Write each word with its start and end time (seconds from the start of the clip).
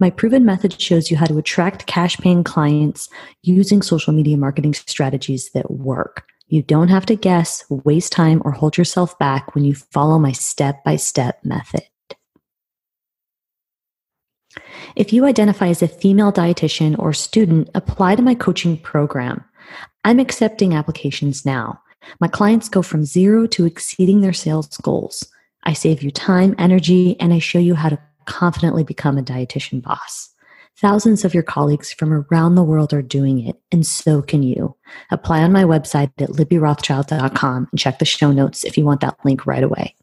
My 0.00 0.10
proven 0.10 0.44
method 0.44 0.80
shows 0.80 1.10
you 1.10 1.16
how 1.16 1.26
to 1.26 1.38
attract 1.38 1.86
cash 1.86 2.16
paying 2.18 2.44
clients 2.44 3.08
using 3.42 3.82
social 3.82 4.12
media 4.12 4.36
marketing 4.36 4.74
strategies 4.74 5.50
that 5.50 5.70
work. 5.70 6.24
You 6.46 6.62
don't 6.62 6.88
have 6.88 7.04
to 7.06 7.16
guess, 7.16 7.64
waste 7.68 8.12
time, 8.12 8.40
or 8.44 8.52
hold 8.52 8.78
yourself 8.78 9.18
back 9.18 9.54
when 9.54 9.64
you 9.64 9.74
follow 9.74 10.18
my 10.18 10.32
step 10.32 10.82
by 10.84 10.96
step 10.96 11.44
method. 11.44 11.82
If 14.96 15.12
you 15.12 15.26
identify 15.26 15.68
as 15.68 15.82
a 15.82 15.88
female 15.88 16.32
dietitian 16.32 16.98
or 16.98 17.12
student, 17.12 17.68
apply 17.74 18.16
to 18.16 18.22
my 18.22 18.34
coaching 18.34 18.78
program. 18.78 19.44
I'm 20.04 20.20
accepting 20.20 20.74
applications 20.74 21.44
now. 21.44 21.80
My 22.20 22.28
clients 22.28 22.68
go 22.68 22.82
from 22.82 23.04
zero 23.04 23.46
to 23.48 23.66
exceeding 23.66 24.20
their 24.20 24.32
sales 24.32 24.68
goals. 24.78 25.26
I 25.64 25.72
save 25.74 26.02
you 26.02 26.10
time, 26.10 26.54
energy, 26.56 27.18
and 27.20 27.34
I 27.34 27.40
show 27.40 27.58
you 27.58 27.74
how 27.74 27.90
to 27.90 27.98
confidently 28.28 28.84
become 28.84 29.18
a 29.18 29.22
dietitian 29.22 29.82
boss. 29.82 30.28
Thousands 30.76 31.24
of 31.24 31.34
your 31.34 31.42
colleagues 31.42 31.92
from 31.92 32.12
around 32.12 32.54
the 32.54 32.62
world 32.62 32.92
are 32.92 33.02
doing 33.02 33.44
it, 33.44 33.56
and 33.72 33.84
so 33.84 34.22
can 34.22 34.44
you. 34.44 34.76
Apply 35.10 35.42
on 35.42 35.50
my 35.50 35.64
website 35.64 36.12
at 36.18 36.28
libbyrothschild.com 36.28 37.68
and 37.72 37.80
check 37.80 37.98
the 37.98 38.04
show 38.04 38.30
notes 38.30 38.62
if 38.62 38.78
you 38.78 38.84
want 38.84 39.00
that 39.00 39.18
link 39.24 39.44
right 39.44 39.64
away. 39.64 39.96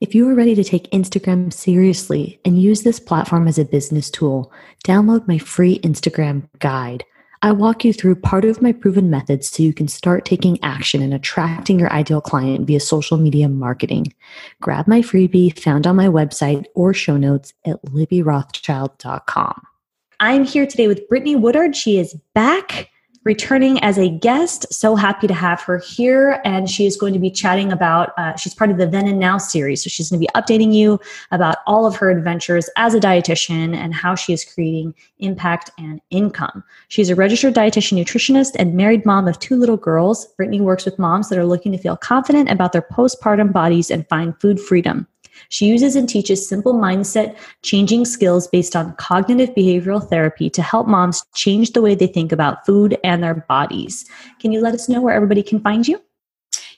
If 0.00 0.16
you 0.16 0.28
are 0.28 0.34
ready 0.34 0.56
to 0.56 0.64
take 0.64 0.90
Instagram 0.90 1.52
seriously 1.52 2.40
and 2.44 2.60
use 2.60 2.82
this 2.82 2.98
platform 2.98 3.46
as 3.46 3.56
a 3.56 3.64
business 3.64 4.10
tool, 4.10 4.52
download 4.84 5.28
my 5.28 5.38
free 5.38 5.78
Instagram 5.80 6.48
guide. 6.58 7.04
I 7.44 7.50
walk 7.50 7.84
you 7.84 7.92
through 7.92 8.14
part 8.16 8.44
of 8.44 8.62
my 8.62 8.70
proven 8.70 9.10
methods 9.10 9.50
so 9.50 9.64
you 9.64 9.74
can 9.74 9.88
start 9.88 10.24
taking 10.24 10.62
action 10.62 11.02
and 11.02 11.12
attracting 11.12 11.76
your 11.76 11.92
ideal 11.92 12.20
client 12.20 12.68
via 12.68 12.78
social 12.78 13.16
media 13.16 13.48
marketing. 13.48 14.14
Grab 14.60 14.86
my 14.86 15.00
freebie 15.00 15.58
found 15.58 15.84
on 15.84 15.96
my 15.96 16.06
website 16.06 16.66
or 16.76 16.94
show 16.94 17.16
notes 17.16 17.52
at 17.66 17.82
libbyrothschild.com. 17.86 19.60
I'm 20.20 20.44
here 20.44 20.68
today 20.68 20.86
with 20.86 21.08
Brittany 21.08 21.34
Woodard. 21.34 21.74
She 21.74 21.98
is 21.98 22.14
back 22.32 22.88
returning 23.24 23.78
as 23.82 23.98
a 23.98 24.08
guest. 24.08 24.72
So 24.72 24.96
happy 24.96 25.26
to 25.26 25.34
have 25.34 25.60
her 25.62 25.78
here. 25.78 26.40
And 26.44 26.68
she 26.68 26.86
is 26.86 26.96
going 26.96 27.12
to 27.12 27.18
be 27.18 27.30
chatting 27.30 27.72
about, 27.72 28.12
uh, 28.18 28.36
she's 28.36 28.54
part 28.54 28.70
of 28.70 28.78
the 28.78 28.86
Then 28.86 29.06
and 29.06 29.18
Now 29.18 29.38
series. 29.38 29.84
So 29.84 29.88
she's 29.88 30.10
going 30.10 30.20
to 30.20 30.26
be 30.26 30.40
updating 30.40 30.74
you 30.74 30.98
about 31.30 31.58
all 31.66 31.86
of 31.86 31.96
her 31.96 32.10
adventures 32.10 32.68
as 32.76 32.94
a 32.94 33.00
dietitian 33.00 33.74
and 33.74 33.94
how 33.94 34.14
she 34.14 34.32
is 34.32 34.44
creating 34.44 34.94
impact 35.18 35.70
and 35.78 36.00
income. 36.10 36.64
She's 36.88 37.10
a 37.10 37.14
registered 37.14 37.54
dietitian 37.54 38.02
nutritionist 38.02 38.56
and 38.58 38.74
married 38.74 39.06
mom 39.06 39.28
of 39.28 39.38
two 39.38 39.56
little 39.56 39.76
girls. 39.76 40.26
Brittany 40.36 40.60
works 40.60 40.84
with 40.84 40.98
moms 40.98 41.28
that 41.28 41.38
are 41.38 41.46
looking 41.46 41.72
to 41.72 41.78
feel 41.78 41.96
confident 41.96 42.50
about 42.50 42.72
their 42.72 42.82
postpartum 42.82 43.52
bodies 43.52 43.90
and 43.90 44.08
find 44.08 44.38
food 44.40 44.58
freedom. 44.58 45.06
She 45.48 45.66
uses 45.66 45.96
and 45.96 46.08
teaches 46.08 46.48
simple 46.48 46.74
mindset 46.74 47.36
changing 47.62 48.04
skills 48.04 48.46
based 48.46 48.76
on 48.76 48.94
cognitive 48.96 49.54
behavioral 49.54 50.08
therapy 50.08 50.50
to 50.50 50.62
help 50.62 50.86
moms 50.86 51.24
change 51.34 51.72
the 51.72 51.82
way 51.82 51.94
they 51.94 52.06
think 52.06 52.32
about 52.32 52.66
food 52.66 52.98
and 53.04 53.22
their 53.22 53.46
bodies. 53.48 54.04
Can 54.40 54.52
you 54.52 54.60
let 54.60 54.74
us 54.74 54.88
know 54.88 55.00
where 55.00 55.14
everybody 55.14 55.42
can 55.42 55.60
find 55.60 55.86
you? 55.86 56.00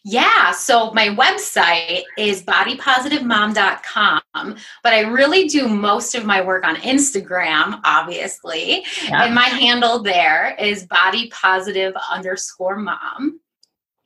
Yeah, 0.06 0.52
so 0.52 0.92
my 0.92 1.08
website 1.08 2.02
is 2.19 2.42
bodypositivemom.com, 2.42 4.56
but 4.82 4.92
I 4.92 5.00
really 5.00 5.48
do 5.48 5.66
most 5.66 6.14
of 6.14 6.26
my 6.26 6.42
work 6.42 6.66
on 6.66 6.76
Instagram, 6.76 7.81
obviously. 7.84 8.84
Yeah. 9.02 9.25
And 9.25 9.34
my 9.34 9.46
handle 9.46 10.02
there 10.02 10.56
is 10.58 10.86
bodypositive 10.86 11.94
underscore 12.10 12.76
mom. 12.76 13.41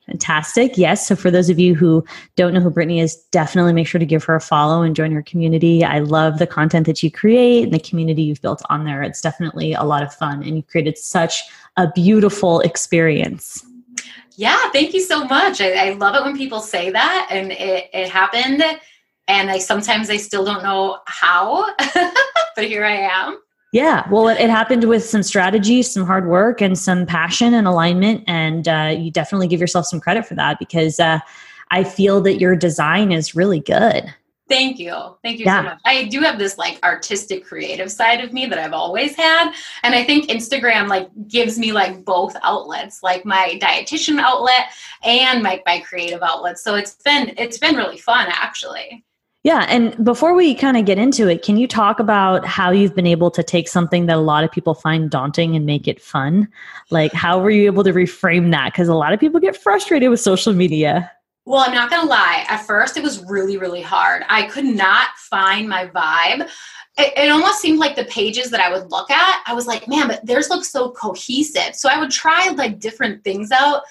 Fantastic. 0.09 0.75
Yes. 0.75 1.05
So, 1.07 1.15
for 1.15 1.29
those 1.29 1.51
of 1.51 1.59
you 1.59 1.75
who 1.75 2.03
don't 2.35 2.51
know 2.51 2.59
who 2.59 2.71
Brittany 2.71 2.99
is, 2.99 3.15
definitely 3.31 3.73
make 3.73 3.85
sure 3.85 3.99
to 3.99 4.05
give 4.05 4.23
her 4.23 4.35
a 4.35 4.41
follow 4.41 4.81
and 4.81 4.95
join 4.95 5.11
her 5.11 5.21
community. 5.21 5.83
I 5.83 5.99
love 5.99 6.39
the 6.39 6.47
content 6.47 6.87
that 6.87 7.03
you 7.03 7.11
create 7.11 7.65
and 7.65 7.73
the 7.73 7.79
community 7.79 8.23
you've 8.23 8.41
built 8.41 8.63
on 8.71 8.85
there. 8.85 9.03
It's 9.03 9.21
definitely 9.21 9.73
a 9.73 9.83
lot 9.83 10.01
of 10.01 10.11
fun, 10.11 10.41
and 10.41 10.55
you 10.55 10.63
created 10.63 10.97
such 10.97 11.43
a 11.77 11.91
beautiful 11.91 12.59
experience. 12.61 13.63
Yeah. 14.35 14.57
Thank 14.71 14.95
you 14.95 15.01
so 15.01 15.25
much. 15.25 15.61
I, 15.61 15.89
I 15.89 15.93
love 15.93 16.15
it 16.15 16.23
when 16.23 16.35
people 16.35 16.59
say 16.59 16.89
that, 16.89 17.27
and 17.29 17.51
it, 17.51 17.89
it 17.93 18.09
happened. 18.09 18.63
And 19.27 19.51
I 19.51 19.59
sometimes 19.59 20.09
I 20.09 20.17
still 20.17 20.43
don't 20.43 20.63
know 20.63 21.01
how, 21.05 21.75
but 22.55 22.65
here 22.65 22.83
I 22.83 22.95
am. 22.95 23.39
Yeah, 23.71 24.07
well, 24.09 24.27
it, 24.29 24.39
it, 24.39 24.49
happened 24.49 24.85
with 24.85 25.05
some 25.05 25.21
strategy, 25.21 25.83
some 25.83 26.05
hard 26.05 26.27
work, 26.27 26.59
and 26.59 26.77
some 26.77 27.05
passion 27.05 27.53
and 27.53 27.67
alignment. 27.67 28.23
And 28.25 28.67
uh, 28.67 28.95
you 28.97 29.11
definitely 29.11 29.47
give 29.47 29.61
yourself 29.61 29.85
some 29.85 29.99
credit 29.99 30.25
for 30.25 30.33
that 30.35 30.57
because 30.57 30.99
uh, 30.99 31.19
I 31.69 31.83
feel 31.83 32.19
that 32.21 32.39
your 32.39 32.55
design 32.55 33.11
is 33.11 33.35
really 33.35 33.59
good. 33.59 34.11
Thank 34.49 34.79
you. 34.79 34.95
Thank 35.23 35.37
you 35.37 35.45
yeah. 35.45 35.59
so 35.59 35.63
much. 35.65 35.79
I 35.85 36.05
do 36.05 36.21
have 36.21 36.39
this 36.39 36.57
like 36.57 36.79
artistic 36.83 37.45
creative 37.45 37.91
side 37.91 38.23
of 38.23 38.33
me 38.33 38.47
that 38.47 38.57
I've 38.57 38.73
always 38.73 39.15
had. 39.15 39.53
And 39.83 39.93
I 39.93 40.03
think 40.03 40.29
Instagram 40.29 40.87
like 40.87 41.07
gives 41.27 41.59
me 41.59 41.71
like 41.71 42.03
both 42.03 42.35
outlets, 42.41 43.03
like 43.03 43.25
my 43.25 43.59
dietitian 43.61 44.19
outlet 44.19 44.71
and 45.03 45.43
my, 45.43 45.61
my 45.67 45.79
creative 45.81 46.23
outlet. 46.23 46.57
So 46.57 46.73
it's 46.73 46.95
been 46.95 47.35
it's 47.37 47.59
been 47.59 47.75
really 47.75 47.99
fun 47.99 48.27
actually. 48.29 49.05
Yeah. 49.43 49.65
And 49.69 50.03
before 50.03 50.33
we 50.33 50.53
kind 50.53 50.75
of 50.75 50.85
get 50.85 50.97
into 50.97 51.29
it, 51.29 51.43
can 51.43 51.55
you 51.55 51.65
talk 51.65 51.99
about 51.99 52.45
how 52.45 52.71
you've 52.71 52.93
been 52.93 53.07
able 53.07 53.31
to 53.31 53.41
take 53.41 53.69
something 53.69 54.05
that 54.07 54.17
a 54.17 54.21
lot 54.21 54.43
of 54.43 54.51
people 54.51 54.73
find 54.73 55.09
daunting 55.09 55.55
and 55.55 55.65
make 55.65 55.87
it 55.87 56.01
fun? 56.01 56.49
Like, 56.89 57.13
how 57.13 57.39
were 57.39 57.49
you 57.49 57.65
able 57.65 57.85
to 57.85 57.93
reframe 57.93 58.51
that? 58.51 58.73
Because 58.73 58.89
a 58.89 58.95
lot 58.95 59.13
of 59.13 59.19
people 59.19 59.39
get 59.39 59.55
frustrated 59.55 60.09
with 60.09 60.19
social 60.19 60.51
media. 60.51 61.09
Well, 61.45 61.61
I'm 61.61 61.73
not 61.73 61.89
going 61.89 62.01
to 62.01 62.07
lie. 62.07 62.45
At 62.49 62.65
first, 62.65 62.97
it 62.97 63.03
was 63.03 63.23
really, 63.25 63.57
really 63.57 63.81
hard. 63.81 64.23
I 64.27 64.43
could 64.43 64.65
not 64.65 65.09
find 65.17 65.69
my 65.69 65.87
vibe. 65.87 66.49
It, 66.97 67.13
it, 67.17 67.31
almost 67.31 67.61
seemed 67.61 67.79
like 67.79 67.95
the 67.95 68.05
pages 68.05 68.51
that 68.51 68.59
I 68.59 68.71
would 68.71 68.91
look 68.91 69.09
at, 69.09 69.43
I 69.47 69.53
was 69.53 69.65
like, 69.67 69.87
man, 69.87 70.09
but 70.09 70.25
theirs 70.25 70.49
look 70.49 70.65
so 70.65 70.91
cohesive. 70.91 71.75
So 71.75 71.87
I 71.89 71.97
would 71.97 72.11
try 72.11 72.49
like 72.49 72.79
different 72.79 73.23
things 73.23 73.51
out 73.51 73.83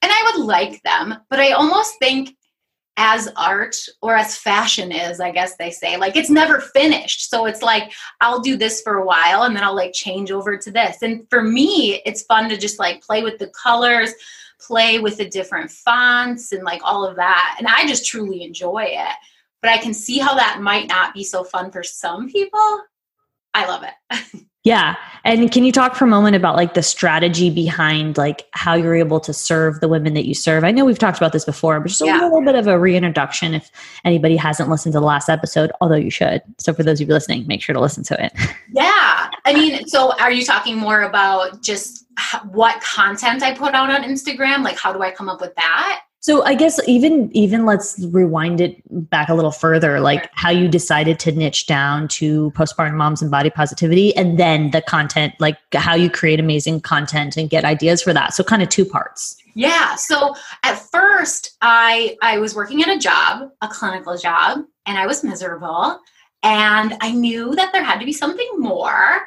and 0.00 0.12
I 0.12 0.32
would 0.32 0.46
like 0.46 0.80
them. 0.84 1.16
But 1.28 1.40
I 1.40 1.52
almost 1.52 1.98
think 1.98 2.36
as 2.96 3.28
art 3.36 3.76
or 4.02 4.14
as 4.14 4.36
fashion 4.36 4.92
is, 4.92 5.20
I 5.20 5.30
guess 5.30 5.56
they 5.56 5.70
say. 5.70 5.96
Like 5.96 6.16
it's 6.16 6.30
never 6.30 6.60
finished. 6.60 7.30
So 7.30 7.46
it's 7.46 7.62
like 7.62 7.92
I'll 8.20 8.40
do 8.40 8.56
this 8.56 8.82
for 8.82 8.96
a 8.96 9.04
while 9.04 9.42
and 9.42 9.56
then 9.56 9.62
I'll 9.62 9.74
like 9.74 9.92
change 9.92 10.30
over 10.30 10.56
to 10.56 10.70
this. 10.70 11.02
And 11.02 11.28
for 11.30 11.42
me, 11.42 12.02
it's 12.04 12.24
fun 12.24 12.48
to 12.50 12.56
just 12.56 12.78
like 12.78 13.02
play 13.02 13.22
with 13.22 13.38
the 13.38 13.48
colors, 13.48 14.12
play 14.60 14.98
with 14.98 15.16
the 15.16 15.28
different 15.28 15.70
fonts 15.70 16.52
and 16.52 16.64
like 16.64 16.82
all 16.84 17.06
of 17.06 17.16
that. 17.16 17.56
And 17.58 17.66
I 17.66 17.86
just 17.86 18.06
truly 18.06 18.42
enjoy 18.42 18.84
it. 18.88 19.16
But 19.62 19.70
I 19.70 19.78
can 19.78 19.94
see 19.94 20.18
how 20.18 20.34
that 20.34 20.60
might 20.60 20.88
not 20.88 21.14
be 21.14 21.24
so 21.24 21.44
fun 21.44 21.70
for 21.70 21.82
some 21.82 22.28
people. 22.28 22.80
I 23.54 23.66
love 23.66 23.84
it. 23.84 24.44
Yeah. 24.64 24.96
And 25.24 25.50
can 25.50 25.64
you 25.64 25.72
talk 25.72 25.96
for 25.96 26.04
a 26.04 26.08
moment 26.08 26.36
about 26.36 26.54
like 26.56 26.74
the 26.74 26.82
strategy 26.82 27.50
behind 27.50 28.16
like 28.16 28.46
how 28.52 28.74
you're 28.74 28.94
able 28.94 29.18
to 29.20 29.32
serve 29.32 29.80
the 29.80 29.88
women 29.88 30.14
that 30.14 30.26
you 30.26 30.34
serve? 30.34 30.62
I 30.62 30.70
know 30.70 30.84
we've 30.84 30.98
talked 30.98 31.18
about 31.18 31.32
this 31.32 31.44
before, 31.44 31.80
but 31.80 31.88
just 31.88 32.00
a 32.00 32.06
yeah. 32.06 32.20
little 32.20 32.44
bit 32.44 32.54
of 32.54 32.68
a 32.68 32.78
reintroduction 32.78 33.54
if 33.54 33.70
anybody 34.04 34.36
hasn't 34.36 34.68
listened 34.68 34.92
to 34.92 35.00
the 35.00 35.06
last 35.06 35.28
episode, 35.28 35.72
although 35.80 35.96
you 35.96 36.10
should. 36.10 36.42
So 36.58 36.72
for 36.72 36.84
those 36.84 37.00
of 37.00 37.08
you 37.08 37.14
listening, 37.14 37.46
make 37.46 37.60
sure 37.60 37.72
to 37.72 37.80
listen 37.80 38.04
to 38.04 38.24
it. 38.24 38.32
Yeah. 38.74 39.28
I 39.44 39.52
mean, 39.52 39.86
so 39.86 40.16
are 40.18 40.32
you 40.32 40.44
talking 40.44 40.78
more 40.78 41.02
about 41.02 41.62
just 41.62 42.06
what 42.50 42.82
content 42.82 43.42
I 43.42 43.52
put 43.52 43.74
out 43.74 43.90
on 43.90 44.02
Instagram? 44.02 44.64
Like 44.64 44.78
how 44.78 44.94
do 44.94 45.02
I 45.02 45.10
come 45.10 45.28
up 45.28 45.42
with 45.42 45.54
that? 45.56 46.04
So 46.22 46.44
I 46.44 46.54
guess 46.54 46.78
even 46.86 47.36
even 47.36 47.66
let's 47.66 47.98
rewind 48.12 48.60
it 48.60 48.80
back 49.10 49.28
a 49.28 49.34
little 49.34 49.50
further, 49.50 49.98
like 49.98 50.30
how 50.34 50.50
you 50.50 50.68
decided 50.68 51.18
to 51.18 51.32
niche 51.32 51.66
down 51.66 52.06
to 52.08 52.52
postpartum 52.52 52.94
moms 52.94 53.22
and 53.22 53.28
body 53.28 53.50
positivity, 53.50 54.16
and 54.16 54.38
then 54.38 54.70
the 54.70 54.82
content, 54.82 55.34
like 55.40 55.58
how 55.74 55.96
you 55.96 56.08
create 56.08 56.38
amazing 56.38 56.80
content 56.80 57.36
and 57.36 57.50
get 57.50 57.64
ideas 57.64 58.00
for 58.00 58.12
that. 58.12 58.34
So 58.34 58.44
kind 58.44 58.62
of 58.62 58.68
two 58.68 58.84
parts. 58.84 59.36
Yeah. 59.54 59.96
So 59.96 60.36
at 60.62 60.76
first, 60.76 61.56
I 61.60 62.16
I 62.22 62.38
was 62.38 62.54
working 62.54 62.82
at 62.82 62.88
a 62.88 63.00
job, 63.00 63.50
a 63.60 63.66
clinical 63.66 64.16
job, 64.16 64.60
and 64.86 64.98
I 64.98 65.08
was 65.08 65.24
miserable, 65.24 65.98
and 66.44 66.96
I 67.00 67.10
knew 67.10 67.52
that 67.56 67.72
there 67.72 67.82
had 67.82 67.98
to 67.98 68.06
be 68.06 68.12
something 68.12 68.48
more, 68.58 69.26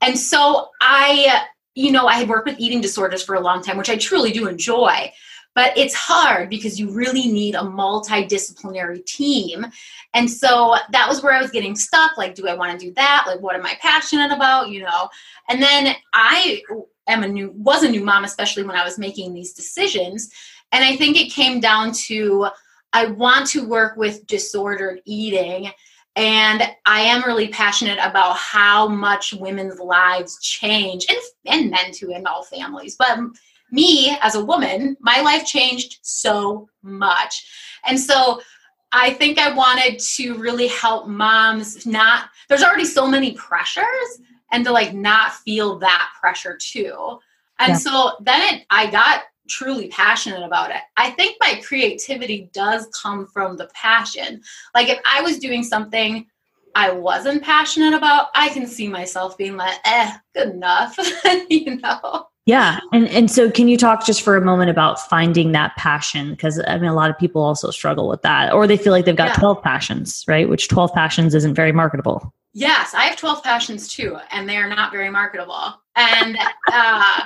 and 0.00 0.18
so 0.18 0.70
I, 0.80 1.44
you 1.76 1.92
know, 1.92 2.08
I 2.08 2.14
had 2.14 2.28
worked 2.28 2.48
with 2.48 2.58
eating 2.58 2.80
disorders 2.80 3.22
for 3.22 3.36
a 3.36 3.40
long 3.40 3.62
time, 3.62 3.76
which 3.78 3.90
I 3.90 3.96
truly 3.96 4.32
do 4.32 4.48
enjoy 4.48 5.12
but 5.54 5.76
it's 5.76 5.94
hard 5.94 6.48
because 6.48 6.80
you 6.80 6.90
really 6.90 7.26
need 7.26 7.54
a 7.54 7.60
multidisciplinary 7.60 9.04
team. 9.04 9.66
And 10.14 10.30
so 10.30 10.76
that 10.90 11.08
was 11.08 11.22
where 11.22 11.34
I 11.34 11.42
was 11.42 11.50
getting 11.50 11.76
stuck. 11.76 12.16
Like, 12.16 12.34
do 12.34 12.48
I 12.48 12.54
want 12.54 12.78
to 12.78 12.86
do 12.86 12.92
that? 12.94 13.24
Like, 13.26 13.40
what 13.40 13.56
am 13.56 13.66
I 13.66 13.76
passionate 13.80 14.32
about? 14.32 14.70
You 14.70 14.82
know? 14.82 15.08
And 15.48 15.62
then 15.62 15.94
I 16.14 16.62
am 17.06 17.22
a 17.22 17.28
new, 17.28 17.50
was 17.50 17.82
a 17.82 17.90
new 17.90 18.02
mom, 18.02 18.24
especially 18.24 18.62
when 18.62 18.76
I 18.76 18.84
was 18.84 18.98
making 18.98 19.34
these 19.34 19.52
decisions. 19.52 20.30
And 20.72 20.84
I 20.84 20.96
think 20.96 21.16
it 21.20 21.30
came 21.30 21.60
down 21.60 21.92
to 21.92 22.48
I 22.94 23.06
want 23.06 23.46
to 23.48 23.66
work 23.66 23.96
with 23.96 24.26
disordered 24.26 25.00
eating. 25.04 25.70
And 26.14 26.62
I 26.84 27.00
am 27.00 27.24
really 27.24 27.48
passionate 27.48 27.98
about 28.02 28.36
how 28.36 28.86
much 28.86 29.32
women's 29.32 29.80
lives 29.80 30.38
change 30.42 31.06
and, 31.08 31.18
and 31.46 31.70
men 31.70 31.92
too 31.92 32.10
in 32.10 32.26
all 32.26 32.42
families. 32.42 32.96
But 32.96 33.18
me 33.72 34.16
as 34.20 34.34
a 34.34 34.44
woman, 34.44 34.96
my 35.00 35.20
life 35.20 35.44
changed 35.44 35.98
so 36.02 36.68
much. 36.82 37.46
And 37.84 37.98
so 37.98 38.40
I 38.92 39.14
think 39.14 39.38
I 39.38 39.52
wanted 39.52 39.98
to 40.16 40.34
really 40.34 40.68
help 40.68 41.08
moms 41.08 41.86
not, 41.86 42.28
there's 42.48 42.62
already 42.62 42.84
so 42.84 43.08
many 43.08 43.32
pressures 43.32 44.20
and 44.52 44.64
to 44.66 44.72
like 44.72 44.94
not 44.94 45.32
feel 45.32 45.78
that 45.78 46.10
pressure 46.20 46.58
too. 46.60 47.18
And 47.58 47.70
yeah. 47.70 47.78
so 47.78 48.12
then 48.20 48.54
it, 48.54 48.66
I 48.70 48.90
got 48.90 49.22
truly 49.48 49.88
passionate 49.88 50.44
about 50.44 50.70
it. 50.70 50.82
I 50.96 51.10
think 51.10 51.36
my 51.40 51.60
creativity 51.64 52.50
does 52.52 52.88
come 53.02 53.26
from 53.26 53.56
the 53.56 53.68
passion. 53.74 54.42
Like 54.74 54.88
if 54.88 55.00
I 55.10 55.22
was 55.22 55.38
doing 55.38 55.64
something 55.64 56.26
I 56.74 56.90
wasn't 56.90 57.42
passionate 57.42 57.94
about, 57.94 58.28
I 58.34 58.48
can 58.50 58.66
see 58.66 58.88
myself 58.88 59.36
being 59.36 59.56
like, 59.56 59.78
eh, 59.84 60.16
good 60.34 60.50
enough, 60.50 60.96
you 61.50 61.76
know? 61.76 62.26
Yeah. 62.44 62.80
And 62.92 63.08
and 63.08 63.30
so 63.30 63.50
can 63.50 63.68
you 63.68 63.76
talk 63.76 64.04
just 64.04 64.22
for 64.22 64.36
a 64.36 64.40
moment 64.40 64.70
about 64.70 65.00
finding 65.08 65.52
that 65.52 65.76
passion? 65.76 66.30
Because 66.30 66.60
I 66.66 66.76
mean 66.76 66.90
a 66.90 66.94
lot 66.94 67.10
of 67.10 67.18
people 67.18 67.42
also 67.42 67.70
struggle 67.70 68.08
with 68.08 68.22
that. 68.22 68.52
Or 68.52 68.66
they 68.66 68.76
feel 68.76 68.92
like 68.92 69.04
they've 69.04 69.16
got 69.16 69.28
yeah. 69.28 69.34
12 69.34 69.62
passions, 69.62 70.24
right? 70.26 70.48
Which 70.48 70.68
12 70.68 70.92
passions 70.92 71.34
isn't 71.34 71.54
very 71.54 71.72
marketable. 71.72 72.34
Yes, 72.52 72.94
I 72.94 73.04
have 73.04 73.16
12 73.16 73.42
passions 73.42 73.88
too, 73.88 74.18
and 74.30 74.48
they 74.48 74.56
are 74.56 74.68
not 74.68 74.92
very 74.92 75.08
marketable. 75.08 75.80
And 75.94 76.36
uh 76.72 77.20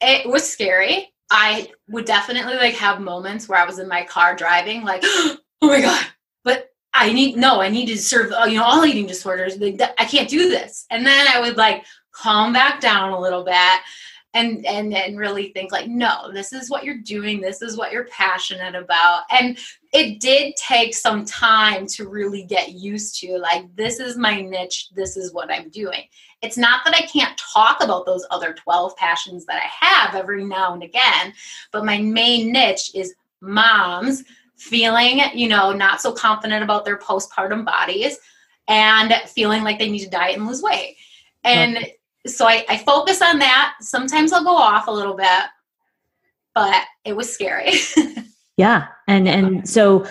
it 0.00 0.28
was 0.28 0.48
scary. 0.50 1.12
I 1.30 1.70
would 1.88 2.04
definitely 2.04 2.54
like 2.54 2.74
have 2.74 3.00
moments 3.00 3.48
where 3.48 3.58
I 3.58 3.66
was 3.66 3.78
in 3.78 3.88
my 3.88 4.04
car 4.04 4.34
driving, 4.34 4.82
like, 4.82 5.02
oh 5.04 5.38
my 5.62 5.80
God, 5.80 6.06
but 6.42 6.70
I 6.94 7.12
need, 7.12 7.36
no, 7.36 7.60
I 7.60 7.68
need 7.68 7.86
to 7.86 7.98
serve, 7.98 8.32
you 8.48 8.56
know, 8.56 8.64
all 8.64 8.84
eating 8.84 9.06
disorders. 9.06 9.56
I 9.98 10.04
can't 10.04 10.28
do 10.28 10.48
this. 10.48 10.86
And 10.90 11.06
then 11.06 11.26
I 11.28 11.40
would 11.40 11.56
like 11.56 11.84
calm 12.12 12.52
back 12.52 12.80
down 12.80 13.12
a 13.12 13.20
little 13.20 13.44
bit 13.44 13.80
and 14.34 14.64
and 14.66 14.94
and 14.94 15.18
really 15.18 15.52
think 15.52 15.72
like 15.72 15.88
no 15.88 16.30
this 16.32 16.52
is 16.52 16.68
what 16.70 16.84
you're 16.84 16.98
doing. 16.98 17.40
This 17.40 17.62
is 17.62 17.76
what 17.76 17.92
you're 17.92 18.06
passionate 18.06 18.74
about. 18.74 19.22
And 19.30 19.58
it 19.92 20.20
did 20.20 20.54
take 20.56 20.94
some 20.94 21.24
time 21.24 21.86
to 21.88 22.08
really 22.08 22.44
get 22.44 22.72
used 22.72 23.18
to 23.20 23.38
like 23.38 23.74
this 23.74 24.00
is 24.00 24.16
my 24.16 24.40
niche. 24.40 24.88
This 24.94 25.16
is 25.16 25.32
what 25.32 25.50
i'm 25.50 25.70
doing. 25.70 26.04
It's 26.42 26.58
not 26.58 26.84
that 26.84 26.94
i 26.94 27.06
can't 27.06 27.36
talk 27.38 27.82
about 27.82 28.06
those 28.06 28.26
other 28.30 28.52
12 28.52 28.96
passions 28.96 29.44
that 29.46 29.60
i 29.60 29.86
have 29.86 30.14
every 30.14 30.44
now 30.44 30.72
and 30.72 30.84
again 30.84 31.32
but 31.72 31.84
my 31.84 31.98
main 31.98 32.52
niche 32.52 32.92
is 32.94 33.14
moms 33.40 34.22
feeling 34.56 35.20
you 35.34 35.48
know 35.48 35.72
not 35.72 36.00
so 36.00 36.12
confident 36.12 36.62
about 36.62 36.84
their 36.84 36.98
postpartum 36.98 37.64
bodies 37.64 38.18
and 38.68 39.14
feeling 39.26 39.64
like 39.64 39.78
they 39.78 39.90
need 39.90 40.04
to 40.04 40.10
diet 40.10 40.36
and 40.36 40.46
lose 40.46 40.62
weight. 40.62 40.96
And 41.42 41.78
so 42.26 42.46
I, 42.46 42.64
I 42.68 42.78
focus 42.78 43.22
on 43.22 43.38
that. 43.38 43.74
Sometimes 43.80 44.32
I'll 44.32 44.44
go 44.44 44.56
off 44.56 44.88
a 44.88 44.92
little 44.92 45.14
bit, 45.14 45.44
but 46.54 46.82
it 47.04 47.16
was 47.16 47.32
scary. 47.32 47.72
yeah. 48.56 48.88
And 49.06 49.28
and 49.28 49.68
so 49.68 50.06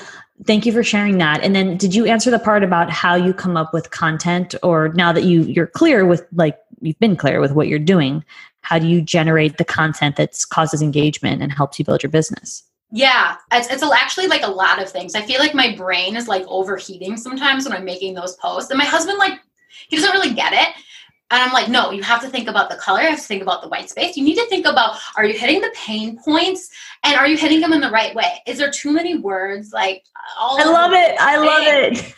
thank 0.45 0.65
you 0.65 0.71
for 0.71 0.83
sharing 0.83 1.17
that. 1.17 1.43
And 1.43 1.55
then 1.55 1.77
did 1.77 1.93
you 1.93 2.05
answer 2.05 2.31
the 2.31 2.39
part 2.39 2.63
about 2.63 2.89
how 2.89 3.15
you 3.15 3.33
come 3.33 3.57
up 3.57 3.73
with 3.73 3.91
content 3.91 4.55
or 4.63 4.89
now 4.89 5.11
that 5.11 5.23
you 5.23 5.41
you're 5.41 5.67
clear 5.67 6.05
with 6.05 6.25
like 6.33 6.57
you've 6.81 6.99
been 6.99 7.15
clear 7.15 7.39
with 7.39 7.51
what 7.51 7.67
you're 7.67 7.79
doing, 7.79 8.23
how 8.61 8.79
do 8.79 8.87
you 8.87 9.01
generate 9.01 9.57
the 9.57 9.65
content 9.65 10.15
that 10.17 10.37
causes 10.49 10.81
engagement 10.81 11.41
and 11.41 11.51
helps 11.51 11.79
you 11.79 11.85
build 11.85 12.03
your 12.03 12.11
business? 12.11 12.63
Yeah, 12.91 13.35
it's, 13.51 13.67
it's 13.69 13.83
actually 13.83 14.27
like 14.27 14.43
a 14.43 14.49
lot 14.49 14.81
of 14.81 14.89
things. 14.89 15.13
I 15.13 15.21
feel 15.21 15.39
like 15.39 15.53
my 15.53 15.75
brain 15.75 16.15
is 16.15 16.27
like 16.27 16.45
overheating 16.47 17.17
sometimes 17.17 17.65
when 17.65 17.75
I'm 17.75 17.83
making 17.83 18.13
those 18.13 18.35
posts. 18.35 18.71
And 18.71 18.77
my 18.77 18.85
husband, 18.85 19.17
like, 19.17 19.39
he 19.89 19.97
doesn't 19.97 20.13
really 20.13 20.33
get 20.33 20.53
it. 20.53 20.73
And 21.29 21.41
I'm 21.41 21.51
like, 21.51 21.67
no, 21.67 21.91
you 21.91 22.03
have 22.03 22.21
to 22.21 22.29
think 22.29 22.47
about 22.47 22.69
the 22.69 22.77
color. 22.77 23.01
You 23.01 23.09
have 23.09 23.19
to 23.19 23.25
think 23.25 23.41
about 23.41 23.61
the 23.61 23.67
white 23.67 23.89
space. 23.89 24.15
You 24.15 24.23
need 24.23 24.35
to 24.35 24.45
think 24.47 24.65
about 24.65 24.97
are 25.17 25.25
you 25.25 25.37
hitting 25.37 25.59
the 25.59 25.73
pain 25.75 26.17
points 26.17 26.69
and 27.03 27.15
are 27.17 27.27
you 27.27 27.37
hitting 27.37 27.59
them 27.59 27.73
in 27.73 27.81
the 27.81 27.89
right 27.89 28.15
way? 28.15 28.41
Is 28.47 28.57
there 28.57 28.71
too 28.71 28.93
many 28.93 29.17
words? 29.17 29.73
Like, 29.73 30.05
all 30.39 30.59
I 30.59 30.63
love 30.63 30.93
it. 30.93 31.15
I 31.19 31.37
love 31.37 31.63
it. 31.63 32.15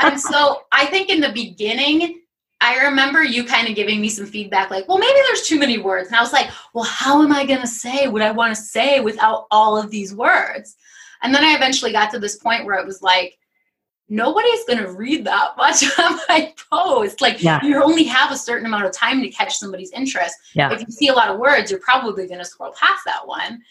and 0.00 0.20
so 0.20 0.62
I 0.72 0.84
think 0.86 1.08
in 1.08 1.20
the 1.20 1.32
beginning, 1.32 2.20
I 2.60 2.84
remember 2.84 3.22
you 3.22 3.44
kind 3.44 3.68
of 3.68 3.74
giving 3.74 4.00
me 4.00 4.08
some 4.08 4.26
feedback 4.26 4.70
like, 4.70 4.88
well, 4.88 4.98
maybe 4.98 5.18
there's 5.26 5.46
too 5.46 5.58
many 5.58 5.78
words. 5.78 6.08
And 6.08 6.16
I 6.16 6.20
was 6.20 6.32
like, 6.32 6.50
well, 6.74 6.84
how 6.84 7.22
am 7.22 7.32
I 7.32 7.46
going 7.46 7.60
to 7.60 7.66
say 7.66 8.08
what 8.08 8.22
I 8.22 8.30
want 8.30 8.54
to 8.54 8.60
say 8.60 9.00
without 9.00 9.46
all 9.50 9.78
of 9.78 9.90
these 9.90 10.14
words? 10.14 10.76
And 11.22 11.34
then 11.34 11.44
I 11.44 11.54
eventually 11.54 11.92
got 11.92 12.10
to 12.10 12.18
this 12.18 12.36
point 12.36 12.66
where 12.66 12.78
it 12.78 12.86
was 12.86 13.02
like, 13.02 13.38
nobody's 14.08 14.64
going 14.64 14.78
to 14.78 14.92
read 14.92 15.24
that 15.24 15.56
much 15.56 15.82
on 15.98 16.18
my 16.28 16.52
post. 16.70 17.20
Like 17.20 17.42
yeah. 17.42 17.64
you 17.64 17.82
only 17.82 18.04
have 18.04 18.30
a 18.30 18.36
certain 18.36 18.66
amount 18.66 18.84
of 18.84 18.92
time 18.92 19.22
to 19.22 19.28
catch 19.28 19.56
somebody's 19.56 19.92
interest. 19.92 20.36
Yeah. 20.54 20.72
If 20.72 20.80
you 20.80 20.86
see 20.88 21.08
a 21.08 21.14
lot 21.14 21.28
of 21.28 21.38
words, 21.38 21.70
you're 21.70 21.80
probably 21.80 22.26
going 22.26 22.38
to 22.38 22.44
scroll 22.44 22.72
past 22.72 23.02
that 23.06 23.26
one. 23.26 23.62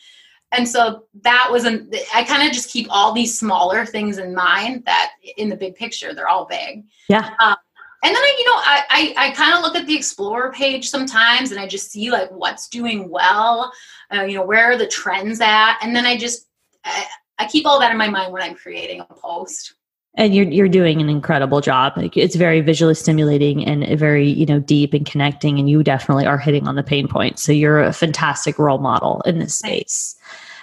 And 0.52 0.68
so 0.68 1.06
that 1.22 1.48
was 1.50 1.66
an, 1.66 1.92
I 2.14 2.24
kind 2.24 2.48
of 2.48 2.54
just 2.54 2.70
keep 2.70 2.88
all 2.90 3.12
these 3.12 3.38
smaller 3.38 3.86
things 3.86 4.20
in 4.20 4.36
mind 4.36 4.84
that 4.86 5.14
in 5.38 5.50
the 5.50 5.56
big 5.56 5.76
picture, 5.76 6.14
they're 6.14 6.30
all 6.30 6.46
big. 6.46 6.84
Yeah. 7.10 7.32
Um, 7.40 7.56
and 8.04 8.14
then 8.14 8.22
I, 8.22 8.36
you 8.38 8.46
know, 8.46 8.56
I, 8.56 8.84
I, 8.90 9.28
I 9.28 9.32
kind 9.32 9.56
of 9.56 9.62
look 9.62 9.76
at 9.76 9.88
the 9.88 9.96
Explorer 9.96 10.52
page 10.52 10.90
sometimes 10.90 11.52
and 11.52 11.60
I 11.60 11.68
just 11.68 11.90
see 11.90 12.12
like 12.12 12.30
what's 12.32 12.68
doing 12.68 13.10
well, 13.10 13.72
uh, 14.14 14.24
you 14.24 14.36
know, 14.36 14.46
where 14.46 14.72
are 14.72 14.78
the 14.78 14.88
trends 14.88 15.40
at? 15.42 15.78
And 15.82 15.96
then 15.96 16.06
I 16.06 16.18
just, 16.18 16.48
I, 16.84 17.08
I 17.40 17.48
keep 17.48 17.66
all 17.66 17.80
that 17.80 17.92
in 17.92 17.98
my 17.98 18.10
mind 18.10 18.32
when 18.32 18.44
I'm 18.44 18.56
creating 18.56 19.00
a 19.00 19.06
post 19.06 19.74
and 20.16 20.36
you're 20.36 20.46
you're 20.46 20.70
doing 20.70 21.02
an 21.02 21.10
incredible 21.10 21.62
job. 21.62 21.94
Like 21.96 22.16
it's 22.16 22.36
very 22.36 22.62
visually 22.62 22.96
stimulating 22.96 23.66
and 23.66 23.88
very 23.98 24.30
you 24.30 24.46
know 24.46 24.60
deep 24.60 24.94
and 24.94 25.06
connecting, 25.06 25.60
and 25.60 25.70
you 25.70 25.84
definitely 25.84 26.26
are 26.26 26.38
hitting 26.38 26.68
on 26.68 26.76
the 26.76 26.84
pain 26.84 27.08
points. 27.08 27.44
So 27.44 27.52
you're 27.52 27.82
a 27.82 27.94
fantastic 27.94 28.60
role 28.60 28.78
model 28.78 29.22
in 29.26 29.40
this 29.40 29.56
space. 29.56 30.16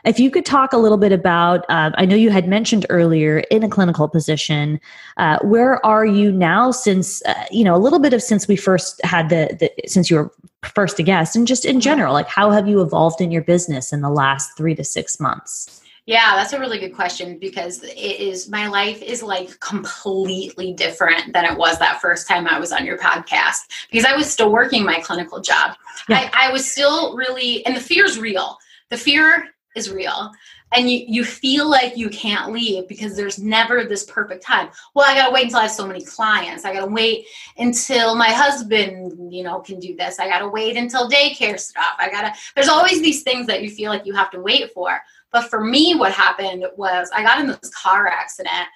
If 0.02 0.18
you 0.18 0.30
could 0.30 0.46
talk 0.46 0.72
a 0.72 0.78
little 0.78 0.96
bit 0.96 1.12
about, 1.12 1.66
uh, 1.68 1.90
I 1.94 2.06
know 2.06 2.16
you 2.16 2.30
had 2.30 2.48
mentioned 2.48 2.86
earlier 2.88 3.40
in 3.50 3.62
a 3.62 3.68
clinical 3.68 4.08
position. 4.08 4.80
Uh, 5.18 5.38
where 5.42 5.84
are 5.84 6.06
you 6.06 6.32
now? 6.32 6.70
Since 6.70 7.22
uh, 7.26 7.44
you 7.50 7.64
know 7.64 7.74
a 7.74 7.78
little 7.78 7.98
bit 7.98 8.12
of 8.12 8.22
since 8.22 8.46
we 8.46 8.56
first 8.56 9.04
had 9.04 9.28
the, 9.28 9.56
the 9.58 9.88
since 9.88 10.10
you 10.10 10.16
were 10.16 10.32
first 10.62 10.98
a 10.98 11.02
guest, 11.02 11.34
and 11.34 11.46
just 11.46 11.64
in 11.64 11.80
general, 11.80 12.12
like 12.12 12.28
how 12.28 12.50
have 12.50 12.68
you 12.68 12.80
evolved 12.80 13.20
in 13.20 13.30
your 13.30 13.42
business 13.42 13.92
in 13.92 14.00
the 14.00 14.10
last 14.10 14.56
three 14.56 14.74
to 14.76 14.84
six 14.84 15.18
months? 15.18 15.80
Yeah, 16.06 16.34
that's 16.34 16.52
a 16.52 16.58
really 16.58 16.78
good 16.78 16.94
question 16.94 17.38
because 17.38 17.82
it 17.82 17.94
is 17.94 18.48
my 18.48 18.66
life 18.66 19.02
is 19.02 19.22
like 19.22 19.60
completely 19.60 20.72
different 20.72 21.32
than 21.32 21.44
it 21.44 21.56
was 21.56 21.78
that 21.78 22.00
first 22.00 22.26
time 22.26 22.46
I 22.48 22.58
was 22.58 22.72
on 22.72 22.84
your 22.84 22.98
podcast 22.98 23.68
because 23.90 24.04
I 24.04 24.16
was 24.16 24.30
still 24.30 24.50
working 24.50 24.84
my 24.84 25.00
clinical 25.00 25.40
job. 25.40 25.76
Yeah. 26.08 26.30
I, 26.32 26.48
I 26.48 26.52
was 26.52 26.68
still 26.68 27.16
really, 27.16 27.64
and 27.66 27.76
the 27.76 27.80
fear 27.80 28.04
is 28.04 28.18
real. 28.18 28.58
The 28.88 28.96
fear 28.96 29.50
is 29.76 29.90
real. 29.90 30.32
And 30.72 30.88
you, 30.88 31.04
you 31.06 31.24
feel 31.24 31.68
like 31.68 31.96
you 31.96 32.08
can't 32.10 32.52
leave 32.52 32.86
because 32.86 33.16
there's 33.16 33.40
never 33.40 33.84
this 33.84 34.04
perfect 34.04 34.44
time. 34.44 34.68
Well, 34.94 35.04
I 35.04 35.14
gotta 35.14 35.32
wait 35.32 35.44
until 35.44 35.58
I 35.58 35.62
have 35.62 35.72
so 35.72 35.86
many 35.86 36.04
clients. 36.04 36.64
I 36.64 36.72
gotta 36.72 36.90
wait 36.90 37.26
until 37.58 38.14
my 38.14 38.30
husband, 38.30 39.32
you 39.32 39.42
know, 39.42 39.60
can 39.60 39.80
do 39.80 39.96
this. 39.96 40.20
I 40.20 40.28
gotta 40.28 40.48
wait 40.48 40.76
until 40.76 41.10
daycare 41.10 41.58
stuff. 41.58 41.94
I 41.98 42.08
gotta, 42.08 42.32
there's 42.54 42.68
always 42.68 43.02
these 43.02 43.22
things 43.22 43.48
that 43.48 43.62
you 43.62 43.70
feel 43.70 43.90
like 43.90 44.06
you 44.06 44.14
have 44.14 44.30
to 44.30 44.40
wait 44.40 44.72
for. 44.72 45.00
But 45.32 45.48
for 45.48 45.62
me, 45.62 45.94
what 45.94 46.12
happened 46.12 46.66
was 46.76 47.10
I 47.14 47.22
got 47.22 47.40
in 47.40 47.46
this 47.46 47.70
car 47.70 48.06
accident 48.08 48.66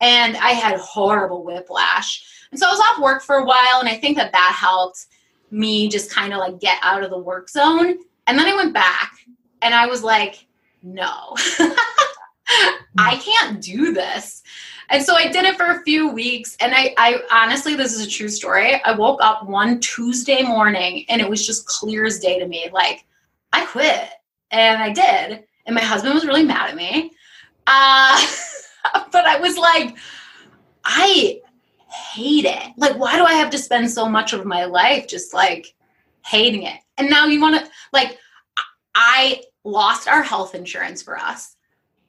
and 0.00 0.36
I 0.36 0.50
had 0.50 0.78
horrible 0.78 1.44
whiplash. 1.44 2.24
And 2.50 2.58
so 2.58 2.66
I 2.66 2.70
was 2.70 2.80
off 2.80 3.02
work 3.02 3.22
for 3.22 3.36
a 3.36 3.44
while, 3.44 3.80
and 3.80 3.88
I 3.88 3.96
think 3.96 4.16
that 4.16 4.32
that 4.32 4.56
helped 4.58 5.06
me 5.50 5.88
just 5.88 6.10
kind 6.10 6.32
of 6.32 6.38
like 6.38 6.58
get 6.58 6.78
out 6.82 7.02
of 7.02 7.10
the 7.10 7.18
work 7.18 7.48
zone. 7.48 7.98
And 8.26 8.38
then 8.38 8.46
I 8.46 8.54
went 8.54 8.72
back 8.72 9.12
and 9.62 9.74
I 9.74 9.86
was 9.86 10.02
like, 10.02 10.46
no, 10.82 11.34
I 12.98 13.16
can't 13.22 13.60
do 13.60 13.92
this. 13.92 14.42
And 14.88 15.02
so 15.02 15.14
I 15.14 15.28
did 15.28 15.44
it 15.44 15.56
for 15.56 15.66
a 15.66 15.82
few 15.82 16.08
weeks. 16.08 16.56
And 16.60 16.72
I, 16.74 16.94
I 16.96 17.20
honestly, 17.30 17.76
this 17.76 17.92
is 17.92 18.04
a 18.04 18.10
true 18.10 18.28
story. 18.28 18.82
I 18.84 18.92
woke 18.92 19.20
up 19.22 19.46
one 19.46 19.78
Tuesday 19.80 20.42
morning 20.42 21.04
and 21.08 21.20
it 21.20 21.28
was 21.28 21.46
just 21.46 21.66
clear 21.66 22.04
as 22.06 22.18
day 22.18 22.38
to 22.38 22.46
me 22.46 22.68
like, 22.72 23.04
I 23.52 23.66
quit. 23.66 24.08
And 24.50 24.82
I 24.82 24.90
did 24.92 25.44
and 25.70 25.76
my 25.76 25.84
husband 25.84 26.12
was 26.14 26.26
really 26.26 26.42
mad 26.42 26.70
at 26.70 26.74
me. 26.74 27.12
Uh, 27.64 28.26
but 29.12 29.24
I 29.24 29.38
was 29.38 29.56
like, 29.56 29.96
I 30.84 31.40
hate 32.12 32.44
it. 32.44 32.72
Like, 32.76 32.98
why 32.98 33.16
do 33.16 33.24
I 33.24 33.34
have 33.34 33.50
to 33.50 33.58
spend 33.58 33.88
so 33.88 34.08
much 34.08 34.32
of 34.32 34.44
my 34.44 34.64
life 34.64 35.06
just 35.06 35.32
like 35.32 35.72
hating 36.26 36.64
it? 36.64 36.74
And 36.98 37.08
now 37.08 37.26
you 37.26 37.40
want 37.40 37.64
to, 37.64 37.70
like, 37.92 38.18
I 38.96 39.42
lost 39.62 40.08
our 40.08 40.24
health 40.24 40.56
insurance 40.56 41.02
for 41.02 41.16
us. 41.16 41.54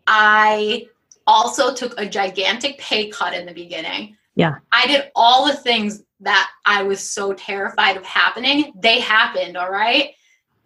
I 0.08 0.88
also 1.28 1.72
took 1.72 1.94
a 2.00 2.10
gigantic 2.10 2.80
pay 2.80 3.10
cut 3.10 3.36
in 3.36 3.46
the 3.46 3.54
beginning. 3.54 4.18
Yeah. 4.34 4.56
I 4.72 4.88
did 4.88 5.12
all 5.16 5.46
the 5.46 5.56
things 5.56 6.02
that 6.22 6.50
I 6.66 6.82
was 6.82 7.00
so 7.00 7.34
terrified 7.34 7.96
of 7.96 8.06
happening. 8.06 8.74
They 8.76 9.02
happened, 9.02 9.56
all 9.56 9.70
right? 9.70 10.16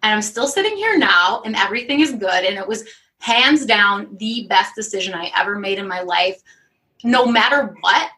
And 0.06 0.14
I'm 0.14 0.22
still 0.22 0.46
sitting 0.46 0.76
here 0.76 0.96
now 0.96 1.42
and 1.44 1.56
everything 1.56 1.98
is 1.98 2.12
good. 2.12 2.44
And 2.44 2.56
it 2.56 2.68
was 2.68 2.84
hands 3.18 3.66
down 3.66 4.16
the 4.18 4.46
best 4.48 4.76
decision 4.76 5.14
I 5.14 5.32
ever 5.36 5.58
made 5.58 5.80
in 5.80 5.88
my 5.88 6.00
life. 6.00 6.40
No 7.02 7.26
matter 7.26 7.74
what 7.80 8.10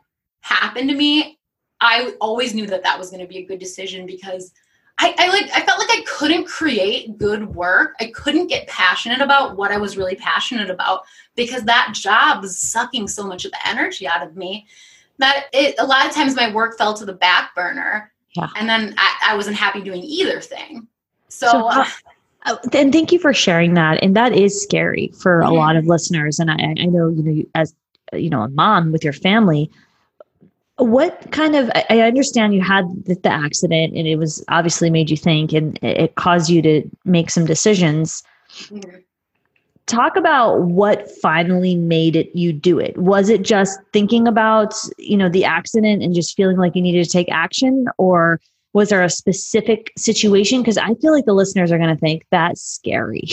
happened 0.43 0.91
to 0.91 0.95
me, 0.95 1.39
I 1.81 2.13
always 2.21 2.55
knew 2.55 2.67
that 2.67 2.83
that 2.83 2.99
was 2.99 3.09
going 3.09 3.23
to 3.23 3.27
be 3.27 3.39
a 3.39 3.47
good 3.47 3.59
decision 3.59 4.05
because 4.05 4.53
I, 4.99 5.15
I 5.17 5.29
like 5.29 5.51
I 5.55 5.65
felt 5.65 5.79
like 5.79 5.89
I 5.91 6.05
couldn't 6.07 6.45
create 6.45 7.17
good 7.17 7.55
work. 7.55 7.95
I 8.01 8.13
couldn't 8.15 8.49
get 8.49 8.69
passionate 8.69 9.23
about 9.23 9.57
what 9.57 9.71
I 9.71 9.79
was 9.79 9.97
really 9.97 10.17
passionate 10.17 10.69
about 10.69 11.05
because 11.37 11.63
that 11.63 11.95
job 11.95 12.43
was 12.43 12.59
sucking 12.59 13.09
so 13.09 13.27
much 13.27 13.47
of 13.47 13.53
the 13.53 13.67
energy 13.67 14.07
out 14.07 14.23
of 14.23 14.37
me 14.37 14.67
that 15.17 15.47
it 15.55 15.75
a 15.79 15.87
lot 15.87 16.05
of 16.05 16.13
times 16.13 16.37
my 16.37 16.53
work 16.53 16.77
fell 16.77 16.93
to 16.93 17.07
the 17.07 17.15
back 17.15 17.55
burner. 17.55 18.13
Yeah. 18.37 18.49
And 18.57 18.69
then 18.69 18.95
I, 18.99 19.31
I 19.31 19.37
wasn't 19.37 19.57
happy 19.57 19.81
doing 19.81 20.03
either 20.03 20.43
thing. 20.43 20.87
So, 21.29 21.71
So 21.71 21.85
Uh, 22.47 22.57
and 22.73 22.93
thank 22.93 23.13
you 23.13 23.19
for 23.19 23.35
sharing 23.35 23.75
that. 23.75 24.03
And 24.03 24.17
that 24.17 24.33
is 24.33 24.63
scary 24.63 25.13
for 25.21 25.41
a 25.41 25.51
lot 25.51 25.77
of 25.77 25.87
listeners. 25.87 26.39
And 26.39 26.51
I, 26.51 26.55
I 26.55 26.87
know, 26.87 27.09
you 27.11 27.23
know, 27.23 27.43
as 27.55 27.75
you 28.13 28.31
know, 28.31 28.43
a 28.43 28.49
mom 28.49 28.93
with 28.93 29.05
your 29.05 29.13
family, 29.13 29.71
what 30.77 31.31
kind 31.33 31.57
of, 31.57 31.71
I 31.91 32.01
understand 32.01 32.55
you 32.55 32.63
had 32.63 32.85
the, 33.05 33.19
accident 33.29 33.95
and 33.97 34.07
it 34.07 34.17
was 34.17 34.43
obviously 34.49 34.89
made 34.89 35.11
you 35.11 35.17
think 35.17 35.53
and 35.53 35.79
it 35.83 36.15
caused 36.15 36.49
you 36.49 36.63
to 36.63 36.89
make 37.05 37.29
some 37.29 37.45
decisions. 37.45 38.23
Talk 39.87 40.17
about 40.17 40.63
what 40.63 41.11
finally 41.21 41.75
made 41.75 42.15
it 42.15 42.35
you 42.35 42.53
do 42.53 42.79
it. 42.79 42.97
Was 42.97 43.29
it 43.29 43.43
just 43.43 43.79
thinking 43.93 44.29
about, 44.29 44.75
you 44.97 45.17
know, 45.17 45.29
the 45.29 45.45
accident 45.45 46.03
and 46.03 46.15
just 46.15 46.37
feeling 46.37 46.57
like 46.57 46.77
you 46.77 46.83
needed 46.83 47.05
to 47.05 47.11
take 47.11 47.31
action 47.31 47.87
or 47.99 48.41
was 48.75 48.91
there 48.91 49.03
a 49.03 49.11
specific 49.11 49.93
situation 49.97 50.61
because 50.61 50.79
i 50.79 50.95
feel 50.95 51.13
like 51.13 51.25
the 51.27 51.33
listeners 51.35 51.71
are 51.73 51.79
going 51.79 51.89
to 51.95 52.01
think 52.01 52.25
that's 52.31 52.63
scary 52.63 53.25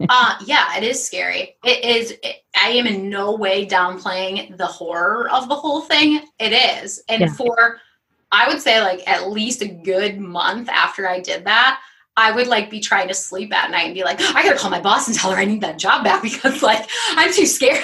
uh, 0.08 0.36
yeah, 0.46 0.76
it 0.76 0.84
is 0.84 1.04
scary. 1.04 1.56
It 1.64 1.84
is. 1.84 2.12
It, 2.22 2.36
I 2.56 2.68
am 2.68 2.86
in 2.86 3.10
no 3.10 3.34
way 3.34 3.66
downplaying 3.66 4.56
the 4.56 4.64
horror 4.66 5.28
of 5.28 5.48
the 5.48 5.56
whole 5.56 5.80
thing. 5.80 6.20
It 6.38 6.52
is, 6.52 7.02
and 7.08 7.22
Yeah. 7.22 7.32
for 7.32 7.80
I 8.30 8.46
would 8.46 8.62
say 8.62 8.80
like 8.80 9.02
at 9.08 9.28
least 9.28 9.60
a 9.60 9.66
good 9.66 10.20
month 10.20 10.68
after 10.68 11.08
I 11.08 11.18
did 11.18 11.46
that, 11.46 11.80
I 12.16 12.30
would 12.30 12.46
like 12.46 12.70
be 12.70 12.78
trying 12.78 13.08
to 13.08 13.14
sleep 13.14 13.52
at 13.52 13.72
night 13.72 13.86
and 13.86 13.94
be 13.94 14.04
like, 14.04 14.20
I 14.20 14.44
gotta 14.44 14.56
call 14.56 14.70
my 14.70 14.80
boss 14.80 15.08
and 15.08 15.16
tell 15.16 15.32
her 15.32 15.36
I 15.36 15.44
need 15.44 15.62
that 15.62 15.78
job 15.78 16.04
back 16.04 16.22
because 16.28 16.62
like 16.62 16.88
I'm 17.16 17.32
too 17.32 17.46
scared. 17.46 17.82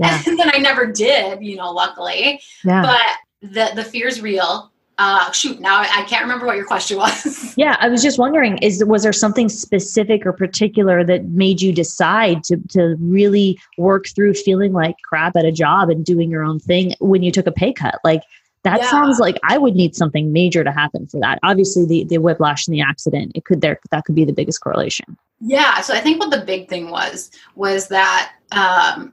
Yeah. 0.00 0.22
And 0.26 0.36
then 0.36 0.50
I 0.52 0.58
never 0.58 0.86
did, 0.90 1.40
you 1.40 1.54
know, 1.54 1.70
luckily. 1.70 2.40
yeah 2.64 2.82
But 2.82 3.50
the 3.52 3.70
the 3.76 3.84
fear 3.84 4.08
is 4.08 4.20
real. 4.20 4.72
Uh, 4.96 5.30
shoot, 5.32 5.58
now 5.60 5.80
I 5.80 6.04
can't 6.08 6.22
remember 6.22 6.46
what 6.46 6.56
your 6.56 6.66
question 6.66 6.98
was. 6.98 7.54
yeah 7.56 7.76
i 7.80 7.88
was 7.88 8.02
just 8.02 8.18
wondering 8.18 8.58
is 8.58 8.84
was 8.84 9.02
there 9.02 9.12
something 9.12 9.48
specific 9.48 10.24
or 10.26 10.32
particular 10.32 11.04
that 11.04 11.24
made 11.26 11.60
you 11.60 11.72
decide 11.72 12.42
to 12.44 12.56
to 12.68 12.96
really 13.00 13.58
work 13.78 14.06
through 14.14 14.34
feeling 14.34 14.72
like 14.72 14.94
crap 15.04 15.36
at 15.36 15.44
a 15.44 15.52
job 15.52 15.90
and 15.90 16.04
doing 16.04 16.30
your 16.30 16.42
own 16.44 16.58
thing 16.58 16.94
when 17.00 17.22
you 17.22 17.30
took 17.32 17.46
a 17.46 17.52
pay 17.52 17.72
cut 17.72 17.98
like 18.04 18.22
that 18.62 18.78
Yeah. 18.80 18.90
sounds 18.90 19.18
like 19.18 19.36
i 19.44 19.58
would 19.58 19.74
need 19.74 19.94
something 19.96 20.32
major 20.32 20.62
to 20.64 20.72
happen 20.72 21.06
for 21.06 21.20
that 21.20 21.38
obviously 21.42 21.84
the 21.86 22.04
the 22.04 22.18
whiplash 22.18 22.66
and 22.66 22.74
the 22.74 22.80
accident 22.80 23.32
it 23.34 23.44
could 23.44 23.60
there 23.60 23.78
that 23.90 24.04
could 24.04 24.14
be 24.14 24.24
the 24.24 24.32
biggest 24.32 24.60
correlation 24.60 25.16
Yeah, 25.40 25.80
so 25.80 25.92
I 25.94 26.00
think 26.00 26.20
what 26.20 26.30
the 26.30 26.44
big 26.46 26.68
thing 26.68 26.90
was 26.90 27.30
was 27.56 27.88
that 27.88 28.32
um, 28.52 29.12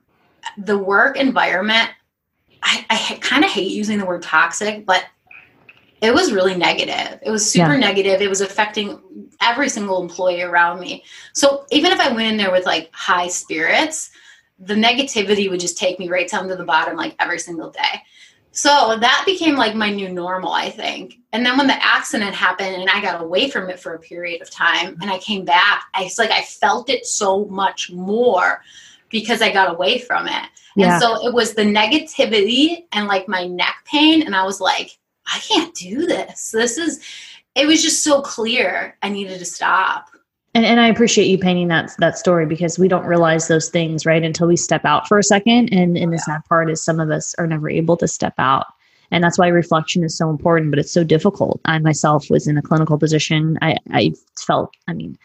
the 0.57 0.77
work 0.77 1.17
environment. 1.17 1.89
I, 2.63 2.85
I 2.89 3.17
kind 3.21 3.43
of 3.43 3.49
hate 3.49 3.71
using 3.71 3.97
the 3.97 4.05
word 4.05 4.21
toxic, 4.21 4.85
but 4.85 5.03
it 6.01 6.13
was 6.13 6.33
really 6.33 6.55
negative. 6.55 7.19
It 7.21 7.29
was 7.29 7.49
super 7.49 7.73
Yeah. 7.73 7.79
negative. 7.79 8.21
It 8.21 8.29
was 8.29 8.41
affecting 8.41 8.99
every 9.39 9.69
single 9.69 10.01
employee 10.01 10.41
around 10.41 10.79
me. 10.79 11.03
So 11.33 11.65
even 11.71 11.91
if 11.91 11.99
I 11.99 12.11
went 12.11 12.27
in 12.27 12.37
there 12.37 12.51
with 12.51 12.65
like 12.65 12.89
high 12.93 13.27
spirits, 13.27 14.09
the 14.59 14.75
negativity 14.75 15.49
would 15.49 15.59
just 15.59 15.77
take 15.77 15.99
me 15.99 16.09
right 16.09 16.29
down 16.29 16.47
to 16.47 16.55
the 16.55 16.63
bottom 16.63 16.97
like 16.97 17.15
every 17.19 17.39
single 17.39 17.69
day. 17.71 18.01
So 18.51 18.97
that 18.99 19.23
became 19.25 19.55
like 19.55 19.75
my 19.75 19.89
new 19.89 20.09
normal, 20.09 20.51
I 20.51 20.69
think. 20.69 21.19
And 21.31 21.45
then 21.45 21.57
when 21.57 21.67
the 21.67 21.85
accident 21.85 22.35
happened 22.35 22.75
and 22.75 22.89
I 22.89 23.01
got 23.01 23.21
away 23.21 23.49
from 23.49 23.69
it 23.69 23.79
for 23.79 23.93
a 23.93 23.99
period 23.99 24.41
of 24.41 24.49
time 24.49 24.97
and 25.01 25.09
I 25.09 25.19
came 25.19 25.45
back, 25.45 25.85
I 25.93 26.03
it's 26.03 26.19
like 26.19 26.31
I 26.31 26.41
felt 26.41 26.89
it 26.89 27.05
so 27.05 27.45
much 27.45 27.91
more 27.91 28.61
because 29.09 29.41
I 29.41 29.51
got 29.51 29.73
away 29.73 29.99
from 29.99 30.27
it. 30.27 30.49
Yeah. 30.75 30.93
And 30.93 31.01
so 31.01 31.25
it 31.25 31.33
was 31.33 31.53
the 31.53 31.63
negativity 31.63 32.85
and 32.91 33.07
like 33.07 33.27
my 33.27 33.45
neck 33.45 33.75
pain. 33.85 34.21
And 34.23 34.35
I 34.35 34.43
was 34.43 34.59
like, 34.59 34.97
I 35.27 35.39
can't 35.39 35.73
do 35.75 36.05
this. 36.05 36.51
This 36.51 36.77
is, 36.77 36.99
it 37.55 37.67
was 37.67 37.81
just 37.81 38.03
so 38.03 38.21
clear. 38.21 38.97
I 39.01 39.09
needed 39.09 39.39
to 39.39 39.45
stop. 39.45 40.09
And, 40.53 40.65
and 40.65 40.79
I 40.81 40.87
appreciate 40.87 41.27
you 41.27 41.37
painting 41.37 41.69
that 41.69 41.91
that 41.99 42.17
story 42.17 42.45
because 42.45 42.77
we 42.77 42.89
don't 42.89 43.05
realize 43.05 43.47
those 43.47 43.69
things 43.69 44.05
right 44.05 44.21
until 44.21 44.47
we 44.47 44.57
step 44.57 44.83
out 44.83 45.07
for 45.07 45.17
a 45.17 45.23
second. 45.23 45.71
And 45.71 45.97
and 45.97 46.11
the 46.11 46.19
sad 46.19 46.43
part 46.45 46.69
is 46.69 46.83
some 46.83 46.99
of 46.99 47.09
us 47.09 47.33
are 47.35 47.47
never 47.47 47.69
able 47.69 47.95
to 47.97 48.07
step 48.07 48.33
out, 48.37 48.65
and 49.11 49.23
that's 49.23 49.37
why 49.37 49.47
reflection 49.47 50.03
is 50.03 50.17
so 50.17 50.29
important. 50.29 50.69
But 50.69 50.79
it's 50.79 50.91
so 50.91 51.05
difficult. 51.05 51.61
I 51.65 51.79
myself 51.79 52.29
was 52.29 52.47
in 52.47 52.57
a 52.57 52.61
clinical 52.61 52.97
position. 52.97 53.57
I 53.61 53.77
I 53.91 54.11
felt 54.37 54.73
I 54.89 54.93
mean 54.93 55.17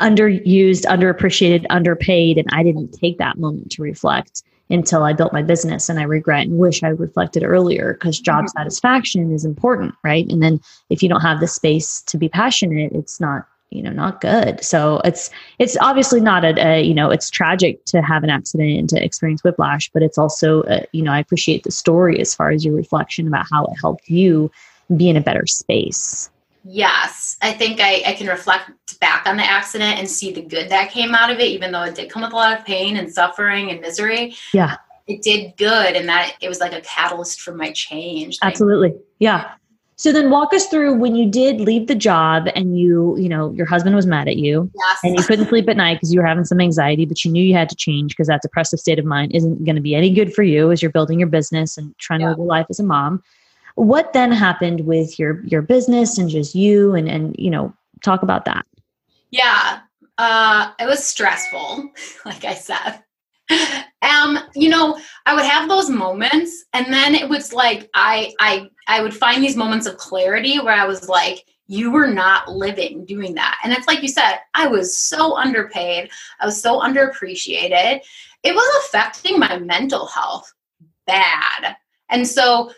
underused, 0.00 0.84
underappreciated, 0.84 1.66
underpaid, 1.70 2.38
and 2.38 2.48
I 2.52 2.62
didn't 2.62 2.92
take 2.92 3.18
that 3.18 3.38
moment 3.38 3.70
to 3.72 3.82
reflect 3.82 4.42
until 4.70 5.02
I 5.02 5.12
built 5.12 5.32
my 5.32 5.42
business. 5.42 5.88
And 5.88 6.00
I 6.00 6.04
regret 6.04 6.46
and 6.46 6.58
wish 6.58 6.82
I 6.82 6.88
reflected 6.88 7.44
earlier 7.44 7.94
because 7.94 8.18
job 8.18 8.44
Mhm. 8.44 8.50
satisfaction 8.50 9.32
is 9.32 9.44
important, 9.44 9.94
right? 10.02 10.26
And 10.30 10.42
then 10.42 10.60
if 10.90 11.02
you 11.02 11.08
don't 11.08 11.20
have 11.20 11.40
the 11.40 11.46
space 11.46 12.00
to 12.02 12.16
be 12.16 12.28
passionate, 12.28 12.92
it's 12.92 13.20
not 13.20 13.46
you 13.70 13.82
know 13.82 13.90
not 13.90 14.20
good 14.20 14.62
so 14.62 15.00
it's 15.04 15.30
it's 15.58 15.76
obviously 15.80 16.20
not 16.20 16.44
a, 16.44 16.54
a 16.64 16.82
you 16.82 16.94
know 16.94 17.10
it's 17.10 17.28
tragic 17.28 17.84
to 17.86 18.00
have 18.00 18.22
an 18.22 18.30
accident 18.30 18.78
and 18.78 18.88
to 18.88 19.04
experience 19.04 19.42
whiplash 19.42 19.90
but 19.92 20.02
it's 20.02 20.16
also 20.16 20.62
uh 20.64 20.82
you 20.92 21.02
know 21.02 21.10
i 21.10 21.18
appreciate 21.18 21.64
the 21.64 21.72
story 21.72 22.20
as 22.20 22.34
far 22.34 22.50
as 22.50 22.64
your 22.64 22.74
reflection 22.74 23.26
about 23.26 23.46
how 23.50 23.64
it 23.64 23.74
helped 23.80 24.08
you 24.08 24.50
be 24.96 25.08
in 25.08 25.16
a 25.16 25.20
better 25.20 25.46
space 25.46 26.30
Yes, 26.64 27.36
I 27.42 27.52
think 27.52 27.80
I, 27.80 28.02
I 28.06 28.14
can 28.14 28.26
reflect 28.26 28.98
back 29.00 29.26
on 29.26 29.36
the 29.36 29.44
accident 29.44 29.98
and 29.98 30.08
see 30.08 30.32
the 30.32 30.42
good 30.42 30.70
that 30.70 30.90
came 30.90 31.14
out 31.14 31.30
of 31.30 31.38
it, 31.38 31.48
even 31.48 31.72
though 31.72 31.82
it 31.82 31.94
did 31.94 32.10
come 32.10 32.22
with 32.22 32.32
a 32.32 32.36
lot 32.36 32.58
of 32.58 32.64
pain 32.64 32.96
and 32.96 33.12
suffering 33.12 33.70
and 33.70 33.80
misery. 33.80 34.34
Yeah. 34.52 34.76
It 35.06 35.20
did 35.20 35.54
good, 35.58 35.96
and 35.96 36.08
that 36.08 36.36
it 36.40 36.48
was 36.48 36.60
like 36.60 36.72
a 36.72 36.80
catalyst 36.80 37.42
for 37.42 37.54
my 37.54 37.72
change. 37.72 38.38
Absolutely 38.42 38.94
yeah 39.18 39.54
so 39.96 40.12
then 40.12 40.30
walk 40.30 40.52
us 40.52 40.66
through 40.66 40.94
when 40.94 41.14
you 41.14 41.30
did 41.30 41.60
leave 41.60 41.86
the 41.86 41.94
job 41.94 42.48
and 42.54 42.78
you 42.78 43.16
you 43.16 43.28
know 43.28 43.52
your 43.52 43.66
husband 43.66 43.94
was 43.94 44.06
mad 44.06 44.28
at 44.28 44.36
you 44.36 44.70
Yes. 44.74 44.98
and 45.04 45.18
you 45.18 45.24
couldn't 45.24 45.48
sleep 45.48 45.68
at 45.68 45.76
night 45.76 45.94
because 45.94 46.12
you 46.12 46.20
were 46.20 46.26
having 46.26 46.44
some 46.44 46.60
anxiety 46.60 47.04
but 47.04 47.24
you 47.24 47.30
knew 47.30 47.42
you 47.42 47.54
had 47.54 47.68
to 47.68 47.76
change 47.76 48.12
because 48.12 48.26
that 48.26 48.42
depressive 48.42 48.80
state 48.80 48.98
of 48.98 49.04
mind 49.04 49.34
isn't 49.34 49.64
going 49.64 49.76
to 49.76 49.82
be 49.82 49.94
any 49.94 50.10
good 50.12 50.34
for 50.34 50.42
you 50.42 50.70
as 50.70 50.82
you're 50.82 50.90
building 50.90 51.18
your 51.18 51.28
business 51.28 51.78
and 51.78 51.96
trying 51.98 52.20
to 52.20 52.28
live 52.28 52.38
your 52.38 52.46
life 52.46 52.66
as 52.70 52.80
a 52.80 52.84
mom 52.84 53.22
what 53.74 54.12
then 54.12 54.32
happened 54.32 54.80
with 54.80 55.18
your 55.18 55.44
your 55.44 55.62
business 55.62 56.18
and 56.18 56.28
just 56.28 56.54
you 56.54 56.94
and 56.94 57.08
and 57.08 57.34
you 57.38 57.50
know 57.50 57.74
talk 58.02 58.22
about 58.22 58.44
that. 58.44 58.66
Yeah, 59.30 59.80
uh, 60.18 60.70
it 60.78 60.86
was 60.86 61.04
stressful, 61.04 61.90
like 62.24 62.44
I 62.44 62.54
said. 62.54 63.02
Um, 64.04 64.38
you 64.54 64.68
know, 64.68 65.00
I 65.24 65.34
would 65.34 65.46
have 65.46 65.66
those 65.66 65.88
moments, 65.88 66.66
and 66.74 66.92
then 66.92 67.14
it 67.14 67.26
was 67.26 67.54
like 67.54 67.88
I, 67.94 68.34
I, 68.38 68.68
I 68.86 69.00
would 69.00 69.14
find 69.16 69.42
these 69.42 69.56
moments 69.56 69.86
of 69.86 69.96
clarity 69.96 70.58
where 70.58 70.74
I 70.74 70.86
was 70.86 71.08
like, 71.08 71.46
"You 71.68 71.90
were 71.90 72.06
not 72.06 72.50
living 72.50 73.06
doing 73.06 73.34
that," 73.36 73.58
and 73.64 73.72
it's 73.72 73.86
like 73.86 74.02
you 74.02 74.08
said, 74.08 74.40
I 74.52 74.66
was 74.66 74.98
so 74.98 75.38
underpaid, 75.38 76.10
I 76.38 76.44
was 76.44 76.60
so 76.60 76.80
underappreciated. 76.80 78.00
It 78.42 78.54
was 78.54 78.84
affecting 78.84 79.38
my 79.38 79.58
mental 79.58 80.04
health 80.04 80.52
bad, 81.06 81.76
and 82.10 82.28
so 82.28 82.72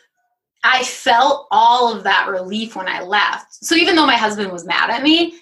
I 0.68 0.82
felt 0.82 1.46
all 1.52 1.94
of 1.94 2.02
that 2.02 2.28
relief 2.28 2.75
when 2.75 2.88
I 2.88 3.00
left. 3.00 3.64
So 3.64 3.76
even 3.76 3.94
though 3.94 4.06
my 4.06 4.16
husband 4.16 4.50
was 4.50 4.64
mad 4.64 4.90
at 4.90 5.04
me, 5.04 5.35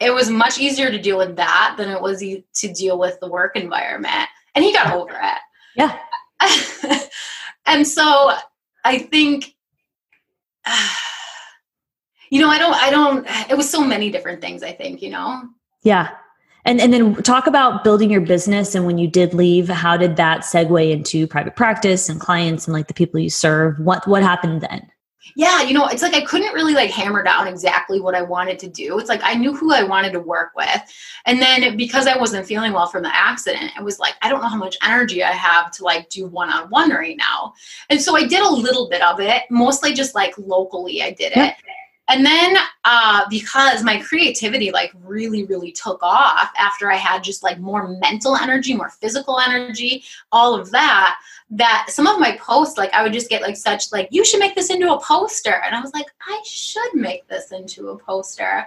it 0.00 0.10
was 0.10 0.30
much 0.30 0.58
easier 0.58 0.90
to 0.90 0.98
deal 0.98 1.18
with 1.18 1.36
that 1.36 1.74
than 1.76 1.90
it 1.90 2.00
was 2.00 2.22
e- 2.22 2.44
to 2.54 2.72
deal 2.72 2.98
with 2.98 3.20
the 3.20 3.28
work 3.28 3.56
environment. 3.56 4.28
And 4.54 4.64
he 4.64 4.72
got 4.72 4.94
over 4.94 5.12
it. 5.12 5.38
Yeah. 5.76 5.98
and 7.66 7.86
so 7.86 8.32
I 8.82 8.98
think, 8.98 9.54
you 12.30 12.40
know, 12.40 12.48
I 12.48 12.58
don't, 12.58 12.74
I 12.74 12.90
don't, 12.90 13.26
it 13.50 13.56
was 13.56 13.68
so 13.68 13.84
many 13.84 14.10
different 14.10 14.40
things, 14.40 14.62
I 14.62 14.72
think, 14.72 15.02
you 15.02 15.10
know? 15.10 15.42
yeah 15.82 16.10
and 16.64 16.80
and 16.80 16.92
then 16.92 17.14
talk 17.22 17.46
about 17.46 17.84
building 17.84 18.10
your 18.10 18.20
business 18.20 18.74
and 18.74 18.86
when 18.86 18.98
you 18.98 19.08
did 19.08 19.34
leave 19.34 19.68
how 19.68 19.96
did 19.96 20.16
that 20.16 20.40
segue 20.40 20.90
into 20.90 21.26
private 21.26 21.56
practice 21.56 22.08
and 22.08 22.20
clients 22.20 22.66
and 22.66 22.74
like 22.74 22.88
the 22.88 22.94
people 22.94 23.20
you 23.20 23.30
serve 23.30 23.78
what 23.78 24.06
what 24.06 24.22
happened 24.22 24.60
then 24.60 24.90
yeah, 25.36 25.62
you 25.62 25.74
know, 25.74 25.86
it's 25.86 26.02
like 26.02 26.14
I 26.14 26.22
couldn't 26.22 26.54
really 26.54 26.74
like 26.74 26.90
hammer 26.90 27.22
down 27.22 27.46
exactly 27.46 28.00
what 28.00 28.14
I 28.14 28.22
wanted 28.22 28.58
to 28.60 28.68
do. 28.68 28.98
It's 28.98 29.08
like 29.08 29.20
I 29.22 29.34
knew 29.34 29.54
who 29.54 29.72
I 29.72 29.82
wanted 29.82 30.12
to 30.12 30.20
work 30.20 30.52
with. 30.56 30.82
And 31.26 31.40
then 31.40 31.76
because 31.76 32.06
I 32.06 32.16
wasn't 32.16 32.46
feeling 32.46 32.72
well 32.72 32.86
from 32.86 33.02
the 33.02 33.14
accident, 33.14 33.72
it 33.76 33.84
was 33.84 33.98
like, 33.98 34.14
I 34.22 34.28
don't 34.28 34.40
know 34.40 34.48
how 34.48 34.56
much 34.56 34.76
energy 34.82 35.22
I 35.22 35.32
have 35.32 35.70
to 35.72 35.84
like 35.84 36.08
do 36.08 36.26
one 36.26 36.50
on 36.50 36.68
one 36.70 36.90
right 36.90 37.16
now. 37.16 37.54
And 37.90 38.00
so 38.00 38.16
I 38.16 38.26
did 38.26 38.40
a 38.40 38.50
little 38.50 38.88
bit 38.88 39.02
of 39.02 39.20
it, 39.20 39.42
mostly 39.50 39.92
just 39.92 40.14
like 40.14 40.34
locally, 40.38 41.02
I 41.02 41.10
did 41.10 41.32
it. 41.36 41.54
And 42.10 42.26
then 42.26 42.56
uh, 42.84 43.24
because 43.30 43.84
my 43.84 44.00
creativity 44.00 44.72
like 44.72 44.92
really, 45.04 45.44
really 45.44 45.70
took 45.70 46.02
off 46.02 46.50
after 46.58 46.90
I 46.90 46.96
had 46.96 47.22
just 47.22 47.44
like 47.44 47.60
more 47.60 47.86
mental 47.86 48.34
energy, 48.36 48.74
more 48.74 48.90
physical 48.90 49.38
energy, 49.38 50.02
all 50.32 50.58
of 50.58 50.72
that, 50.72 51.20
that 51.52 51.86
some 51.88 52.06
of 52.06 52.20
my 52.20 52.36
posts, 52.36 52.78
like 52.78 52.92
I 52.94 53.02
would 53.02 53.12
just 53.12 53.28
get 53.28 53.42
like 53.42 53.56
such 53.56 53.90
like, 53.90 54.08
you 54.12 54.24
should 54.24 54.38
make 54.38 54.54
this 54.54 54.70
into 54.70 54.92
a 54.92 55.00
poster. 55.00 55.60
And 55.64 55.74
I 55.74 55.80
was 55.80 55.92
like, 55.92 56.06
I 56.28 56.40
should 56.44 56.94
make 56.94 57.26
this 57.26 57.50
into 57.50 57.88
a 57.88 57.98
poster. 57.98 58.64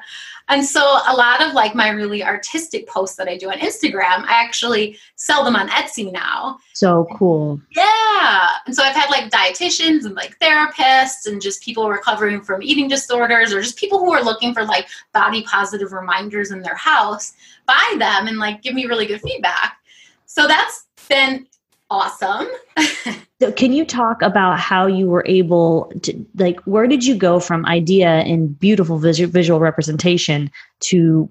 And 0.50 0.66
so 0.66 0.82
a 0.82 1.16
lot 1.16 1.42
of 1.42 1.54
like 1.54 1.76
my 1.76 1.90
really 1.90 2.24
artistic 2.24 2.86
posts 2.88 3.16
that 3.16 3.30
I 3.30 3.38
do 3.38 3.50
on 3.50 3.60
Instagram, 3.60 4.26
I 4.26 4.44
actually 4.44 4.98
sell 5.16 5.46
them 5.46 5.56
on 5.56 5.70
Etsy 5.70 6.12
now. 6.12 6.58
So 6.74 7.08
cool. 7.16 7.62
Yeah. 7.72 8.50
And 8.66 8.76
so 8.76 8.84
I've 8.84 8.96
had 8.96 9.10
like 9.10 9.32
dietitians 9.32 10.04
and 10.04 10.16
like 10.16 10.38
therapists 10.40 11.26
and 11.26 11.42
just 11.42 11.64
people 11.64 11.90
recovering 11.90 12.42
from 12.42 12.62
eating 12.62 12.90
disorders 12.90 13.54
or 13.54 13.62
just 13.62 13.78
people 13.78 14.00
who 14.00 14.12
are 14.12 14.24
looking 14.24 14.54
for 14.54 14.66
like 14.66 14.88
body 15.14 15.44
positive 15.44 15.94
reminders 15.94 16.52
in 16.52 16.62
their 16.62 16.76
house 16.76 17.34
buy 17.66 17.96
them 17.98 18.28
and 18.28 18.40
like 18.40 18.62
give 18.62 18.74
me 18.74 18.86
really 18.86 19.06
good 19.06 19.22
feedback. 19.22 19.78
So 20.26 20.48
that's 20.48 20.88
been 21.08 21.48
awesome. 21.94 22.48
so 23.40 23.52
can 23.52 23.72
you 23.72 23.86
talk 23.86 24.22
about 24.22 24.60
how 24.60 24.88
you 24.88 25.08
were 25.08 25.24
able 25.28 25.92
to 26.02 26.26
like 26.36 26.60
where 26.62 26.88
did 26.88 27.06
you 27.06 27.16
go 27.16 27.40
from 27.40 27.66
idea 27.68 28.08
and 28.08 28.60
beautiful 28.60 28.98
visual, 28.98 29.30
visual 29.30 29.60
representation 29.60 30.50
to 30.80 31.30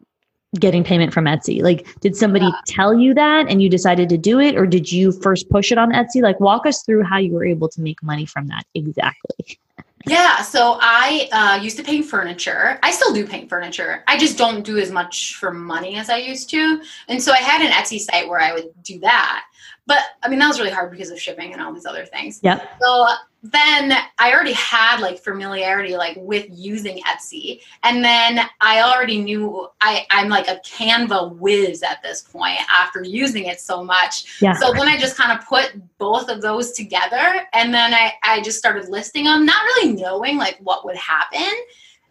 getting 0.58 0.84
payment 0.84 1.12
from 1.12 1.24
Etsy? 1.24 1.62
Like 1.62 1.86
did 2.00 2.14
somebody 2.14 2.46
yeah. 2.46 2.60
tell 2.66 2.94
you 2.94 3.12
that 3.14 3.48
and 3.48 3.60
you 3.60 3.68
decided 3.68 4.08
to 4.10 4.18
do 4.18 4.38
it 4.38 4.56
or 4.56 4.66
did 4.66 4.92
you 4.92 5.10
first 5.10 5.50
push 5.50 5.72
it 5.72 5.78
on 5.78 5.92
Etsy? 5.92 6.22
Like 6.22 6.38
walk 6.38 6.64
us 6.64 6.82
through 6.84 7.02
how 7.02 7.18
you 7.18 7.32
were 7.32 7.44
able 7.44 7.68
to 7.70 7.80
make 7.80 8.00
money 8.02 8.24
from 8.24 8.46
that 8.46 8.64
exactly. 8.74 9.58
Yeah, 10.06 10.42
so 10.42 10.78
I 10.80 11.28
uh, 11.32 11.62
used 11.62 11.76
to 11.76 11.84
paint 11.84 12.06
furniture. 12.06 12.78
I 12.82 12.90
still 12.90 13.12
do 13.12 13.26
paint 13.26 13.48
furniture. 13.48 14.02
I 14.08 14.18
just 14.18 14.36
don't 14.36 14.64
do 14.64 14.78
as 14.78 14.90
much 14.90 15.36
for 15.36 15.52
money 15.52 15.96
as 15.96 16.10
I 16.10 16.16
used 16.16 16.50
to. 16.50 16.82
And 17.08 17.22
so 17.22 17.32
I 17.32 17.38
had 17.38 17.62
an 17.62 17.70
Etsy 17.70 18.00
site 18.00 18.28
where 18.28 18.40
I 18.40 18.52
would 18.52 18.70
do 18.82 18.98
that. 19.00 19.44
But 19.86 19.98
I 20.22 20.28
mean, 20.28 20.38
that 20.38 20.48
was 20.48 20.60
really 20.60 20.70
hard 20.70 20.90
because 20.90 21.10
of 21.10 21.20
shipping 21.20 21.52
and 21.52 21.60
all 21.60 21.72
these 21.72 21.86
other 21.86 22.06
things. 22.06 22.38
Yeah. 22.42 22.64
So 22.80 23.06
then 23.42 23.92
I 24.18 24.32
already 24.32 24.52
had 24.52 25.00
like 25.00 25.18
familiarity 25.18 25.96
like 25.96 26.16
with 26.20 26.46
using 26.50 27.02
Etsy. 27.02 27.60
And 27.82 28.04
then 28.04 28.46
I 28.60 28.82
already 28.82 29.20
knew 29.20 29.68
I, 29.80 30.06
I'm 30.10 30.28
like 30.28 30.46
a 30.46 30.60
Canva 30.64 31.36
whiz 31.38 31.82
at 31.82 32.00
this 32.02 32.22
point 32.22 32.60
after 32.70 33.02
using 33.02 33.46
it 33.46 33.60
so 33.60 33.82
much. 33.82 34.40
Yeah. 34.40 34.54
So 34.54 34.72
then 34.72 34.86
I 34.86 34.96
just 34.96 35.16
kind 35.16 35.36
of 35.36 35.44
put 35.44 35.72
both 35.98 36.28
of 36.28 36.40
those 36.40 36.72
together 36.72 37.40
and 37.52 37.74
then 37.74 37.92
I, 37.92 38.12
I 38.22 38.40
just 38.42 38.58
started 38.58 38.88
listing 38.88 39.24
them, 39.24 39.44
not 39.44 39.64
really 39.64 39.94
knowing 39.94 40.36
like 40.36 40.58
what 40.60 40.84
would 40.84 40.96
happen 40.96 41.52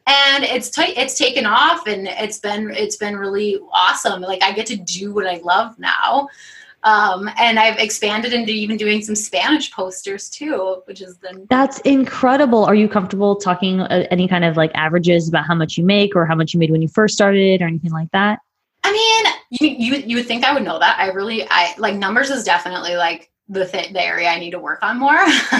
and 0.08 0.44
it's 0.44 0.70
t- 0.70 0.98
it's 0.98 1.18
taken 1.18 1.46
off 1.46 1.86
and 1.88 2.08
it's 2.08 2.40
been 2.40 2.72
it's 2.72 2.98
been 2.98 3.16
really 3.16 3.60
awesome 3.72 4.20
like 4.20 4.42
i 4.42 4.51
get 4.51 4.66
to 4.66 4.75
do 4.75 5.13
what 5.13 5.28
i 5.28 5.38
love 5.44 5.78
now 5.78 6.28
um, 6.84 7.30
and 7.38 7.60
I've 7.60 7.78
expanded 7.78 8.34
into 8.34 8.52
even 8.52 8.76
doing 8.78 9.02
some 9.02 9.16
Spanish 9.16 9.72
posters 9.72 10.30
too, 10.30 10.82
which 10.86 11.02
is 11.02 11.18
been 11.18 11.46
that's 11.50 11.80
incredible. 11.82 12.66
Are 12.66 12.76
you 12.76 12.90
comfortable 12.90 13.36
talking 13.36 13.82
uh, 13.82 14.08
any 14.10 14.28
kind 14.28 14.44
of 14.44 14.58
like 14.58 14.72
averages 14.74 15.30
about 15.30 15.46
how 15.46 15.54
much 15.54 15.78
you 15.78 15.86
make 15.86 16.16
or 16.16 16.26
how 16.26 16.36
much 16.36 16.54
you 16.54 16.60
made 16.60 16.72
when 16.72 16.82
you 16.82 16.88
first 16.88 17.14
started 17.14 17.62
or 17.62 17.68
anything 17.68 17.92
like 17.92 18.10
that? 18.12 18.40
I 18.84 18.92
mean, 18.92 19.34
you 19.62 19.70
you, 19.78 20.04
you 20.08 20.16
would 20.18 20.26
think 20.26 20.44
I 20.44 20.54
would 20.54 20.64
know 20.64 20.80
that. 20.80 20.98
I 21.00 21.10
really 21.10 21.46
I 21.50 21.76
like 21.78 21.96
numbers 21.96 22.32
is 22.32 22.44
definitely 22.44 22.96
like 22.96 23.32
the 23.48 23.68
th- 23.68 23.94
the 23.94 24.04
area 24.04 24.30
I 24.30 24.40
need 24.40 24.52
to 24.52 24.60
work 24.60 24.80
on 24.82 24.98
more. 24.98 25.12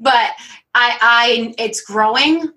but 0.00 0.30
I 0.74 0.96
I 1.00 1.54
it's 1.58 1.82
growing 1.82 2.50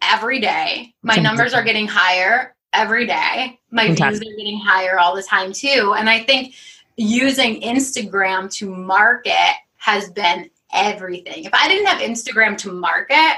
every 0.00 0.40
day. 0.40 0.94
My 1.02 1.16
numbers 1.16 1.52
are 1.52 1.62
getting 1.62 1.86
higher 1.86 2.54
every 2.72 3.06
day. 3.06 3.58
My 3.70 3.88
Fantastic. 3.88 4.22
views 4.22 4.34
are 4.34 4.36
getting 4.36 4.58
higher 4.58 4.98
all 4.98 5.14
the 5.14 5.22
time 5.22 5.52
too. 5.52 5.94
And 5.96 6.08
I 6.08 6.22
think 6.22 6.54
using 6.98 7.60
Instagram 7.62 8.52
to 8.54 8.74
market 8.74 9.54
has 9.76 10.10
been 10.10 10.50
everything. 10.74 11.44
If 11.44 11.54
I 11.54 11.68
didn't 11.68 11.86
have 11.86 12.02
Instagram 12.02 12.58
to 12.58 12.72
market, 12.72 13.36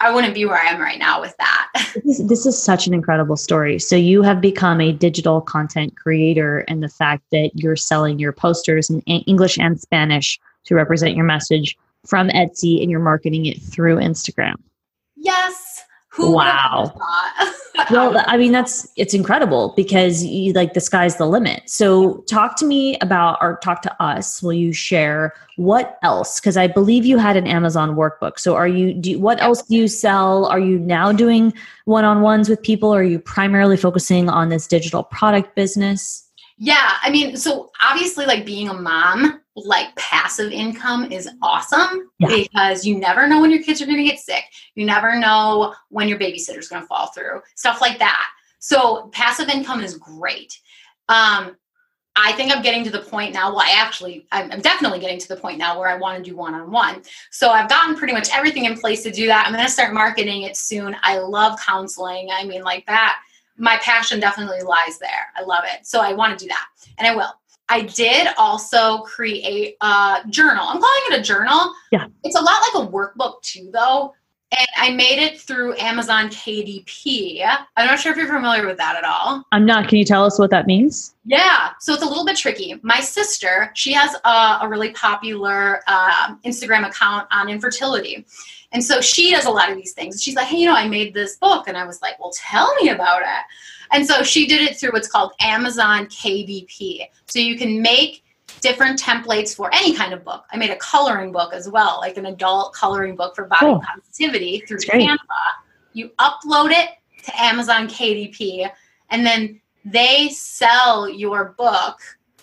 I 0.00 0.12
wouldn't 0.12 0.34
be 0.34 0.44
where 0.44 0.60
I 0.60 0.66
am 0.66 0.80
right 0.80 0.98
now 0.98 1.20
with 1.20 1.34
that. 1.38 1.68
This 2.04 2.20
is, 2.20 2.28
this 2.28 2.46
is 2.46 2.62
such 2.62 2.86
an 2.86 2.92
incredible 2.92 3.36
story. 3.36 3.78
So 3.78 3.96
you 3.96 4.20
have 4.20 4.42
become 4.42 4.82
a 4.82 4.92
digital 4.92 5.40
content 5.40 5.96
creator, 5.96 6.58
and 6.68 6.82
the 6.82 6.90
fact 6.90 7.24
that 7.32 7.52
you're 7.54 7.76
selling 7.76 8.18
your 8.18 8.32
posters 8.32 8.90
in 8.90 9.00
English 9.02 9.56
and 9.58 9.80
Spanish 9.80 10.38
to 10.64 10.74
represent 10.74 11.16
your 11.16 11.24
message 11.24 11.78
from 12.04 12.28
Etsy, 12.28 12.82
and 12.82 12.90
you're 12.90 13.00
marketing 13.00 13.46
it 13.46 13.62
through 13.62 13.96
Instagram. 13.96 14.56
Yes. 15.16 15.82
Who 16.16 16.32
wow. 16.32 16.92
well, 17.90 18.24
I 18.26 18.38
mean, 18.38 18.52
that's 18.52 18.88
it's 18.96 19.12
incredible 19.12 19.74
because 19.76 20.24
you 20.24 20.54
like 20.54 20.72
the 20.72 20.80
sky's 20.80 21.16
the 21.16 21.26
limit. 21.26 21.62
So, 21.66 22.18
talk 22.22 22.56
to 22.56 22.64
me 22.64 22.96
about, 23.00 23.36
or 23.42 23.58
talk 23.62 23.82
to 23.82 24.02
us. 24.02 24.42
Will 24.42 24.54
you 24.54 24.72
share 24.72 25.34
what 25.56 25.98
else? 26.02 26.40
Because 26.40 26.56
I 26.56 26.68
believe 26.68 27.04
you 27.04 27.18
had 27.18 27.36
an 27.36 27.46
Amazon 27.46 27.96
workbook. 27.96 28.38
So, 28.38 28.54
are 28.54 28.66
you? 28.66 28.94
Do 28.94 29.18
what 29.18 29.42
else 29.42 29.62
do 29.62 29.76
you 29.76 29.88
sell? 29.88 30.46
Are 30.46 30.58
you 30.58 30.78
now 30.78 31.12
doing 31.12 31.52
one-on-ones 31.84 32.48
with 32.48 32.62
people? 32.62 32.94
Or 32.94 33.00
are 33.00 33.04
you 33.04 33.18
primarily 33.18 33.76
focusing 33.76 34.30
on 34.30 34.48
this 34.48 34.66
digital 34.66 35.02
product 35.02 35.54
business? 35.54 36.25
Yeah, 36.58 36.92
I 37.02 37.10
mean, 37.10 37.36
so 37.36 37.70
obviously, 37.82 38.24
like 38.24 38.46
being 38.46 38.68
a 38.68 38.74
mom, 38.74 39.40
like 39.56 39.94
passive 39.96 40.52
income 40.52 41.10
is 41.12 41.28
awesome 41.42 42.10
yeah. 42.18 42.28
because 42.28 42.86
you 42.86 42.98
never 42.98 43.26
know 43.26 43.40
when 43.40 43.50
your 43.50 43.62
kids 43.62 43.82
are 43.82 43.86
going 43.86 43.98
to 43.98 44.04
get 44.04 44.18
sick. 44.18 44.44
You 44.74 44.86
never 44.86 45.18
know 45.18 45.74
when 45.90 46.08
your 46.08 46.18
babysitter's 46.18 46.68
going 46.68 46.82
to 46.82 46.88
fall 46.88 47.08
through, 47.08 47.42
stuff 47.56 47.80
like 47.80 47.98
that. 47.98 48.26
So, 48.58 49.08
passive 49.12 49.48
income 49.48 49.82
is 49.82 49.98
great. 49.98 50.58
Um, 51.08 51.56
I 52.18 52.32
think 52.32 52.50
I'm 52.50 52.62
getting 52.62 52.82
to 52.84 52.90
the 52.90 53.00
point 53.00 53.34
now. 53.34 53.50
Well, 53.50 53.60
I 53.60 53.74
actually, 53.76 54.26
I'm, 54.32 54.50
I'm 54.50 54.60
definitely 54.60 55.00
getting 55.00 55.18
to 55.18 55.28
the 55.28 55.36
point 55.36 55.58
now 55.58 55.78
where 55.78 55.90
I 55.90 55.98
want 55.98 56.16
to 56.16 56.28
do 56.28 56.34
one 56.34 56.54
on 56.54 56.70
one. 56.70 57.02
So 57.30 57.50
I've 57.50 57.68
gotten 57.68 57.94
pretty 57.94 58.14
much 58.14 58.30
everything 58.32 58.64
in 58.64 58.78
place 58.78 59.02
to 59.02 59.10
do 59.10 59.26
that. 59.26 59.46
I'm 59.46 59.52
going 59.52 59.66
to 59.66 59.70
start 59.70 59.92
marketing 59.92 60.42
it 60.42 60.56
soon. 60.56 60.96
I 61.02 61.18
love 61.18 61.60
counseling. 61.60 62.30
I 62.32 62.44
mean, 62.44 62.62
like 62.62 62.86
that 62.86 63.18
my 63.58 63.78
passion 63.78 64.20
definitely 64.20 64.62
lies 64.62 64.98
there. 64.98 65.32
I 65.36 65.42
love 65.42 65.64
it. 65.66 65.86
So 65.86 66.00
I 66.00 66.12
want 66.12 66.38
to 66.38 66.44
do 66.44 66.48
that. 66.48 66.66
And 66.98 67.06
I 67.06 67.14
will. 67.14 67.32
I 67.68 67.82
did 67.82 68.28
also 68.38 68.98
create 68.98 69.76
a 69.80 70.18
journal. 70.28 70.66
I'm 70.68 70.80
calling 70.80 71.02
it 71.10 71.20
a 71.20 71.22
journal. 71.22 71.72
Yeah. 71.90 72.06
It's 72.22 72.36
a 72.36 72.40
lot 72.40 72.62
like 72.62 72.86
a 72.86 72.90
workbook 72.90 73.42
too, 73.42 73.70
though. 73.72 74.14
And 74.56 74.68
I 74.76 74.90
made 74.90 75.18
it 75.18 75.40
through 75.40 75.76
Amazon 75.76 76.28
KDP. 76.28 77.44
I'm 77.76 77.86
not 77.86 77.98
sure 77.98 78.12
if 78.12 78.18
you're 78.18 78.28
familiar 78.28 78.64
with 78.64 78.76
that 78.76 78.94
at 78.94 79.02
all. 79.02 79.42
I'm 79.50 79.66
not. 79.66 79.88
Can 79.88 79.98
you 79.98 80.04
tell 80.04 80.24
us 80.24 80.38
what 80.38 80.50
that 80.50 80.68
means? 80.68 81.16
Yeah. 81.24 81.70
So 81.80 81.92
it's 81.92 82.04
a 82.04 82.06
little 82.06 82.24
bit 82.24 82.36
tricky. 82.36 82.78
My 82.82 83.00
sister, 83.00 83.72
she 83.74 83.92
has 83.94 84.14
a, 84.24 84.58
a 84.62 84.68
really 84.68 84.92
popular 84.92 85.82
uh, 85.88 86.36
Instagram 86.44 86.86
account 86.86 87.26
on 87.32 87.48
infertility. 87.48 88.24
And 88.76 88.84
so 88.84 89.00
she 89.00 89.30
does 89.30 89.46
a 89.46 89.50
lot 89.50 89.70
of 89.70 89.76
these 89.78 89.94
things. 89.94 90.22
She's 90.22 90.34
like, 90.34 90.48
hey, 90.48 90.58
you 90.58 90.66
know, 90.66 90.74
I 90.74 90.86
made 90.86 91.14
this 91.14 91.38
book. 91.38 91.66
And 91.66 91.78
I 91.78 91.86
was 91.86 92.02
like, 92.02 92.20
well, 92.20 92.30
tell 92.32 92.74
me 92.74 92.90
about 92.90 93.22
it. 93.22 93.44
And 93.90 94.06
so 94.06 94.22
she 94.22 94.46
did 94.46 94.60
it 94.60 94.76
through 94.76 94.90
what's 94.92 95.08
called 95.08 95.32
Amazon 95.40 96.04
KDP. 96.08 97.06
So 97.24 97.38
you 97.38 97.56
can 97.56 97.80
make 97.80 98.22
different 98.60 99.00
templates 99.00 99.56
for 99.56 99.72
any 99.72 99.94
kind 99.94 100.12
of 100.12 100.22
book. 100.26 100.44
I 100.52 100.58
made 100.58 100.68
a 100.68 100.76
coloring 100.76 101.32
book 101.32 101.54
as 101.54 101.70
well, 101.70 101.96
like 102.02 102.18
an 102.18 102.26
adult 102.26 102.74
coloring 102.74 103.16
book 103.16 103.34
for 103.34 103.46
body 103.46 103.64
cool. 103.64 103.80
positivity 103.80 104.62
through 104.68 104.80
Canva. 104.80 105.16
You 105.94 106.10
upload 106.18 106.70
it 106.70 106.90
to 107.24 107.42
Amazon 107.42 107.88
KDP, 107.88 108.70
and 109.08 109.24
then 109.24 109.58
they 109.86 110.28
sell 110.28 111.08
your 111.08 111.54
book 111.56 111.98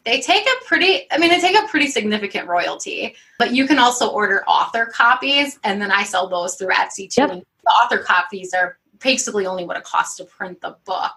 they 0.06 0.20
take 0.22 0.46
a 0.46 0.66
pretty 0.66 1.08
i 1.12 1.18
mean 1.18 1.30
they 1.30 1.40
take 1.40 1.58
a 1.58 1.68
pretty 1.68 1.88
significant 1.88 2.48
royalty 2.48 3.16
but 3.40 3.54
you 3.54 3.68
can 3.68 3.80
also 3.80 4.10
order 4.10 4.44
author 4.48 4.86
copies 4.86 5.60
and 5.64 5.82
then 5.82 5.92
i 5.92 6.04
sell 6.04 6.28
those 6.28 6.56
through 6.56 6.70
etsy 6.70 7.10
too. 7.10 7.22
Yep. 7.22 7.44
the 7.64 7.70
author 7.70 8.00
copies 8.00 8.54
are 8.54 8.78
basically 9.00 9.46
only 9.46 9.66
what 9.66 9.78
it 9.78 9.84
costs 9.84 10.16
to 10.18 10.24
print 10.24 10.62
the 10.62 10.78
book. 10.86 11.12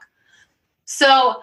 So 0.84 1.42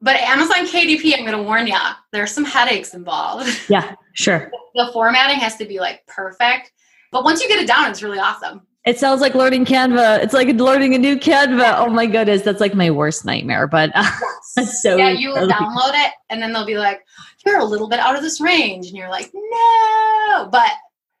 but 0.00 0.16
amazon 0.16 0.66
kdp 0.66 1.14
i'm 1.14 1.24
going 1.24 1.36
to 1.36 1.42
warn 1.42 1.66
you 1.66 1.76
there's 2.12 2.32
some 2.32 2.44
headaches 2.44 2.94
involved. 2.94 3.48
Yeah 3.68 3.94
sure. 4.12 4.50
The 4.72 4.88
formatting 4.92 5.40
has 5.40 5.56
to 5.56 5.64
be 5.64 5.80
like 5.80 6.06
perfect 6.06 6.72
but 7.10 7.24
once 7.24 7.42
you 7.42 7.48
get 7.48 7.58
it 7.58 7.66
down 7.66 7.90
it's 7.90 8.04
really 8.04 8.20
awesome 8.20 8.62
it 8.86 8.98
sounds 8.98 9.20
like 9.20 9.34
learning 9.34 9.66
Canva. 9.66 10.22
It's 10.22 10.32
like 10.32 10.48
learning 10.48 10.94
a 10.94 10.98
new 10.98 11.16
Canva. 11.16 11.74
Oh 11.78 11.90
my 11.90 12.06
goodness, 12.06 12.42
that's 12.42 12.60
like 12.60 12.74
my 12.74 12.90
worst 12.90 13.24
nightmare. 13.24 13.66
But 13.66 13.92
yes. 14.56 14.82
so 14.82 14.96
yeah, 14.96 15.10
you 15.10 15.30
download 15.30 15.92
it, 15.92 16.12
and 16.30 16.42
then 16.42 16.52
they'll 16.52 16.66
be 16.66 16.78
like, 16.78 17.04
"You're 17.44 17.58
a 17.58 17.64
little 17.64 17.88
bit 17.88 18.00
out 18.00 18.16
of 18.16 18.22
this 18.22 18.40
range," 18.40 18.86
and 18.86 18.96
you're 18.96 19.10
like, 19.10 19.30
"No," 19.34 20.48
but 20.50 20.70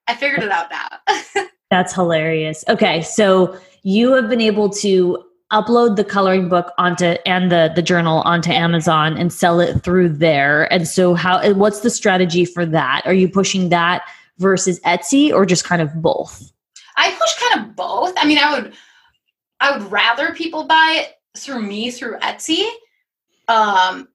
I 0.08 0.14
figured 0.16 0.42
it 0.42 0.50
out 0.50 0.70
now. 0.70 1.44
That's 1.70 1.94
hilarious. 1.94 2.64
Okay, 2.68 3.02
so 3.02 3.58
you 3.82 4.12
have 4.14 4.28
been 4.28 4.40
able 4.40 4.70
to 4.70 5.22
upload 5.52 5.96
the 5.96 6.04
coloring 6.04 6.48
book 6.48 6.72
onto 6.78 7.16
and 7.26 7.52
the 7.52 7.72
the 7.74 7.82
journal 7.82 8.22
onto 8.22 8.50
Amazon 8.52 9.18
and 9.18 9.32
sell 9.32 9.60
it 9.60 9.82
through 9.82 10.08
there. 10.08 10.72
And 10.72 10.88
so 10.88 11.14
how 11.14 11.52
what's 11.52 11.80
the 11.80 11.90
strategy 11.90 12.46
for 12.46 12.64
that? 12.64 13.02
Are 13.04 13.12
you 13.12 13.28
pushing 13.28 13.68
that 13.68 14.02
versus 14.38 14.80
Etsy 14.80 15.30
or 15.30 15.44
just 15.44 15.64
kind 15.64 15.82
of 15.82 15.92
both? 16.00 16.50
I 17.00 17.10
push 17.12 17.48
kind 17.48 17.66
of 17.66 17.76
both. 17.76 18.12
I 18.16 18.26
mean, 18.26 18.38
I 18.38 18.52
would 18.52 18.74
I 19.58 19.76
would 19.76 19.90
rather 19.90 20.34
people 20.34 20.64
buy 20.64 21.04
it 21.04 21.14
through 21.36 21.62
me 21.62 21.90
through 21.90 22.18
Etsy. 22.18 22.68
Um 23.48 24.08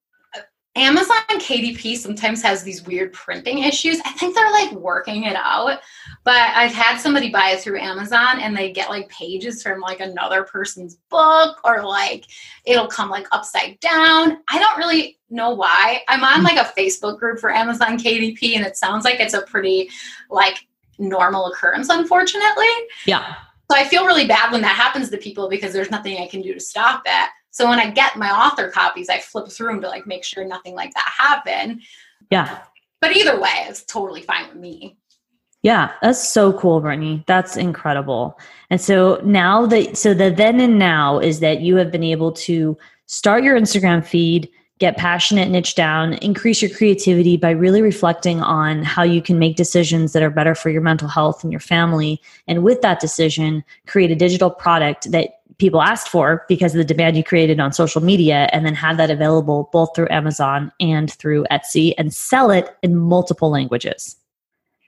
Amazon 0.78 1.24
KDP 1.30 1.96
sometimes 1.96 2.42
has 2.42 2.62
these 2.62 2.86
weird 2.86 3.14
printing 3.14 3.60
issues. 3.60 4.02
I 4.04 4.12
think 4.12 4.36
they're 4.36 4.52
like 4.52 4.74
working 4.74 5.24
it 5.24 5.38
out. 5.38 5.80
But 6.26 6.52
I've 6.54 6.74
had 6.74 6.98
somebody 6.98 7.32
buy 7.32 7.52
it 7.52 7.62
through 7.62 7.80
Amazon 7.80 8.42
and 8.42 8.56
they 8.56 8.74
get 8.74 8.90
like 8.90 9.08
pages 9.08 9.64
from 9.64 9.80
like 9.80 10.02
another 10.02 10.44
person's 10.44 10.96
book 11.10 11.60
or 11.64 11.86
like 11.86 12.26
it'll 12.66 12.88
come 12.88 13.10
like 13.10 13.28
upside 13.32 13.80
down. 13.80 14.40
I 14.50 14.60
don't 14.60 14.78
really 14.78 15.18
know 15.30 15.52
why. 15.52 16.02
I'm 16.10 16.26
on 16.26 16.44
like 16.44 16.58
a 16.58 16.72
Facebook 16.78 17.20
group 17.20 17.40
for 17.40 17.52
Amazon 17.52 17.98
KDP 17.98 18.58
and 18.58 18.66
it 18.66 18.76
sounds 18.76 19.06
like 19.06 19.22
it's 19.22 19.34
a 19.34 19.44
pretty 19.44 19.90
like 20.30 20.68
normal 20.98 21.48
occurrence, 21.48 21.90
unfortunately. 21.90 22.66
Yeah. 23.06 23.36
So 23.72 23.78
I 23.78 23.86
feel 23.86 24.06
really 24.06 24.28
bad 24.28 24.52
when 24.52 24.62
that 24.62 24.76
happens 24.76 25.10
to 25.10 25.18
people 25.18 25.50
because 25.50 25.74
there's 25.74 25.92
nothing 25.92 26.18
I 26.18 26.28
can 26.28 26.42
do 26.42 26.54
to 26.54 26.60
stop 26.60 27.02
it. 27.06 27.30
So 27.52 27.68
when 27.68 27.80
I 27.80 27.90
get 27.90 28.18
my 28.18 28.30
author 28.30 28.70
copies, 28.70 29.10
I 29.10 29.20
flip 29.20 29.48
through 29.50 29.68
them 29.68 29.82
to 29.82 29.88
like 29.88 30.06
make 30.06 30.24
sure 30.24 30.46
nothing 30.46 30.76
like 30.76 30.94
that 30.94 31.14
happened. 31.18 31.82
Yeah. 32.30 32.60
But 33.02 33.16
either 33.16 33.40
way, 33.40 33.66
it's 33.68 33.84
totally 33.86 34.22
fine 34.22 34.50
with 34.50 34.58
me. 34.58 34.98
Yeah, 35.62 35.94
that's 36.02 36.30
so 36.30 36.54
cool, 36.54 36.80
Brittany. 36.80 37.24
That's 37.26 37.58
incredible. 37.58 38.40
And 38.70 38.80
so 38.80 39.20
now 39.24 39.66
that 39.66 39.98
so 39.98 40.14
the 40.14 40.30
then 40.30 40.60
and 40.60 40.78
now 40.78 41.18
is 41.18 41.40
that 41.40 41.62
you 41.62 41.76
have 41.78 41.92
been 41.92 42.04
able 42.04 42.34
to 42.34 42.78
start 43.08 43.44
your 43.44 43.60
Instagram 43.60 44.06
feed, 44.06 44.50
get 44.80 44.98
passionate, 44.98 45.50
niche 45.50 45.76
down, 45.76 46.14
increase 46.16 46.62
your 46.62 46.72
creativity 46.72 47.38
by 47.38 47.52
really 47.52 47.82
reflecting 47.82 48.42
on 48.42 48.84
how 48.84 49.04
you 49.04 49.22
can 49.22 49.40
make 49.40 49.56
decisions 49.56 50.12
that 50.14 50.24
are 50.24 50.30
better 50.30 50.54
for 50.54 50.70
your 50.70 50.82
mental 50.82 51.08
health 51.08 51.44
and 51.44 51.52
your 51.52 51.62
family. 51.62 52.22
And 52.48 52.64
with 52.64 52.82
that 52.82 53.00
decision, 53.00 53.64
create 53.88 54.12
a 54.12 54.16
digital 54.16 54.50
product 54.50 55.12
that 55.12 55.40
people 55.58 55.82
asked 55.82 56.10
for 56.10 56.46
because 56.50 56.74
of 56.74 56.80
the 56.80 56.84
demand 56.84 57.16
you 57.16 57.24
created 57.24 57.60
on 57.62 57.72
social 57.72 58.02
media 58.02 58.50
and 58.52 58.66
then 58.66 58.76
have 58.76 58.98
that 58.98 59.10
available 59.10 59.70
both 59.72 59.96
through 59.96 60.10
Amazon 60.10 60.72
and 60.82 61.14
through 61.14 61.46
Etsy 61.50 61.94
and 61.98 62.14
sell 62.14 62.52
it 62.52 62.76
in 62.84 62.98
multiple 62.98 63.50
languages. 63.50 64.18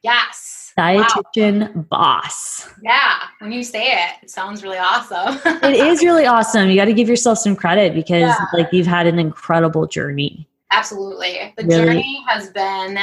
Yes. 0.03 0.56
Dietitian 0.77 1.73
wow. 1.75 1.81
boss. 1.89 2.69
Yeah. 2.83 3.19
When 3.39 3.51
you 3.51 3.63
say 3.63 3.93
it, 3.93 4.23
it 4.23 4.29
sounds 4.29 4.63
really 4.63 4.77
awesome. 4.77 5.39
it 5.63 5.75
is 5.75 6.03
really 6.03 6.25
awesome. 6.25 6.69
You 6.69 6.75
got 6.75 6.85
to 6.85 6.93
give 6.93 7.09
yourself 7.09 7.39
some 7.39 7.55
credit 7.55 7.93
because 7.95 8.21
yeah. 8.21 8.45
like 8.53 8.71
you've 8.71 8.87
had 8.87 9.07
an 9.07 9.17
incredible 9.17 9.87
journey. 9.87 10.47
Absolutely. 10.71 11.53
The 11.57 11.65
really? 11.65 11.85
journey 11.85 12.23
has 12.27 12.49
been 12.51 12.99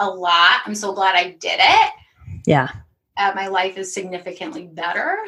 a 0.00 0.10
lot. 0.10 0.62
I'm 0.66 0.74
so 0.74 0.92
glad 0.92 1.14
I 1.14 1.36
did 1.38 1.60
it. 1.60 1.92
Yeah. 2.46 2.68
Uh, 3.16 3.32
my 3.34 3.46
life 3.46 3.76
is 3.76 3.92
significantly 3.92 4.66
better. 4.66 5.16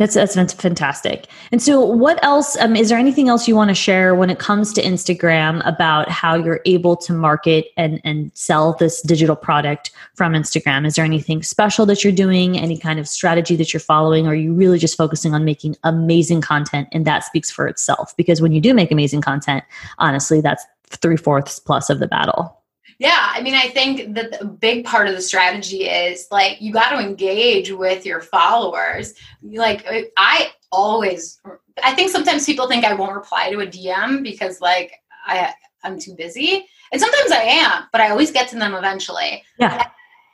That's 0.00 0.14
that's 0.14 0.54
fantastic. 0.54 1.26
And 1.52 1.60
so, 1.60 1.78
what 1.78 2.24
else? 2.24 2.56
Um, 2.56 2.74
is 2.74 2.88
there 2.88 2.96
anything 2.96 3.28
else 3.28 3.46
you 3.46 3.54
want 3.54 3.68
to 3.68 3.74
share 3.74 4.14
when 4.14 4.30
it 4.30 4.38
comes 4.38 4.72
to 4.72 4.82
Instagram 4.82 5.60
about 5.68 6.08
how 6.08 6.36
you're 6.36 6.62
able 6.64 6.96
to 6.96 7.12
market 7.12 7.66
and 7.76 8.00
and 8.02 8.32
sell 8.34 8.72
this 8.78 9.02
digital 9.02 9.36
product 9.36 9.90
from 10.14 10.32
Instagram? 10.32 10.86
Is 10.86 10.94
there 10.94 11.04
anything 11.04 11.42
special 11.42 11.84
that 11.84 12.02
you're 12.02 12.14
doing? 12.14 12.58
Any 12.58 12.78
kind 12.78 12.98
of 12.98 13.06
strategy 13.06 13.56
that 13.56 13.74
you're 13.74 13.80
following? 13.80 14.26
Or 14.26 14.30
are 14.30 14.34
you 14.34 14.54
really 14.54 14.78
just 14.78 14.96
focusing 14.96 15.34
on 15.34 15.44
making 15.44 15.76
amazing 15.84 16.40
content, 16.40 16.88
and 16.92 17.06
that 17.06 17.22
speaks 17.22 17.50
for 17.50 17.68
itself? 17.68 18.16
Because 18.16 18.40
when 18.40 18.52
you 18.52 18.60
do 18.62 18.72
make 18.72 18.90
amazing 18.90 19.20
content, 19.20 19.64
honestly, 19.98 20.40
that's 20.40 20.64
three 20.88 21.18
fourths 21.18 21.58
plus 21.58 21.90
of 21.90 21.98
the 21.98 22.08
battle. 22.08 22.59
Yeah, 23.00 23.32
I 23.34 23.40
mean, 23.40 23.54
I 23.54 23.68
think 23.68 24.14
that 24.14 24.38
the 24.38 24.44
big 24.44 24.84
part 24.84 25.08
of 25.08 25.16
the 25.16 25.22
strategy 25.22 25.88
is 25.88 26.26
like 26.30 26.60
you 26.60 26.70
got 26.70 26.90
to 26.90 26.98
engage 26.98 27.72
with 27.72 28.04
your 28.04 28.20
followers. 28.20 29.14
Like, 29.42 29.86
I 30.18 30.50
always, 30.70 31.40
I 31.82 31.94
think 31.94 32.10
sometimes 32.10 32.44
people 32.44 32.68
think 32.68 32.84
I 32.84 32.92
won't 32.92 33.14
reply 33.14 33.50
to 33.50 33.60
a 33.60 33.66
DM 33.66 34.22
because 34.22 34.60
like 34.60 34.92
I 35.26 35.54
I'm 35.82 35.98
too 35.98 36.14
busy, 36.14 36.66
and 36.92 37.00
sometimes 37.00 37.32
I 37.32 37.40
am, 37.40 37.84
but 37.90 38.02
I 38.02 38.10
always 38.10 38.30
get 38.30 38.48
to 38.48 38.58
them 38.58 38.74
eventually. 38.74 39.42
Yeah. 39.58 39.88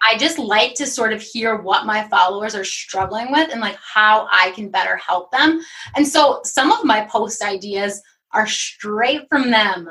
I 0.05 0.18
just 0.18 0.38
like 0.38 0.74
to 0.74 0.87
sort 0.87 1.12
of 1.12 1.22
hear 1.22 1.57
what 1.57 1.87
my 1.87 2.07
followers 2.09 2.57
are 2.57 2.64
struggling 2.64 3.31
with 3.31 3.50
and 3.52 3.61
like 3.61 3.76
how 3.76 4.29
I 4.33 4.50
can 4.57 4.70
better 4.70 4.96
help 4.96 5.31
them. 5.31 5.61
And 5.94 6.07
so 6.07 6.40
some 6.42 6.72
of 6.72 6.85
my 6.85 7.07
post 7.07 7.42
ideas 7.42 8.02
are 8.33 8.46
straight 8.46 9.29
from 9.29 9.50
them. 9.50 9.88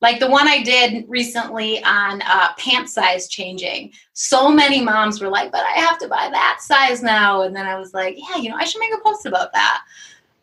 Like 0.00 0.20
the 0.20 0.30
one 0.30 0.46
I 0.46 0.62
did 0.62 1.04
recently 1.08 1.82
on 1.82 2.22
uh, 2.22 2.52
pant 2.56 2.88
size 2.88 3.28
changing. 3.28 3.92
So 4.12 4.48
many 4.48 4.80
moms 4.80 5.20
were 5.20 5.28
like, 5.28 5.50
but 5.50 5.64
I 5.64 5.80
have 5.80 5.98
to 5.98 6.08
buy 6.08 6.28
that 6.30 6.58
size 6.60 7.02
now. 7.02 7.42
And 7.42 7.54
then 7.54 7.66
I 7.66 7.78
was 7.78 7.94
like, 7.94 8.16
yeah, 8.16 8.40
you 8.40 8.48
know, 8.48 8.56
I 8.56 8.64
should 8.64 8.80
make 8.80 8.94
a 8.94 9.02
post 9.02 9.26
about 9.26 9.52
that. 9.52 9.82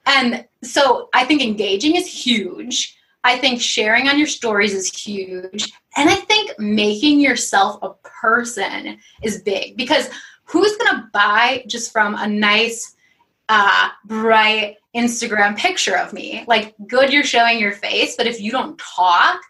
And 0.05 0.45
so 0.61 1.09
I 1.13 1.23
think 1.25 1.41
engaging 1.41 1.95
is 1.95 2.07
huge. 2.07 2.97
I 3.23 3.37
think 3.37 3.59
sharing 3.59 4.07
on 4.07 4.17
your 4.17 4.27
stories 4.27 4.73
is 4.73 4.93
huge. 4.93 5.71
And 5.97 6.09
I 6.09 6.15
think 6.15 6.51
making 6.59 7.19
yourself 7.19 7.79
a 7.81 7.93
person 8.03 8.99
is 9.23 9.41
big 9.41 9.77
because 9.77 10.09
who's 10.43 10.77
going 10.77 10.95
to 10.95 11.09
buy 11.11 11.63
just 11.67 11.91
from 11.91 12.15
a 12.15 12.27
nice, 12.27 12.94
uh, 13.49 13.89
bright, 14.05 14.77
Instagram 14.95 15.57
picture 15.57 15.97
of 15.97 16.13
me. 16.13 16.43
Like, 16.47 16.75
good, 16.87 17.11
you're 17.11 17.23
showing 17.23 17.59
your 17.59 17.73
face, 17.73 18.15
but 18.15 18.27
if 18.27 18.39
you 18.39 18.51
don't 18.51 18.77
talk, 18.77 19.41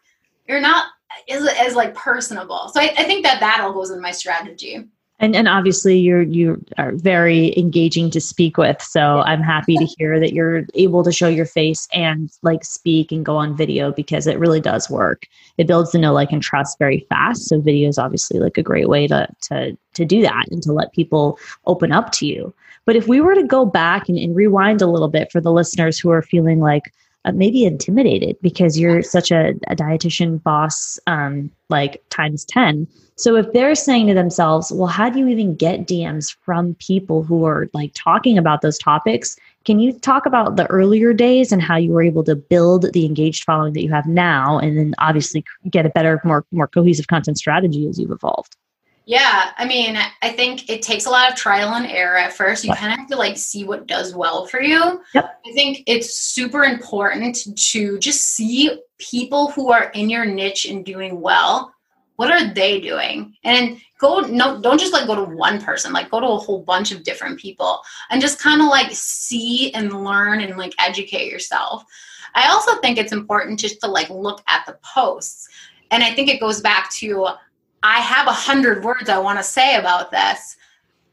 you're 0.48 0.62
not 0.62 0.88
as, 1.30 1.48
as 1.48 1.76
like 1.76 1.96
personable. 1.96 2.70
So 2.74 2.82
I, 2.82 2.94
I 2.98 3.04
think 3.04 3.26
that 3.26 3.40
that 3.40 3.62
all 3.62 3.74
goes 3.74 3.92
in 3.92 4.02
my 4.02 4.12
strategy. 4.12 4.86
And 5.20 5.34
and 5.34 5.48
obviously 5.48 5.98
you're 5.98 6.24
you 6.24 6.64
are 6.78 6.92
very 6.92 7.58
engaging 7.58 8.10
to 8.12 8.20
speak 8.20 8.58
with. 8.58 8.82
So 8.82 9.20
I'm 9.20 9.42
happy 9.42 9.78
to 9.78 9.86
hear 9.98 10.20
that 10.20 10.34
you're 10.34 10.66
able 10.74 11.04
to 11.06 11.12
show 11.12 11.30
your 11.30 11.46
face 11.46 11.88
and 11.94 12.30
like 12.42 12.66
speak 12.66 13.14
and 13.14 13.24
go 13.24 13.38
on 13.38 13.56
video 13.56 13.94
because 13.94 14.28
it 14.28 14.38
really 14.38 14.60
does 14.60 14.90
work. 14.90 15.26
It 15.58 15.68
builds 15.68 15.94
the 15.94 16.00
know, 16.00 16.12
like, 16.12 16.34
and 16.34 16.42
trust 16.42 16.78
very 16.80 17.06
fast. 17.08 17.48
So 17.48 17.62
video 17.62 17.88
is 17.88 17.98
obviously 17.98 18.40
like 18.40 18.58
a 18.58 18.64
great 18.64 18.90
way 18.90 19.08
to 19.08 19.28
to 19.44 19.78
to 19.94 20.06
do 20.06 20.22
that 20.22 20.46
and 20.52 20.62
to 20.64 20.74
let 20.74 20.92
people 20.92 21.40
open 21.66 21.94
up 21.94 22.12
to 22.14 22.28
you. 22.28 22.54
But 22.84 22.98
if 22.98 23.08
we 23.08 23.22
were 23.22 23.36
to 23.36 23.44
go 23.44 23.66
back 23.66 24.10
and, 24.10 24.18
and 24.18 24.36
rewind 24.36 24.82
a 24.82 24.88
little 24.88 25.08
bit 25.08 25.32
for 25.32 25.40
the 25.40 25.52
listeners 25.52 25.98
who 25.98 26.10
are 26.12 26.22
feeling 26.22 26.60
like 26.60 26.94
uh, 27.26 27.32
maybe 27.32 27.66
intimidated 27.66 28.38
because 28.42 28.80
you're 28.80 29.02
such 29.02 29.32
a, 29.32 29.50
a 29.68 29.76
dietitian 29.76 30.42
boss, 30.44 31.00
um, 31.08 31.52
like 31.70 32.02
times 32.10 32.46
10. 32.46 32.88
So 33.18 33.36
if 33.36 33.52
they're 33.54 33.76
saying 33.76 34.08
to 34.08 34.14
themselves, 34.14 34.72
well, 34.72 34.88
how 34.88 35.10
do 35.10 35.20
you 35.20 35.28
even 35.30 35.56
get 35.56 35.88
DMs 35.88 36.36
from 36.42 36.76
people 36.76 37.24
who 37.24 37.46
are 37.46 37.68
like 37.74 37.92
talking 37.96 38.38
about 38.38 38.62
those 38.62 38.78
topics? 38.78 39.38
Can 39.64 39.80
you 39.80 39.92
talk 39.92 40.26
about 40.26 40.58
the 40.58 40.68
earlier 40.68 41.14
days 41.14 41.52
and 41.52 41.62
how 41.62 41.78
you 41.78 41.92
were 41.92 42.04
able 42.04 42.24
to 42.26 42.36
build 42.36 42.92
the 42.94 43.06
engaged 43.06 43.44
following 43.44 43.74
that 43.74 43.82
you 43.82 43.92
have 43.92 44.06
now 44.06 44.60
and 44.60 44.78
then 44.78 44.94
obviously 45.00 45.44
get 45.70 45.86
a 45.86 45.90
better, 45.90 46.22
more, 46.24 46.46
more 46.52 46.68
cohesive 46.68 47.08
content 47.08 47.38
strategy 47.38 47.88
as 47.88 47.98
you've 47.98 48.12
evolved? 48.12 48.56
Yeah, 49.08 49.52
I 49.58 49.66
mean, 49.66 49.98
I 50.24 50.32
think 50.32 50.68
it 50.68 50.82
takes 50.82 51.06
a 51.06 51.12
lot 51.12 51.30
of 51.30 51.36
trial 51.36 51.76
and 51.76 51.86
error 51.86 52.18
at 52.18 52.34
first. 52.34 52.64
You 52.64 52.74
kind 52.74 52.92
of 52.92 53.00
have 53.00 53.10
to 53.10 53.16
like 53.16 53.38
see 53.38 53.64
what 53.64 53.86
does 53.86 54.16
well 54.16 54.48
for 54.48 54.60
you. 54.62 55.02
Yep. 55.14 55.42
I 55.46 55.52
think 55.54 55.84
it's 55.86 56.16
super 56.16 56.64
important 56.64 57.38
to 57.56 58.00
just 58.00 58.22
see 58.22 58.82
people 58.98 59.52
who 59.52 59.72
are 59.72 59.92
in 59.92 60.10
your 60.10 60.26
niche 60.26 60.66
and 60.66 60.84
doing 60.84 61.22
well. 61.22 61.72
What 62.16 62.32
are 62.32 62.52
they 62.52 62.80
doing? 62.80 63.36
And 63.44 63.80
go 64.00 64.22
no 64.22 64.60
don't 64.60 64.80
just 64.80 64.94
like 64.94 65.06
go 65.06 65.16
to 65.16 65.36
one 65.36 65.62
person, 65.62 65.94
like 65.94 66.10
go 66.10 66.20
to 66.20 66.28
a 66.28 66.38
whole 66.38 66.64
bunch 66.64 66.92
of 66.92 67.04
different 67.04 67.40
people 67.40 67.82
and 68.10 68.22
just 68.22 68.40
kind 68.40 68.62
of 68.62 68.70
like 68.70 68.88
see 68.92 69.72
and 69.74 70.04
learn 70.04 70.42
and 70.42 70.58
like 70.58 70.74
educate 70.80 71.32
yourself. 71.32 71.84
I 72.34 72.50
also 72.50 72.80
think 72.82 72.98
it's 72.98 73.14
important 73.14 73.60
just 73.60 73.82
to 73.82 73.88
like 73.88 74.10
look 74.10 74.42
at 74.48 74.66
the 74.66 74.78
posts. 74.82 75.48
And 75.92 76.04
I 76.04 76.12
think 76.12 76.30
it 76.30 76.40
goes 76.40 76.62
back 76.62 76.90
to 76.94 77.28
I 77.86 78.00
have 78.00 78.26
a 78.26 78.32
hundred 78.32 78.84
words 78.84 79.10
I 79.10 79.20
want 79.20 79.38
to 79.38 79.44
say 79.44 79.76
about 79.76 80.10
this, 80.10 80.58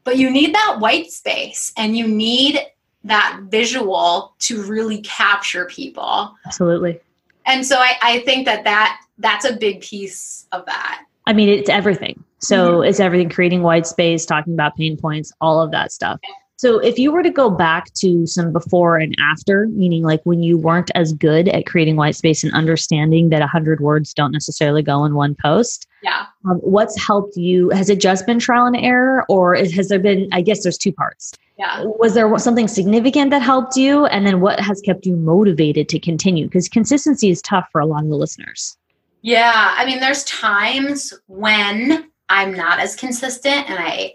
but 0.03 0.17
you 0.17 0.31
need 0.31 0.55
that 0.55 0.77
white 0.79 1.11
space 1.11 1.71
and 1.77 1.95
you 1.95 2.07
need 2.07 2.59
that 3.03 3.41
visual 3.43 4.33
to 4.39 4.63
really 4.63 4.99
capture 5.01 5.65
people. 5.65 6.33
Absolutely. 6.47 6.99
And 7.45 7.63
so 7.63 7.77
I, 7.77 7.93
I 8.01 8.19
think 8.21 8.45
that, 8.45 8.63
that 8.63 8.99
that's 9.19 9.45
a 9.45 9.53
big 9.55 9.81
piece 9.81 10.47
of 10.51 10.65
that. 10.65 11.05
I 11.27 11.33
mean, 11.33 11.47
it's 11.47 11.69
everything. 11.69 12.23
So 12.39 12.79
mm-hmm. 12.79 12.89
it's 12.89 12.99
everything 12.99 13.29
creating 13.29 13.61
white 13.61 13.85
space, 13.85 14.25
talking 14.25 14.53
about 14.53 14.75
pain 14.75 14.97
points, 14.97 15.31
all 15.41 15.61
of 15.61 15.69
that 15.71 15.91
stuff. 15.91 16.19
So 16.63 16.79
if 16.79 16.97
you 16.97 17.11
were 17.11 17.23
to 17.23 17.29
go 17.29 17.49
back 17.49 17.93
to 17.95 18.25
some 18.25 18.53
before 18.53 18.95
and 18.95 19.13
after, 19.19 19.67
meaning 19.73 20.01
like 20.01 20.21
when 20.23 20.41
you 20.41 20.57
weren't 20.57 20.91
as 20.95 21.11
good 21.11 21.49
at 21.49 21.65
creating 21.65 21.97
white 21.97 22.15
space 22.15 22.41
and 22.41 22.53
understanding 22.53 23.27
that 23.31 23.41
100 23.41 23.81
words 23.81 24.13
don't 24.13 24.31
necessarily 24.31 24.81
go 24.81 25.03
in 25.03 25.13
one 25.13 25.35
post, 25.35 25.87
yeah. 26.03 26.27
Um, 26.49 26.59
what's 26.59 26.97
helped 26.97 27.35
you? 27.35 27.69
Has 27.71 27.89
it 27.89 27.99
just 27.99 28.25
been 28.25 28.39
trial 28.39 28.65
and 28.65 28.77
error 28.77 29.25
or 29.27 29.55
has 29.55 29.89
there 29.89 29.99
been, 29.99 30.29
I 30.31 30.39
guess 30.39 30.63
there's 30.63 30.77
two 30.77 30.93
parts. 30.93 31.33
Yeah. 31.59 31.83
Was 31.83 32.13
there 32.13 32.37
something 32.39 32.69
significant 32.69 33.31
that 33.31 33.41
helped 33.41 33.75
you? 33.75 34.05
And 34.05 34.25
then 34.25 34.39
what 34.39 34.61
has 34.61 34.79
kept 34.79 35.05
you 35.05 35.17
motivated 35.17 35.89
to 35.89 35.99
continue? 35.99 36.45
Because 36.45 36.69
consistency 36.69 37.29
is 37.29 37.41
tough 37.41 37.67
for 37.73 37.81
a 37.81 37.85
lot 37.85 38.03
of 38.03 38.09
the 38.09 38.15
listeners. 38.15 38.77
Yeah. 39.21 39.75
I 39.77 39.85
mean, 39.85 39.99
there's 39.99 40.23
times 40.23 41.13
when 41.27 42.09
I'm 42.29 42.53
not 42.53 42.79
as 42.79 42.95
consistent 42.95 43.69
and 43.69 43.79
I 43.79 44.13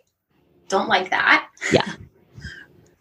don't 0.71 0.89
like 0.89 1.11
that. 1.11 1.47
Yeah. 1.75 1.93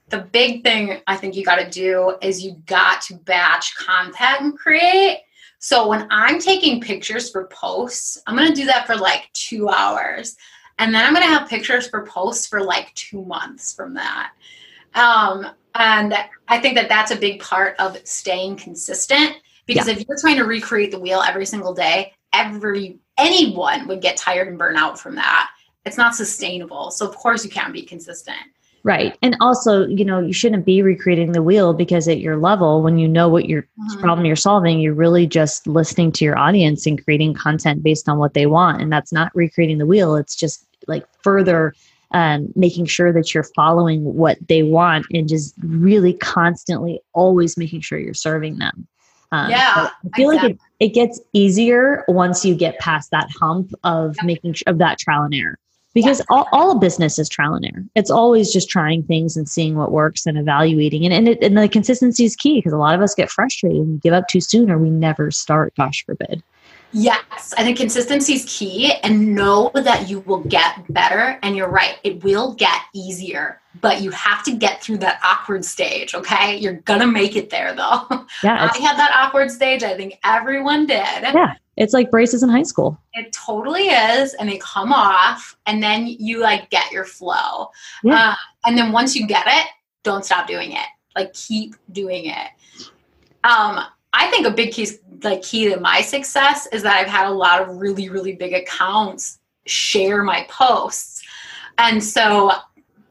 The 0.10 0.20
big 0.20 0.63
thing 0.63 1.02
I 1.08 1.17
think 1.17 1.36
you 1.36 1.43
got 1.43 1.58
to 1.58 1.70
do 1.70 2.15
is 2.22 2.43
you 2.43 2.62
got 2.65 3.02
to 3.04 3.15
batch 3.15 3.76
content 3.76 4.41
and 4.41 4.58
create. 4.58 5.20
So 5.60 5.88
when 5.88 6.08
I'm 6.12 6.39
taking 6.39 6.82
pictures 6.82 7.30
for 7.30 7.48
posts, 7.48 8.22
I'm 8.26 8.36
going 8.36 8.48
to 8.48 8.54
do 8.56 8.65
that 8.65 8.88
for 8.88 8.96
like 8.96 9.30
two 9.34 9.70
hours. 9.70 10.38
And 10.80 10.93
then 10.93 11.04
I'm 11.04 11.13
going 11.13 11.26
to 11.26 11.34
have 11.34 11.50
pictures 11.50 11.88
for 11.88 12.06
posts 12.06 12.48
for 12.48 12.62
like 12.62 12.93
two 12.93 13.26
months 13.26 13.74
from 13.74 13.96
that. 13.96 14.32
Um, 14.93 15.48
and 15.76 16.15
I 16.48 16.60
think 16.60 16.76
that 16.76 16.89
that's 16.89 17.12
a 17.12 17.15
big 17.15 17.41
part 17.41 17.76
of 17.80 17.98
staying 18.08 18.58
consistent 18.58 19.38
because 19.65 19.88
yeah. 19.88 19.93
if 19.93 20.06
you're 20.08 20.20
trying 20.20 20.38
to 20.38 20.46
recreate 20.46 20.91
the 20.91 21.00
wheel 21.00 21.22
every 21.22 21.46
single 21.46 21.74
day, 21.74 22.13
every 22.34 23.00
anyone 23.17 23.88
would 23.88 24.02
get 24.02 24.17
tired 24.17 24.48
and 24.48 24.58
burn 24.58 24.76
out 24.76 25.00
from 25.00 25.15
that. 25.15 25.50
It's 25.86 25.98
not 25.98 26.15
sustainable. 26.15 26.91
So 26.91 27.08
of 27.08 27.15
course 27.15 27.43
you 27.43 27.50
can't 27.50 27.74
be 27.74 27.82
consistent. 27.82 28.38
Right. 28.88 29.17
And 29.21 29.36
also, 29.41 29.86
you 29.86 30.06
know, 30.06 30.21
you 30.21 30.32
shouldn't 30.32 30.65
be 30.65 30.82
recreating 30.82 31.34
the 31.34 31.43
wheel 31.43 31.73
because 31.73 32.08
at 32.08 32.19
your 32.19 32.38
level, 32.38 32.82
when 32.82 32.97
you 32.97 33.06
know 33.06 33.28
what 33.28 33.50
your 33.50 33.63
mm-hmm. 33.63 34.00
problem 34.00 34.26
you're 34.26 34.38
solving, 34.38 34.80
you're 34.80 34.93
really 34.93 35.28
just 35.28 35.67
listening 35.67 36.13
to 36.13 36.23
your 36.23 36.38
audience 36.38 36.86
and 36.86 37.04
creating 37.04 37.34
content 37.34 37.84
based 37.84 38.08
on 38.08 38.17
what 38.17 38.34
they 38.34 38.45
want. 38.45 38.82
And 38.82 38.89
that's 38.89 39.12
not 39.12 39.36
recreating 39.36 39.78
the 39.78 39.86
wheel. 39.86 40.15
It's 40.15 40.38
just 40.38 40.65
like 40.88 41.06
further 41.21 41.73
um, 42.12 42.47
making 42.56 42.86
sure 42.86 43.12
that 43.12 43.34
you're 43.34 43.43
following 43.43 44.06
what 44.06 44.38
they 44.47 44.63
want 44.63 45.06
and 45.12 45.28
just 45.28 45.54
really 45.62 46.13
constantly 46.13 47.02
always 47.12 47.58
making 47.58 47.82
sure 47.82 48.00
you're 48.00 48.13
serving 48.13 48.58
them. 48.58 48.88
Um, 49.34 49.50
yeah, 49.52 49.89
I 50.13 50.15
feel 50.15 50.30
exactly. 50.30 50.54
like 50.54 50.60
it, 50.80 50.86
it 50.86 50.93
gets 50.93 51.19
easier 51.34 52.06
once 52.08 52.45
you 52.45 52.56
get 52.56 52.80
past 52.80 53.12
that 53.12 53.28
hump 53.38 53.73
of 53.84 54.15
yep. 54.15 54.26
making 54.26 54.56
of 54.65 54.78
that 54.78 54.97
trial 54.97 55.23
and 55.23 55.36
error 55.36 55.60
because 55.97 56.21
all, 56.29 56.47
all 56.51 56.77
business 56.77 57.17
is 57.17 57.27
trial 57.27 57.55
and 57.55 57.65
error. 57.65 57.83
It's 57.95 58.12
always 58.12 58.53
just 58.53 58.69
trying 58.69 59.01
things 59.01 59.36
and 59.36 59.49
seeing 59.49 59.75
what 59.75 59.91
works 59.91 60.27
and 60.27 60.38
evaluating. 60.38 61.03
And 61.05 61.12
and, 61.12 61.27
it, 61.27 61.43
and 61.43 61.57
the 61.57 61.67
consistency 61.67 62.23
is 62.23 62.36
key 62.36 62.60
because 62.60 62.71
a 62.71 62.77
lot 62.77 62.93
of 62.93 63.01
us 63.01 63.15
get 63.15 63.31
frustrated 63.31 63.81
and 63.81 63.93
we 63.93 63.97
give 63.97 64.13
up 64.13 64.27
too 64.27 64.39
soon 64.39 64.69
or 64.69 64.77
we 64.77 64.91
never 64.91 65.31
start. 65.31 65.73
Gosh 65.75 66.05
forbid. 66.05 66.43
Yes, 66.93 67.54
I 67.58 67.63
think 67.63 67.78
consistency 67.78 68.34
is 68.34 68.45
key 68.47 68.93
and 69.04 69.36
know 69.36 69.71
that 69.73 70.10
you 70.10 70.21
will 70.21 70.41
get 70.43 70.91
better. 70.93 71.38
And 71.43 71.56
you're 71.56 71.69
right, 71.69 71.97
it 72.04 72.23
will 72.23 72.54
get 72.54 72.82
easier, 72.93 73.62
but 73.82 74.02
you 74.02 74.10
have 74.12 74.43
to 74.45 74.56
get 74.56 74.82
through 74.82 74.97
that 75.00 75.19
awkward 75.23 75.65
stage, 75.65 76.15
okay? 76.15 76.58
You're 76.58 76.82
gonna 76.82 77.08
make 77.08 77.36
it 77.36 77.50
there 77.50 77.73
though. 77.76 78.08
Yeah. 78.43 78.69
I 78.71 78.78
had 78.78 78.97
that 78.97 79.12
awkward 79.15 79.50
stage. 79.50 79.84
I 79.84 79.95
think 79.95 80.19
everyone 80.23 80.86
did. 80.86 81.23
Yeah. 81.23 81.56
It's 81.76 81.93
like 81.93 82.12
braces 82.12 82.43
in 82.43 82.50
high 82.50 82.63
school. 82.63 83.00
It 83.13 83.32
totally 83.32 83.88
is. 83.88 84.34
And 84.36 84.50
they 84.50 84.58
come 84.58 84.91
off, 84.91 85.56
and 85.65 85.82
then 85.82 86.08
you 86.08 86.39
like 86.39 86.69
get 86.69 86.91
your 86.91 87.06
flow. 87.06 87.69
Yeah. 88.04 88.32
Uh, 88.32 88.36
and 88.65 88.78
then 88.78 88.91
once 88.91 89.15
you 89.15 89.26
get 89.26 89.45
it, 89.47 89.67
don't 90.04 90.26
stop 90.26 90.47
doing 90.47 90.71
it. 90.73 90.86
Like 91.15 91.34
keep 91.34 91.76
doing 91.91 92.26
it. 92.26 92.50
Um, 93.43 93.80
I 94.13 94.30
think 94.32 94.47
a 94.47 94.52
big 94.52 94.71
key, 94.71 94.88
like 95.23 95.41
key 95.41 95.69
to 95.69 95.80
my 95.80 96.01
success 96.01 96.67
is 96.71 96.84
that 96.84 96.95
I've 96.95 97.08
had 97.08 97.27
a 97.27 97.32
lot 97.32 97.62
of 97.62 97.77
really, 97.77 98.10
really 98.10 98.36
big 98.36 98.53
accounts 98.53 99.39
share 99.65 100.23
my 100.23 100.45
posts. 100.49 101.23
And 101.77 102.03
so 102.03 102.51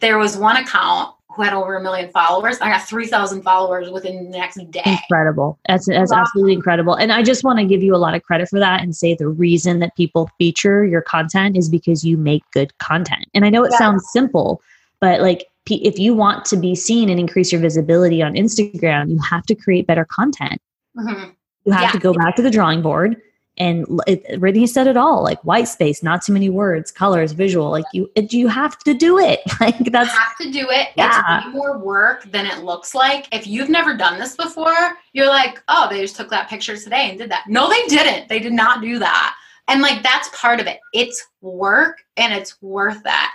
there 0.01 0.19
was 0.19 0.37
one 0.37 0.57
account 0.57 1.15
who 1.37 1.43
had 1.43 1.53
over 1.53 1.77
a 1.77 1.83
million 1.83 2.11
followers. 2.11 2.59
I 2.61 2.71
got 2.71 2.89
3,000 2.89 3.43
followers 3.43 3.91
within 3.91 4.31
the 4.31 4.39
next 4.39 4.59
day. 4.71 4.83
Incredible. 4.87 5.59
That's, 5.69 5.87
that's 5.87 6.11
wow. 6.11 6.21
absolutely 6.21 6.55
incredible. 6.55 6.95
And 6.95 7.13
I 7.13 7.23
just 7.23 7.45
want 7.45 7.59
to 7.59 7.67
give 7.67 7.83
you 7.83 7.95
a 7.95 7.99
lot 7.99 8.15
of 8.15 8.23
credit 8.23 8.49
for 8.49 8.59
that 8.59 8.83
and 8.83 8.97
say 8.97 9.15
the 9.15 9.29
reason 9.29 9.79
that 9.81 9.95
people 9.97 10.31
feature 10.39 10.85
your 10.85 11.03
content 11.03 11.57
is 11.57 11.69
because 11.69 12.05
you 12.05 12.17
make 12.17 12.43
good 12.53 12.77
content. 12.79 13.27
And 13.35 13.45
I 13.45 13.51
know 13.51 13.65
it 13.65 13.71
yeah. 13.73 13.79
sounds 13.79 14.07
simple, 14.13 14.63
but 15.01 15.21
like 15.21 15.47
if 15.69 15.99
you 15.99 16.15
want 16.15 16.45
to 16.47 16.57
be 16.57 16.75
seen 16.75 17.11
and 17.11 17.21
increase 17.21 17.53
your 17.53 17.61
visibility 17.61 18.23
on 18.23 18.35
Instagram, 18.35 19.11
you 19.11 19.19
have 19.19 19.45
to 19.47 19.55
create 19.55 19.87
better 19.87 20.07
content. 20.07 20.61
Mm-hmm. 20.97 21.31
You 21.67 21.73
have 21.73 21.83
yeah. 21.83 21.91
to 21.91 21.99
go 21.99 22.15
back 22.15 22.37
to 22.37 22.43
the 22.43 22.51
drawing 22.51 22.81
board 22.81 23.21
and 23.59 23.87
it, 24.07 24.39
Brittany 24.39 24.67
said 24.67 24.87
it 24.87 24.97
all 24.97 25.23
like 25.23 25.43
white 25.43 25.69
space, 25.69 26.03
not 26.03 26.23
too 26.23 26.33
many 26.33 26.51
words, 26.51 26.93
colors, 26.93 27.33
visual. 27.33 27.71
Like 27.71 27.85
you, 27.93 28.11
it, 28.15 28.33
you 28.33 28.49
have 28.49 28.79
to 28.81 28.95
do 28.95 29.19
it. 29.19 29.41
Like 29.59 29.79
that's 29.91 30.13
you 30.13 30.19
have 30.19 30.37
to 30.43 30.51
do 30.51 30.67
it. 30.71 30.89
Yeah. 30.97 31.39
It's 31.39 31.55
more 31.55 31.79
work 31.79 32.31
than 32.31 32.45
it 32.45 32.63
looks 32.63 32.95
like. 32.95 33.27
If 33.33 33.47
you've 33.47 33.71
never 33.71 33.97
done 33.97 34.19
this 34.19 34.37
before, 34.37 34.99
you're 35.15 35.29
like, 35.29 35.63
oh, 35.69 35.89
they 35.89 36.03
just 36.03 36.15
took 36.15 36.29
that 36.29 36.51
picture 36.51 36.77
today 36.77 37.09
and 37.09 37.19
did 37.19 37.31
that. 37.31 37.45
No, 37.49 37.71
they 37.71 37.83
didn't. 37.87 38.29
They 38.29 38.39
did 38.39 38.53
not 38.53 38.83
do 38.83 38.99
that. 38.99 39.35
And 39.69 39.81
like 39.81 40.03
that's 40.03 40.29
part 40.39 40.61
of 40.61 40.67
it. 40.67 40.79
It's 40.93 41.27
work 41.41 42.05
and 42.19 42.35
it's 42.35 42.61
worth 42.61 43.03
that. 43.05 43.33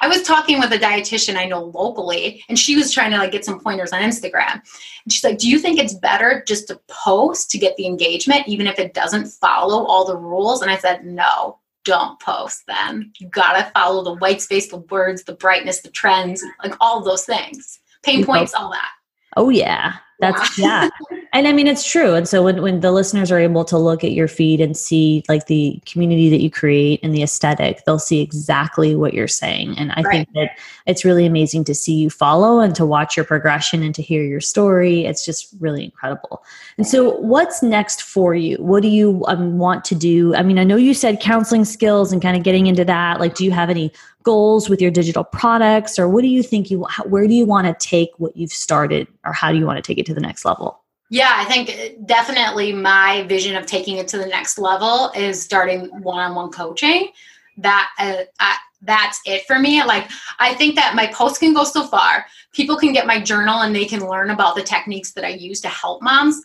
I 0.00 0.08
was 0.08 0.22
talking 0.22 0.58
with 0.58 0.72
a 0.72 0.78
dietitian 0.78 1.36
I 1.36 1.46
know 1.46 1.64
locally, 1.64 2.44
and 2.48 2.58
she 2.58 2.76
was 2.76 2.92
trying 2.92 3.10
to 3.10 3.18
like 3.18 3.32
get 3.32 3.44
some 3.44 3.60
pointers 3.60 3.92
on 3.92 4.02
Instagram. 4.02 4.54
And 4.54 5.12
she's 5.12 5.24
like, 5.24 5.38
"Do 5.38 5.48
you 5.48 5.58
think 5.58 5.78
it's 5.78 5.94
better 5.94 6.42
just 6.46 6.68
to 6.68 6.80
post 6.88 7.50
to 7.50 7.58
get 7.58 7.76
the 7.76 7.86
engagement, 7.86 8.46
even 8.46 8.66
if 8.66 8.78
it 8.78 8.94
doesn't 8.94 9.26
follow 9.26 9.84
all 9.84 10.04
the 10.04 10.16
rules?" 10.16 10.62
And 10.62 10.70
I 10.70 10.76
said, 10.76 11.04
"No, 11.04 11.58
don't 11.84 12.18
post. 12.20 12.62
Then 12.66 13.12
you 13.18 13.28
gotta 13.28 13.70
follow 13.72 14.04
the 14.04 14.14
white 14.14 14.42
space, 14.42 14.68
the 14.68 14.78
words, 14.78 15.24
the 15.24 15.34
brightness, 15.34 15.80
the 15.80 15.90
trends, 15.90 16.44
like 16.62 16.74
all 16.80 17.02
those 17.02 17.24
things, 17.24 17.80
pain 18.02 18.24
points, 18.24 18.54
all 18.54 18.70
that." 18.70 18.90
Oh 19.36 19.50
yeah, 19.50 19.94
that's 20.20 20.58
yeah. 20.58 20.88
and 21.32 21.46
I 21.46 21.52
mean 21.52 21.66
it's 21.66 21.88
true. 21.88 22.14
And 22.14 22.28
so 22.28 22.42
when 22.42 22.62
when 22.62 22.80
the 22.80 22.92
listeners 22.92 23.30
are 23.30 23.38
able 23.38 23.64
to 23.66 23.78
look 23.78 24.04
at 24.04 24.12
your 24.12 24.28
feed 24.28 24.60
and 24.60 24.76
see 24.76 25.24
like 25.28 25.46
the 25.46 25.80
community 25.86 26.30
that 26.30 26.40
you 26.40 26.50
create 26.50 27.00
and 27.02 27.14
the 27.14 27.22
aesthetic, 27.22 27.84
they'll 27.84 27.98
see 27.98 28.20
exactly 28.20 28.94
what 28.94 29.14
you're 29.14 29.28
saying. 29.28 29.76
And 29.78 29.92
I 29.92 30.02
right. 30.02 30.10
think 30.10 30.32
that 30.34 30.58
it's 30.86 31.04
really 31.04 31.26
amazing 31.26 31.64
to 31.64 31.74
see 31.74 31.94
you 31.94 32.10
follow 32.10 32.60
and 32.60 32.74
to 32.76 32.86
watch 32.86 33.16
your 33.16 33.24
progression 33.24 33.82
and 33.82 33.94
to 33.94 34.02
hear 34.02 34.22
your 34.22 34.40
story. 34.40 35.04
It's 35.04 35.24
just 35.24 35.54
really 35.60 35.84
incredible. 35.84 36.42
And 36.76 36.86
so 36.86 37.16
what's 37.18 37.62
next 37.62 38.02
for 38.02 38.34
you? 38.34 38.56
What 38.56 38.82
do 38.82 38.88
you 38.88 39.24
um, 39.28 39.58
want 39.58 39.84
to 39.86 39.94
do? 39.94 40.34
I 40.34 40.42
mean, 40.42 40.58
I 40.58 40.64
know 40.64 40.76
you 40.76 40.94
said 40.94 41.20
counseling 41.20 41.64
skills 41.64 42.12
and 42.12 42.22
kind 42.22 42.36
of 42.36 42.42
getting 42.42 42.66
into 42.66 42.84
that. 42.84 43.20
Like 43.20 43.34
do 43.34 43.44
you 43.44 43.50
have 43.50 43.70
any 43.70 43.92
goals 44.22 44.68
with 44.68 44.80
your 44.82 44.90
digital 44.90 45.24
products 45.24 45.98
or 45.98 46.06
what 46.06 46.20
do 46.20 46.28
you 46.28 46.42
think 46.42 46.70
you 46.70 46.84
where 47.06 47.26
do 47.26 47.32
you 47.32 47.46
want 47.46 47.66
to 47.66 47.86
take 47.86 48.10
what 48.18 48.36
you've 48.36 48.52
started 48.52 49.08
or 49.24 49.32
how 49.32 49.50
do 49.50 49.56
you 49.56 49.64
want 49.64 49.76
to 49.76 49.82
take 49.82 49.96
it 49.96 50.04
to 50.04 50.12
the 50.12 50.20
next 50.20 50.44
level 50.44 50.82
yeah 51.10 51.32
i 51.36 51.44
think 51.44 52.06
definitely 52.06 52.72
my 52.72 53.22
vision 53.24 53.56
of 53.56 53.66
taking 53.66 53.96
it 53.98 54.08
to 54.08 54.18
the 54.18 54.26
next 54.26 54.58
level 54.58 55.10
is 55.14 55.42
starting 55.42 55.86
one-on-one 56.02 56.50
coaching. 56.50 57.10
That 57.56 57.90
uh, 57.98 58.24
I, 58.38 58.56
that's 58.82 59.20
it 59.26 59.44
for 59.46 59.58
me. 59.58 59.82
Like 59.82 60.10
i 60.38 60.54
think 60.54 60.74
that 60.76 60.94
my 60.94 61.06
posts 61.08 61.38
can 61.38 61.54
go 61.54 61.64
so 61.64 61.86
far. 61.86 62.26
People 62.52 62.76
can 62.76 62.92
get 62.92 63.06
my 63.06 63.20
journal 63.20 63.62
and 63.62 63.74
they 63.74 63.84
can 63.84 64.08
learn 64.08 64.30
about 64.30 64.56
the 64.56 64.62
techniques 64.62 65.12
that 65.12 65.24
i 65.24 65.30
use 65.30 65.60
to 65.62 65.68
help 65.68 66.02
moms. 66.02 66.40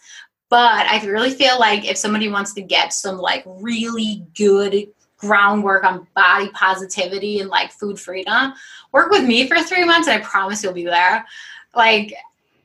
But 0.50 0.86
i 0.88 1.04
really 1.06 1.32
feel 1.32 1.60
like 1.60 1.86
if 1.86 1.98
somebody 1.98 2.30
wants 2.30 2.54
to 2.54 2.62
get 2.62 2.94
some 2.94 3.18
like 3.18 3.44
really 3.46 4.26
good 4.36 4.88
groundwork 5.24 5.86
on 5.86 6.06
body 6.16 6.50
positivity 6.50 7.40
and 7.40 7.50
like 7.50 7.72
food 7.72 8.00
freedom, 8.00 8.54
work 8.92 9.10
with 9.10 9.24
me 9.24 9.48
for 9.48 9.58
three 9.62 9.86
months 9.86 10.08
and 10.08 10.22
I 10.22 10.26
promise 10.26 10.62
you'll 10.62 10.74
be 10.74 10.84
there. 10.84 11.26
Like, 11.74 12.14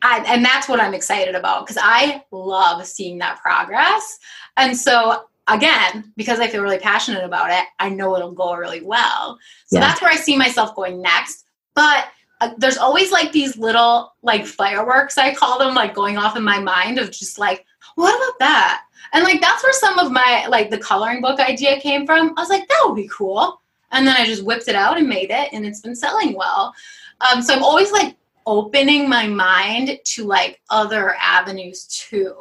I, 0.03 0.25
and 0.27 0.45
that's 0.45 0.69
what 0.69 0.81
I'm 0.81 0.95
excited 0.95 1.35
about 1.35 1.67
because 1.67 1.81
I 1.83 2.25
love 2.31 2.87
seeing 2.87 3.19
that 3.19 3.41
progress. 3.41 4.19
And 4.57 4.77
so, 4.77 5.25
again, 5.49 6.13
because 6.17 6.41
I 6.41 6.49
feel 6.49 6.63
really 6.63 6.79
passionate 6.79 7.25
about 7.25 7.51
it, 7.51 7.65
I 7.79 7.89
know 7.89 8.15
it'll 8.17 8.33
go 8.33 8.55
really 8.55 8.83
well. 8.83 9.39
So 9.67 9.79
yeah. 9.79 9.81
that's 9.81 10.01
where 10.01 10.11
I 10.11 10.17
see 10.17 10.37
myself 10.37 10.77
going 10.77 11.03
next. 11.03 11.47
But 11.75 12.09
uh, 12.41 12.51
there's 12.59 12.79
always 12.79 13.11
like 13.11 13.33
these 13.33 13.57
little 13.57 14.15
like 14.23 14.47
fireworks, 14.47 15.19
I 15.19 15.35
call 15.35 15.59
them, 15.59 15.75
like 15.75 15.95
going 15.95 16.17
off 16.17 16.37
in 16.37 16.45
my 16.45 16.61
mind 16.61 16.99
of 16.99 17.11
just 17.11 17.39
like, 17.39 17.65
what 17.97 18.15
about 18.15 18.39
that? 18.39 18.83
And 19.13 19.25
like 19.25 19.41
that's 19.41 19.63
where 19.63 19.73
some 19.73 19.99
of 19.99 20.13
my 20.13 20.47
like 20.49 20.71
the 20.71 20.79
coloring 20.79 21.21
book 21.21 21.41
idea 21.41 21.81
came 21.81 22.07
from. 22.07 22.35
I 22.37 22.41
was 22.41 22.51
like, 22.51 22.69
that 22.69 22.83
would 22.85 22.97
be 22.97 23.09
cool. 23.09 23.61
And 23.91 24.07
then 24.07 24.17
I 24.17 24.27
just 24.27 24.45
whipped 24.45 24.69
it 24.69 24.75
out 24.75 24.99
and 24.99 25.09
made 25.09 25.31
it, 25.31 25.49
and 25.53 25.65
it's 25.65 25.81
been 25.81 25.97
selling 25.97 26.35
well. 26.35 26.75
Um, 27.21 27.41
so 27.41 27.55
I'm 27.55 27.63
always 27.63 27.91
like 27.91 28.17
opening 28.49 29.09
my 29.09 29.27
mind 29.29 29.99
to 30.03 30.25
like 30.25 30.59
other 30.71 31.15
avenues 31.21 31.85
too. 31.85 32.35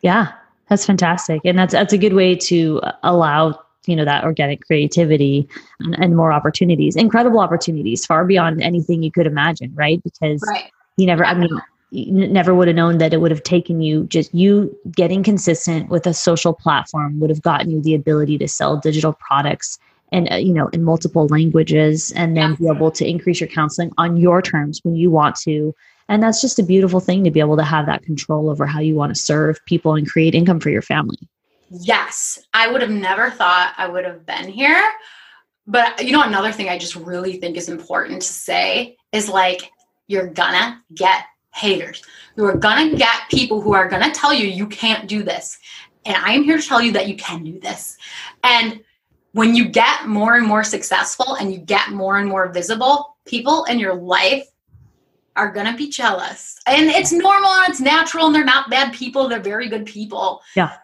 Yeah, 0.00 0.32
that's 0.68 0.84
fantastic, 0.84 1.40
and 1.44 1.56
that's 1.56 1.72
that's 1.72 1.92
a 1.92 1.98
good 1.98 2.14
way 2.14 2.34
to 2.34 2.80
uh, 2.80 2.92
allow 3.04 3.62
you 3.86 3.96
know 3.96 4.04
that 4.04 4.24
organic 4.24 4.66
creativity 4.66 5.48
and, 5.80 5.98
and 5.98 6.16
more 6.16 6.30
opportunities 6.30 6.94
incredible 6.94 7.40
opportunities 7.40 8.06
far 8.06 8.24
beyond 8.24 8.62
anything 8.62 9.02
you 9.02 9.10
could 9.10 9.26
imagine 9.26 9.72
right 9.74 10.00
because 10.04 10.40
right. 10.48 10.70
you 10.96 11.04
never 11.04 11.24
i 11.24 11.34
mean 11.34 11.50
you 11.90 12.28
never 12.28 12.54
would 12.54 12.68
have 12.68 12.76
known 12.76 12.98
that 12.98 13.12
it 13.12 13.20
would 13.20 13.32
have 13.32 13.42
taken 13.42 13.82
you 13.82 14.04
just 14.04 14.32
you 14.32 14.72
getting 14.92 15.24
consistent 15.24 15.88
with 15.88 16.06
a 16.06 16.14
social 16.14 16.54
platform 16.54 17.18
would 17.18 17.28
have 17.28 17.42
gotten 17.42 17.72
you 17.72 17.82
the 17.82 17.94
ability 17.94 18.38
to 18.38 18.46
sell 18.46 18.76
digital 18.76 19.14
products 19.14 19.80
and 20.12 20.30
uh, 20.30 20.36
you 20.36 20.52
know 20.52 20.68
in 20.68 20.84
multiple 20.84 21.26
languages 21.28 22.12
and 22.12 22.36
then 22.36 22.54
be 22.54 22.68
able 22.68 22.90
to 22.92 23.08
increase 23.08 23.40
your 23.40 23.48
counseling 23.48 23.92
on 23.98 24.16
your 24.16 24.42
terms 24.42 24.80
when 24.82 24.94
you 24.94 25.10
want 25.10 25.36
to. 25.36 25.74
And 26.08 26.22
that's 26.22 26.40
just 26.40 26.58
a 26.58 26.62
beautiful 26.62 27.00
thing 27.00 27.24
to 27.24 27.30
be 27.30 27.40
able 27.40 27.56
to 27.56 27.64
have 27.64 27.86
that 27.86 28.02
control 28.02 28.50
over 28.50 28.66
how 28.66 28.80
you 28.80 28.94
want 28.94 29.14
to 29.14 29.20
serve 29.20 29.58
people 29.66 29.94
and 29.94 30.06
create 30.06 30.34
income 30.34 30.60
for 30.60 30.68
your 30.68 30.82
family. 30.82 31.16
Yes. 31.70 32.38
I 32.52 32.70
would 32.70 32.82
have 32.82 32.90
never 32.90 33.30
thought 33.30 33.72
i 33.78 33.88
would 33.88 34.04
have 34.04 34.26
been 34.26 34.48
here. 34.48 34.82
But 35.66 36.04
you 36.04 36.12
know 36.12 36.22
another 36.22 36.52
thing 36.52 36.68
i 36.68 36.76
just 36.76 36.96
really 36.96 37.38
think 37.38 37.56
is 37.56 37.68
important 37.68 38.22
to 38.22 38.28
say 38.28 38.96
is 39.12 39.28
like 39.28 39.70
you're 40.08 40.28
gonna 40.28 40.82
get 40.94 41.24
haters. 41.54 42.02
You 42.36 42.44
are 42.46 42.56
gonna 42.56 42.96
get 42.96 43.28
people 43.30 43.60
who 43.60 43.74
are 43.74 43.88
gonna 43.88 44.12
tell 44.12 44.34
you 44.34 44.46
you 44.46 44.66
can't 44.66 45.08
do 45.08 45.22
this. 45.22 45.58
And 46.04 46.16
i 46.16 46.32
am 46.32 46.42
here 46.42 46.58
to 46.58 46.66
tell 46.66 46.82
you 46.82 46.92
that 46.92 47.08
you 47.08 47.16
can 47.16 47.44
do 47.44 47.58
this. 47.60 47.96
And 48.42 48.82
when 49.32 49.54
you 49.54 49.68
get 49.68 50.06
more 50.06 50.34
and 50.36 50.46
more 50.46 50.64
successful 50.64 51.34
and 51.36 51.52
you 51.52 51.58
get 51.58 51.90
more 51.90 52.18
and 52.18 52.28
more 52.28 52.52
visible, 52.52 53.16
people 53.24 53.64
in 53.64 53.78
your 53.78 53.94
life 53.94 54.46
are 55.36 55.50
going 55.50 55.66
to 55.66 55.76
be 55.76 55.88
jealous. 55.88 56.58
And 56.66 56.90
it's 56.90 57.12
normal 57.12 57.50
and 57.50 57.70
it's 57.70 57.80
natural 57.80 58.26
and 58.26 58.34
they're 58.34 58.44
not 58.44 58.70
bad 58.70 58.92
people, 58.92 59.28
they're 59.28 59.40
very 59.40 59.68
good 59.68 59.86
people. 59.86 60.42
Yeah. 60.54 60.76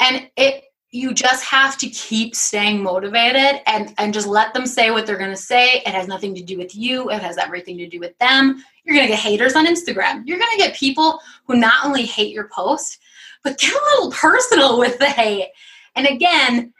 And 0.00 0.30
it 0.36 0.62
you 0.92 1.12
just 1.12 1.44
have 1.44 1.76
to 1.76 1.88
keep 1.88 2.34
staying 2.34 2.82
motivated 2.82 3.60
and 3.66 3.92
and 3.98 4.14
just 4.14 4.26
let 4.26 4.54
them 4.54 4.66
say 4.66 4.90
what 4.90 5.04
they're 5.04 5.18
going 5.18 5.30
to 5.30 5.36
say. 5.36 5.82
It 5.84 5.88
has 5.88 6.06
nothing 6.06 6.34
to 6.36 6.42
do 6.42 6.56
with 6.56 6.74
you, 6.76 7.10
it 7.10 7.20
has 7.20 7.38
everything 7.38 7.76
to 7.78 7.88
do 7.88 7.98
with 7.98 8.16
them. 8.18 8.62
You're 8.84 8.94
going 8.94 9.08
to 9.08 9.12
get 9.12 9.20
haters 9.20 9.56
on 9.56 9.66
Instagram. 9.66 10.22
You're 10.26 10.38
going 10.38 10.52
to 10.52 10.58
get 10.58 10.76
people 10.76 11.20
who 11.46 11.56
not 11.56 11.84
only 11.84 12.04
hate 12.04 12.32
your 12.32 12.48
post, 12.48 13.00
but 13.42 13.58
get 13.58 13.72
a 13.72 13.84
little 13.94 14.12
personal 14.12 14.78
with 14.78 14.98
the 14.98 15.06
hate. 15.06 15.48
And 15.96 16.06
again, 16.06 16.72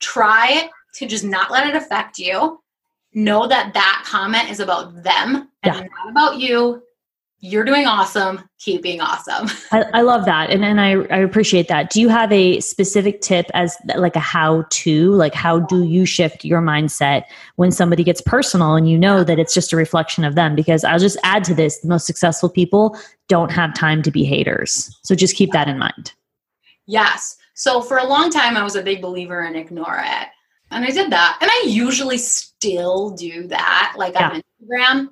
try 0.00 0.68
to 0.94 1.06
just 1.06 1.24
not 1.24 1.50
let 1.50 1.66
it 1.66 1.76
affect 1.76 2.18
you. 2.18 2.60
Know 3.12 3.46
that 3.46 3.74
that 3.74 4.04
comment 4.06 4.50
is 4.50 4.60
about 4.60 5.02
them 5.02 5.48
and 5.62 5.74
yeah. 5.74 5.80
not 5.80 6.10
about 6.10 6.38
you. 6.38 6.82
You're 7.42 7.64
doing 7.64 7.86
awesome. 7.86 8.46
Keep 8.58 8.82
being 8.82 9.00
awesome. 9.00 9.48
I, 9.72 9.84
I 9.94 10.02
love 10.02 10.26
that. 10.26 10.50
And, 10.50 10.62
and 10.62 10.78
I, 10.78 10.90
I 11.06 11.18
appreciate 11.18 11.68
that. 11.68 11.90
Do 11.90 11.98
you 11.98 12.10
have 12.10 12.30
a 12.30 12.60
specific 12.60 13.22
tip 13.22 13.46
as 13.54 13.76
like 13.96 14.14
a 14.14 14.20
how 14.20 14.66
to, 14.68 15.12
like 15.12 15.32
how 15.32 15.60
do 15.60 15.82
you 15.84 16.04
shift 16.04 16.44
your 16.44 16.60
mindset 16.60 17.24
when 17.56 17.70
somebody 17.70 18.04
gets 18.04 18.20
personal 18.20 18.74
and 18.76 18.90
you 18.90 18.98
know 18.98 19.24
that 19.24 19.38
it's 19.38 19.54
just 19.54 19.72
a 19.72 19.76
reflection 19.76 20.22
of 20.22 20.34
them? 20.34 20.54
Because 20.54 20.84
I'll 20.84 20.98
just 20.98 21.18
add 21.24 21.42
to 21.44 21.54
this, 21.54 21.78
the 21.78 21.88
most 21.88 22.06
successful 22.06 22.50
people 22.50 22.96
don't 23.28 23.50
have 23.50 23.74
time 23.74 24.02
to 24.02 24.10
be 24.10 24.22
haters. 24.22 24.94
So 25.02 25.14
just 25.14 25.34
keep 25.34 25.52
that 25.52 25.66
in 25.66 25.78
mind. 25.78 26.12
Yes. 26.86 27.38
So 27.60 27.82
for 27.82 27.98
a 27.98 28.06
long 28.06 28.30
time, 28.30 28.56
I 28.56 28.62
was 28.62 28.74
a 28.74 28.82
big 28.82 29.02
believer 29.02 29.42
in 29.42 29.54
ignore 29.54 30.02
it. 30.02 30.28
And 30.70 30.82
I 30.82 30.90
did 30.90 31.12
that. 31.12 31.36
And 31.42 31.50
I 31.50 31.64
usually 31.66 32.16
still 32.16 33.10
do 33.10 33.46
that, 33.48 33.96
like 33.98 34.14
yeah. 34.14 34.30
on 34.30 34.42
Instagram. 34.62 35.08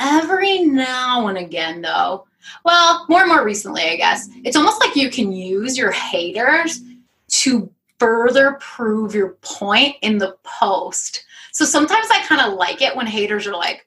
Every 0.00 0.64
now 0.64 1.28
and 1.28 1.38
again, 1.38 1.80
though, 1.80 2.26
well, 2.64 3.06
more 3.08 3.20
and 3.20 3.28
more 3.28 3.44
recently, 3.44 3.82
I 3.82 3.94
guess, 3.94 4.28
it's 4.42 4.56
almost 4.56 4.80
like 4.80 4.96
you 4.96 5.10
can 5.10 5.30
use 5.30 5.78
your 5.78 5.92
haters 5.92 6.80
to 7.28 7.70
further 8.00 8.58
prove 8.58 9.14
your 9.14 9.34
point 9.42 9.94
in 10.02 10.18
the 10.18 10.36
post. 10.42 11.24
So 11.52 11.64
sometimes 11.64 12.08
I 12.10 12.20
kind 12.26 12.40
of 12.40 12.58
like 12.58 12.82
it 12.82 12.96
when 12.96 13.06
haters 13.06 13.46
are 13.46 13.54
like, 13.54 13.86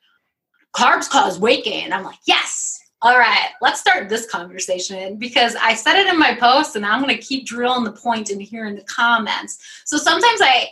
carbs 0.73 1.09
cause 1.09 1.37
weight 1.37 1.65
gain. 1.65 1.91
I'm 1.91 2.05
like, 2.05 2.19
yes, 2.23 2.74
all 3.01 3.17
right, 3.17 3.49
let's 3.61 3.79
start 3.79 4.09
this 4.09 4.25
conversation 4.29 5.17
because 5.17 5.55
I 5.55 5.75
said 5.75 5.99
it 5.99 6.07
in 6.07 6.17
my 6.17 6.35
post 6.35 6.75
and 6.75 6.85
I'm 6.85 7.01
going 7.01 7.15
to 7.15 7.21
keep 7.21 7.45
drilling 7.45 7.83
the 7.83 7.91
point 7.91 8.29
in 8.29 8.39
here 8.39 8.65
in 8.67 8.75
the 8.75 8.83
comments. 8.83 9.59
So 9.85 9.97
sometimes 9.97 10.41
I 10.41 10.69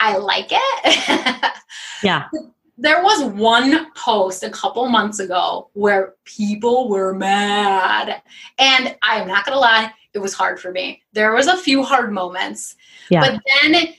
I 0.00 0.16
like 0.16 0.48
it. 0.50 1.52
yeah. 2.02 2.28
There 2.76 3.02
was 3.02 3.24
one 3.32 3.92
post 3.92 4.42
a 4.42 4.50
couple 4.50 4.88
months 4.88 5.20
ago 5.20 5.70
where 5.74 6.14
people 6.24 6.88
were 6.88 7.14
mad. 7.14 8.20
And 8.58 8.96
I'm 9.02 9.28
not 9.28 9.46
going 9.46 9.54
to 9.54 9.60
lie, 9.60 9.92
it 10.12 10.18
was 10.18 10.34
hard 10.34 10.60
for 10.60 10.72
me. 10.72 11.02
There 11.12 11.32
was 11.32 11.46
a 11.46 11.56
few 11.56 11.82
hard 11.82 12.12
moments. 12.12 12.76
Yeah. 13.10 13.20
But 13.20 13.40
then 13.62 13.94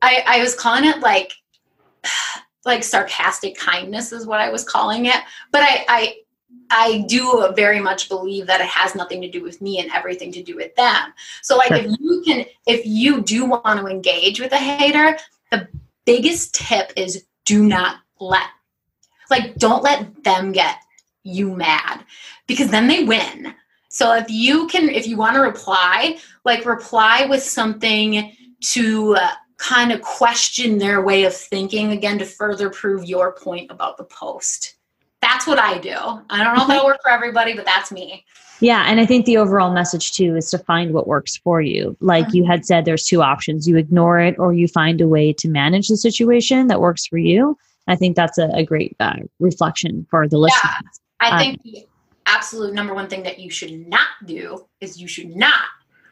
I 0.00 0.24
I 0.26 0.42
was 0.42 0.54
calling 0.54 0.84
it 0.84 1.00
like 1.00 1.32
like 2.64 2.84
sarcastic 2.84 3.56
kindness 3.56 4.12
is 4.12 4.26
what 4.26 4.40
I 4.40 4.50
was 4.50 4.64
calling 4.64 5.06
it. 5.06 5.18
But 5.50 5.62
I 5.62 5.84
I 5.88 6.16
I 6.74 7.04
do 7.06 7.52
very 7.54 7.80
much 7.80 8.08
believe 8.08 8.46
that 8.46 8.62
it 8.62 8.66
has 8.66 8.94
nothing 8.94 9.20
to 9.20 9.30
do 9.30 9.42
with 9.42 9.60
me 9.60 9.78
and 9.78 9.90
everything 9.92 10.32
to 10.32 10.42
do 10.42 10.56
with 10.56 10.74
them. 10.74 11.12
So 11.42 11.56
like 11.58 11.68
sure. 11.68 11.76
if 11.76 12.00
you 12.00 12.22
can 12.24 12.44
if 12.66 12.86
you 12.86 13.20
do 13.20 13.44
want 13.44 13.78
to 13.78 13.86
engage 13.86 14.40
with 14.40 14.52
a 14.52 14.56
hater, 14.56 15.18
the 15.50 15.68
biggest 16.06 16.54
tip 16.54 16.92
is 16.96 17.26
do 17.44 17.64
not 17.64 17.96
let 18.20 18.48
like 19.30 19.54
don't 19.56 19.82
let 19.82 20.24
them 20.24 20.52
get 20.52 20.76
you 21.24 21.54
mad 21.54 22.04
because 22.46 22.70
then 22.70 22.88
they 22.88 23.04
win. 23.04 23.54
So 23.90 24.14
if 24.14 24.30
you 24.30 24.66
can 24.68 24.88
if 24.88 25.06
you 25.06 25.18
want 25.18 25.34
to 25.34 25.42
reply, 25.42 26.18
like 26.46 26.64
reply 26.64 27.26
with 27.26 27.42
something 27.42 28.34
to 28.60 29.16
uh, 29.16 29.32
kind 29.58 29.92
of 29.92 30.00
question 30.00 30.78
their 30.78 31.02
way 31.02 31.24
of 31.24 31.36
thinking 31.36 31.92
again 31.92 32.18
to 32.18 32.24
further 32.24 32.70
prove 32.70 33.04
your 33.04 33.32
point 33.32 33.70
about 33.70 33.98
the 33.98 34.04
post 34.04 34.71
that's 35.22 35.46
what 35.46 35.58
I 35.58 35.78
do. 35.78 35.96
I 36.28 36.44
don't 36.44 36.56
know 36.56 36.62
if 36.62 36.68
that'll 36.68 36.84
work 36.92 37.00
for 37.02 37.10
everybody, 37.10 37.54
but 37.54 37.64
that's 37.64 37.90
me. 37.90 38.24
Yeah, 38.60 38.84
and 38.86 39.00
I 39.00 39.06
think 39.06 39.24
the 39.24 39.38
overall 39.38 39.72
message 39.72 40.12
too 40.12 40.36
is 40.36 40.50
to 40.50 40.58
find 40.58 40.92
what 40.92 41.08
works 41.08 41.36
for 41.36 41.60
you. 41.60 41.96
Like 42.00 42.26
mm-hmm. 42.26 42.36
you 42.36 42.44
had 42.44 42.66
said, 42.66 42.84
there's 42.84 43.04
two 43.04 43.22
options: 43.22 43.66
you 43.66 43.76
ignore 43.76 44.20
it, 44.20 44.38
or 44.38 44.52
you 44.52 44.68
find 44.68 45.00
a 45.00 45.08
way 45.08 45.32
to 45.32 45.48
manage 45.48 45.88
the 45.88 45.96
situation 45.96 46.66
that 46.66 46.80
works 46.80 47.06
for 47.06 47.18
you. 47.18 47.56
I 47.88 47.96
think 47.96 48.14
that's 48.14 48.38
a, 48.38 48.50
a 48.54 48.64
great 48.64 48.94
uh, 49.00 49.16
reflection 49.40 50.06
for 50.10 50.28
the 50.28 50.38
listeners. 50.38 50.62
Yeah, 50.62 51.28
I 51.28 51.30
um, 51.30 51.38
think 51.38 51.62
the 51.62 51.86
absolute 52.26 52.74
number 52.74 52.94
one 52.94 53.08
thing 53.08 53.24
that 53.24 53.38
you 53.40 53.50
should 53.50 53.88
not 53.88 54.08
do 54.26 54.66
is 54.80 55.00
you 55.00 55.08
should 55.08 55.34
not 55.34 55.64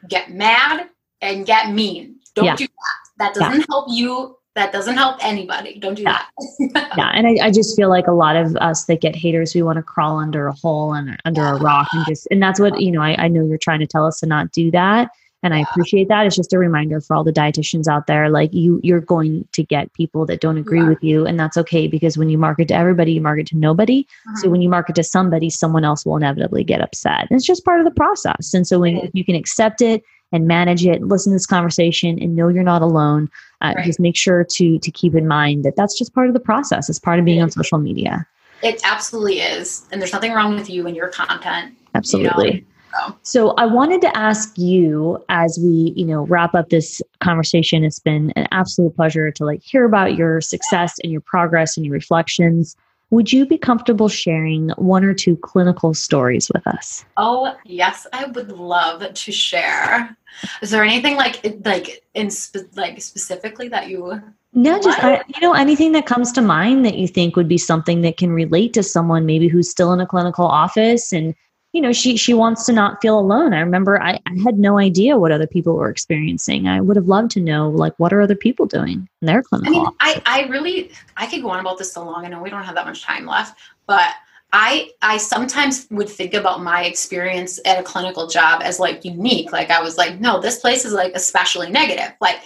get 0.09 0.33
mad 0.33 0.89
and 1.21 1.47
get 1.47 1.73
mean. 1.73 2.17
Don't 2.35 2.47
yeah. 2.47 2.57
do 2.57 2.67
that. 2.67 2.73
That 3.19 3.35
doesn't 3.35 3.61
yeah. 3.61 3.67
help 3.69 3.87
you 3.91 4.37
that 4.57 4.73
doesn't 4.73 4.97
help 4.97 5.25
anybody. 5.25 5.79
Don't 5.79 5.95
do 5.95 6.03
yeah. 6.03 6.23
that. 6.39 6.95
yeah. 6.97 7.11
And 7.15 7.27
I, 7.27 7.47
I, 7.47 7.51
just 7.51 7.77
feel 7.77 7.89
like 7.89 8.09
a 8.09 8.13
lot 8.13 8.37
of 8.37 8.57
us 8.57 8.85
that 8.87 9.01
get 9.01 9.15
haters, 9.15 9.55
we 9.55 9.63
want 9.63 9.77
to 9.77 9.83
crawl 9.83 10.19
under 10.19 10.49
a 10.49 10.53
hole 10.53 10.93
and 10.93 11.17
under 11.25 11.43
yeah. 11.43 11.57
a 11.57 11.59
rock 11.59 11.89
and 11.93 12.05
just, 12.07 12.27
and 12.31 12.43
that's 12.43 12.59
what, 12.59 12.81
you 12.81 12.91
know, 12.91 13.01
I, 13.01 13.15
I, 13.25 13.29
know 13.29 13.45
you're 13.45 13.59
trying 13.59 13.79
to 13.81 13.87
tell 13.87 14.07
us 14.07 14.19
to 14.21 14.27
not 14.27 14.51
do 14.51 14.71
that. 14.73 15.11
And 15.43 15.55
yeah. 15.55 15.61
I 15.61 15.63
appreciate 15.63 16.09
that. 16.09 16.27
It's 16.27 16.37
just 16.37 16.53
a 16.53 16.59
reminder 16.59 17.01
for 17.01 17.15
all 17.15 17.25
the 17.25 17.33
dietitians 17.33 17.87
out 17.87 18.07
there, 18.07 18.29
like 18.29 18.53
you, 18.53 18.81
you're 18.83 19.01
going 19.01 19.47
to 19.53 19.63
get 19.63 19.93
people 19.95 20.27
that 20.27 20.41
don't 20.41 20.59
agree 20.59 20.83
with 20.83 21.03
you. 21.03 21.25
And 21.25 21.39
that's 21.39 21.57
okay 21.57 21.87
because 21.87 22.19
when 22.19 22.29
you 22.29 22.37
market 22.37 22.69
to 22.69 22.75
everybody, 22.75 23.13
you 23.13 23.21
market 23.21 23.47
to 23.49 23.57
nobody. 23.57 24.07
So 24.25 24.31
uh-huh. 24.33 24.51
when 24.51 24.63
you 24.63 24.69
market 24.69 24.97
to 24.97 25.05
somebody, 25.05 25.49
someone 25.49 25.85
else 25.85 26.05
will 26.05 26.17
inevitably 26.17 26.65
get 26.65 26.83
upset. 26.83 27.27
And 27.31 27.37
it's 27.39 27.47
just 27.47 27.65
part 27.65 27.79
of 27.79 27.87
the 27.87 27.93
process. 27.93 28.53
And 28.53 28.67
so 28.67 28.81
when 28.81 28.97
if 28.97 29.11
you 29.15 29.25
can 29.25 29.37
accept 29.37 29.81
it, 29.81 30.03
and 30.33 30.47
manage 30.47 30.87
it 30.87 31.03
listen 31.03 31.33
to 31.33 31.35
this 31.35 31.47
conversation 31.47 32.19
and 32.21 32.37
know 32.37 32.49
you're 32.49 32.63
not 32.63 32.83
alone 32.83 33.29
uh, 33.63 33.75
right. 33.77 33.85
just 33.85 34.01
make 34.01 34.17
sure 34.17 34.45
to 34.45 34.79
to 34.79 34.91
keep 34.91 35.15
in 35.15 35.27
mind 35.27 35.65
that 35.65 35.77
that's 35.77 35.99
just 35.99 36.15
part 36.15 36.29
of 36.29 36.35
the 36.35 36.41
process. 36.41 36.89
It's 36.89 36.99
part 36.99 37.19
of 37.19 37.25
being 37.25 37.43
on 37.43 37.51
social 37.51 37.79
media. 37.79 38.27
It 38.63 38.81
absolutely 38.85 39.41
is. 39.41 39.87
And 39.91 40.01
there's 40.01 40.13
nothing 40.13 40.33
wrong 40.33 40.55
with 40.55 40.69
you 40.69 40.87
and 40.87 40.97
your 40.97 41.09
content 41.09 41.75
absolutely. 41.95 42.55
you 42.55 42.61
know? 42.93 43.17
so 43.23 43.51
i 43.53 43.67
wanted 43.67 44.01
to 44.01 44.17
ask 44.17 44.57
you 44.59 45.23
as 45.29 45.59
we 45.63 45.93
you 45.97 46.05
know 46.05 46.27
wrap 46.27 46.55
up 46.55 46.69
this 46.69 47.01
conversation 47.21 47.85
it's 47.85 47.99
been 47.99 48.33
an 48.37 48.47
absolute 48.51 48.95
pleasure 48.97 49.31
to 49.31 49.45
like 49.45 49.63
hear 49.63 49.85
about 49.85 50.17
your 50.17 50.41
success 50.41 50.95
and 51.03 51.13
your 51.13 51.21
progress 51.21 51.77
and 51.77 51.87
your 51.87 51.93
reflections 51.93 52.77
would 53.11 53.33
you 53.33 53.45
be 53.45 53.59
comfortable 53.59 54.09
sharing 54.09 54.71
one 54.71 55.05
or 55.05 55.15
two 55.15 55.37
clinical 55.37 55.95
stories 55.95 56.51
with 56.55 56.67
us? 56.67 57.05
Oh, 57.17 57.55
yes, 57.65 58.07
I 58.13 58.27
would 58.27 58.53
love 58.53 59.13
to 59.13 59.33
share. 59.33 60.17
Is 60.63 60.71
there 60.71 60.85
anything 60.85 61.17
like 61.17 61.41
like 61.65 62.05
in 62.15 62.31
spe- 62.31 62.77
like 62.77 63.03
specifically 63.03 63.69
that 63.69 63.89
you 63.89 64.23
no, 64.53 64.81
just 64.81 65.03
I, 65.03 65.23
you 65.29 65.41
know 65.41 65.55
anything 65.55 65.93
that 65.93 66.07
comes 66.07 66.33
to 66.33 66.41
mind 66.41 66.85
that 66.85 66.99
you 66.99 67.07
think 67.07 67.37
would 67.37 67.47
be 67.47 67.59
something 67.59 68.01
that 68.01 68.17
can 68.17 68.33
relate 68.33 68.73
to 68.75 68.83
someone 68.83 69.25
maybe 69.25 69.47
who's 69.47 69.71
still 69.71 69.93
in 69.93 70.01
a 70.01 70.07
clinical 70.07 70.45
office 70.45 71.13
and 71.13 71.35
you 71.73 71.81
know 71.81 71.93
she 71.93 72.17
she 72.17 72.35
wants 72.35 72.65
to 72.67 72.73
not 72.73 73.01
feel 73.01 73.19
alone. 73.19 73.55
I 73.55 73.61
remember 73.61 74.01
I, 74.01 74.19
I 74.27 74.41
had 74.43 74.59
no 74.59 74.79
idea 74.79 75.19
what 75.19 75.33
other 75.33 75.47
people 75.47 75.75
were 75.77 75.89
experiencing. 75.89 76.67
I 76.67 76.81
would 76.81 76.97
have 76.97 77.07
loved 77.07 77.31
to 77.33 77.41
know 77.41 77.71
like 77.71 77.95
what 77.99 78.13
are 78.13 78.21
other 78.21 78.35
people 78.35 78.67
doing 78.67 79.09
in 79.23 79.27
their 79.27 79.43
clinical 79.43 79.75
i 79.75 79.79
mean 79.79 79.87
I, 80.01 80.23
I 80.27 80.43
really 80.49 80.91
i 81.17 81.27
could 81.27 81.43
go 81.43 81.51
on 81.51 81.61
about 81.61 81.79
this 81.79 81.93
so 81.93 82.05
long. 82.05 82.25
I 82.25 82.29
know 82.29 82.43
we 82.43 82.51
don't 82.51 82.65
have 82.65 82.75
that 82.75 82.87
much 82.87 83.03
time 83.03 83.27
left 83.27 83.59
but 83.87 84.11
i 84.53 84.91
i 85.03 85.17
sometimes 85.17 85.87
would 85.91 86.09
think 86.09 86.35
about 86.35 86.63
my 86.63 86.85
experience 86.85 87.61
at 87.65 87.79
a 87.79 87.83
clinical 87.83 88.27
job 88.27 88.63
as 88.65 88.81
like 88.81 89.05
unique. 89.05 89.53
Like 89.53 89.71
i 89.71 89.81
was 89.81 89.97
like 89.97 90.21
no 90.21 90.41
this 90.41 90.59
place 90.59 90.85
is 90.85 90.93
like 90.93 91.13
especially 91.15 91.71
negative. 91.71 92.13
Like 92.21 92.41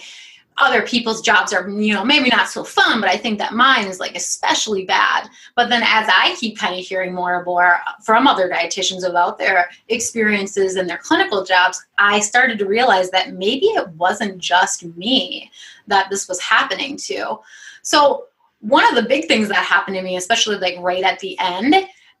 other 0.57 0.83
people's 0.83 1.21
jobs 1.21 1.51
are, 1.51 1.67
you 1.69 1.93
know, 1.93 2.05
maybe 2.05 2.29
not 2.29 2.49
so 2.49 2.63
fun, 2.63 3.01
but 3.01 3.09
I 3.09 3.17
think 3.17 3.39
that 3.39 3.53
mine 3.53 3.87
is 3.87 3.99
like 3.99 4.15
especially 4.15 4.85
bad. 4.85 5.27
But 5.55 5.69
then 5.69 5.83
as 5.83 6.07
I 6.09 6.35
keep 6.39 6.57
kind 6.57 6.79
of 6.79 6.85
hearing 6.85 7.13
more 7.13 7.35
and 7.35 7.45
more 7.45 7.79
from 8.03 8.25
other 8.25 8.49
dietitians 8.49 9.07
about 9.07 9.37
their 9.37 9.69
experiences 9.89 10.75
and 10.75 10.89
their 10.89 10.97
clinical 10.97 11.43
jobs, 11.43 11.85
I 11.97 12.21
started 12.21 12.57
to 12.59 12.65
realize 12.65 13.11
that 13.11 13.33
maybe 13.33 13.65
it 13.67 13.89
wasn't 13.89 14.37
just 14.37 14.85
me 14.95 15.51
that 15.87 16.09
this 16.09 16.29
was 16.29 16.39
happening 16.39 16.95
to. 16.97 17.39
So 17.81 18.27
one 18.61 18.85
of 18.87 18.95
the 18.95 19.09
big 19.09 19.27
things 19.27 19.49
that 19.49 19.57
happened 19.57 19.95
to 19.97 20.01
me, 20.01 20.15
especially 20.15 20.57
like 20.57 20.79
right 20.79 21.03
at 21.03 21.19
the 21.19 21.37
end, 21.37 21.75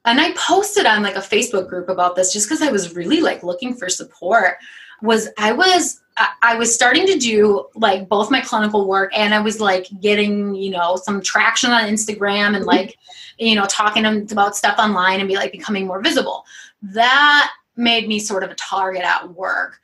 and 0.05 0.19
I 0.19 0.33
posted 0.33 0.85
on 0.85 1.01
like 1.01 1.15
a 1.15 1.19
Facebook 1.19 1.67
group 1.67 1.89
about 1.89 2.15
this 2.15 2.31
just 2.31 2.47
because 2.47 2.61
I 2.61 2.71
was 2.71 2.95
really 2.95 3.21
like 3.21 3.43
looking 3.43 3.73
for 3.73 3.89
support, 3.89 4.57
was 5.01 5.29
I 5.37 5.51
was 5.51 6.01
I 6.41 6.55
was 6.55 6.73
starting 6.73 7.05
to 7.07 7.17
do 7.17 7.67
like 7.75 8.07
both 8.07 8.31
my 8.31 8.39
clinical 8.39 8.87
work 8.87 9.11
and 9.15 9.33
I 9.33 9.41
was 9.41 9.59
like 9.59 9.87
getting, 9.99 10.55
you 10.55 10.71
know, 10.71 10.95
some 10.95 11.21
traction 11.21 11.71
on 11.71 11.89
Instagram 11.89 12.55
and 12.55 12.65
like, 12.65 12.97
you 13.37 13.55
know, 13.55 13.65
talking 13.65 14.05
about 14.05 14.55
stuff 14.55 14.79
online 14.79 15.19
and 15.19 15.27
be 15.27 15.35
like 15.35 15.51
becoming 15.51 15.85
more 15.85 16.01
visible. 16.01 16.45
That 16.81 17.51
made 17.75 18.07
me 18.07 18.19
sort 18.19 18.43
of 18.43 18.51
a 18.51 18.55
target 18.55 19.03
at 19.03 19.29
work. 19.33 19.79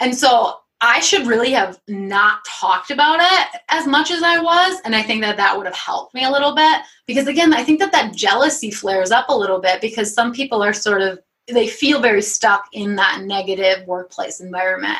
And 0.00 0.14
so 0.14 0.58
I 0.82 1.00
should 1.00 1.26
really 1.26 1.52
have 1.52 1.80
not 1.88 2.44
talked 2.46 2.90
about 2.90 3.20
it 3.20 3.60
as 3.68 3.86
much 3.86 4.10
as 4.10 4.22
I 4.22 4.38
was. 4.40 4.80
And 4.84 4.94
I 4.94 5.02
think 5.02 5.22
that 5.22 5.36
that 5.38 5.56
would 5.56 5.66
have 5.66 5.76
helped 5.76 6.14
me 6.14 6.24
a 6.24 6.30
little 6.30 6.54
bit 6.54 6.82
because, 7.06 7.26
again, 7.26 7.52
I 7.52 7.62
think 7.62 7.78
that 7.80 7.92
that 7.92 8.14
jealousy 8.14 8.70
flares 8.70 9.10
up 9.10 9.28
a 9.28 9.36
little 9.36 9.60
bit 9.60 9.80
because 9.80 10.12
some 10.12 10.32
people 10.32 10.62
are 10.62 10.72
sort 10.72 11.02
of, 11.02 11.20
they 11.52 11.68
feel 11.68 12.00
very 12.00 12.22
stuck 12.22 12.68
in 12.72 12.96
that 12.96 13.22
negative 13.22 13.86
workplace 13.86 14.40
environment. 14.40 14.98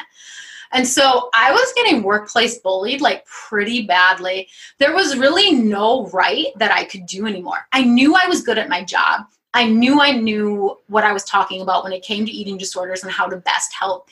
And 0.73 0.87
so 0.87 1.31
I 1.35 1.51
was 1.51 1.73
getting 1.75 2.03
workplace 2.03 2.59
bullied 2.59 3.01
like 3.01 3.27
pretty 3.27 3.87
badly. 3.87 4.49
There 4.79 4.95
was 4.95 5.17
really 5.17 5.53
no 5.53 6.07
right 6.09 6.47
that 6.57 6.71
I 6.71 6.85
could 6.85 7.07
do 7.07 7.27
anymore. 7.27 7.67
I 7.73 7.83
knew 7.83 8.15
I 8.15 8.27
was 8.27 8.43
good 8.43 8.59
at 8.59 8.69
my 8.69 8.85
job. 8.85 9.23
I 9.53 9.65
knew 9.67 10.01
I 10.01 10.13
knew 10.13 10.79
what 10.87 11.03
I 11.03 11.13
was 11.13 11.25
talking 11.25 11.61
about 11.61 11.83
when 11.83 11.93
it 11.93 12.05
came 12.05 12.25
to 12.25 12.31
eating 12.31 12.57
disorders 12.57 13.03
and 13.03 13.11
how 13.11 13.27
to 13.27 13.37
best 13.39 13.73
help, 13.73 14.09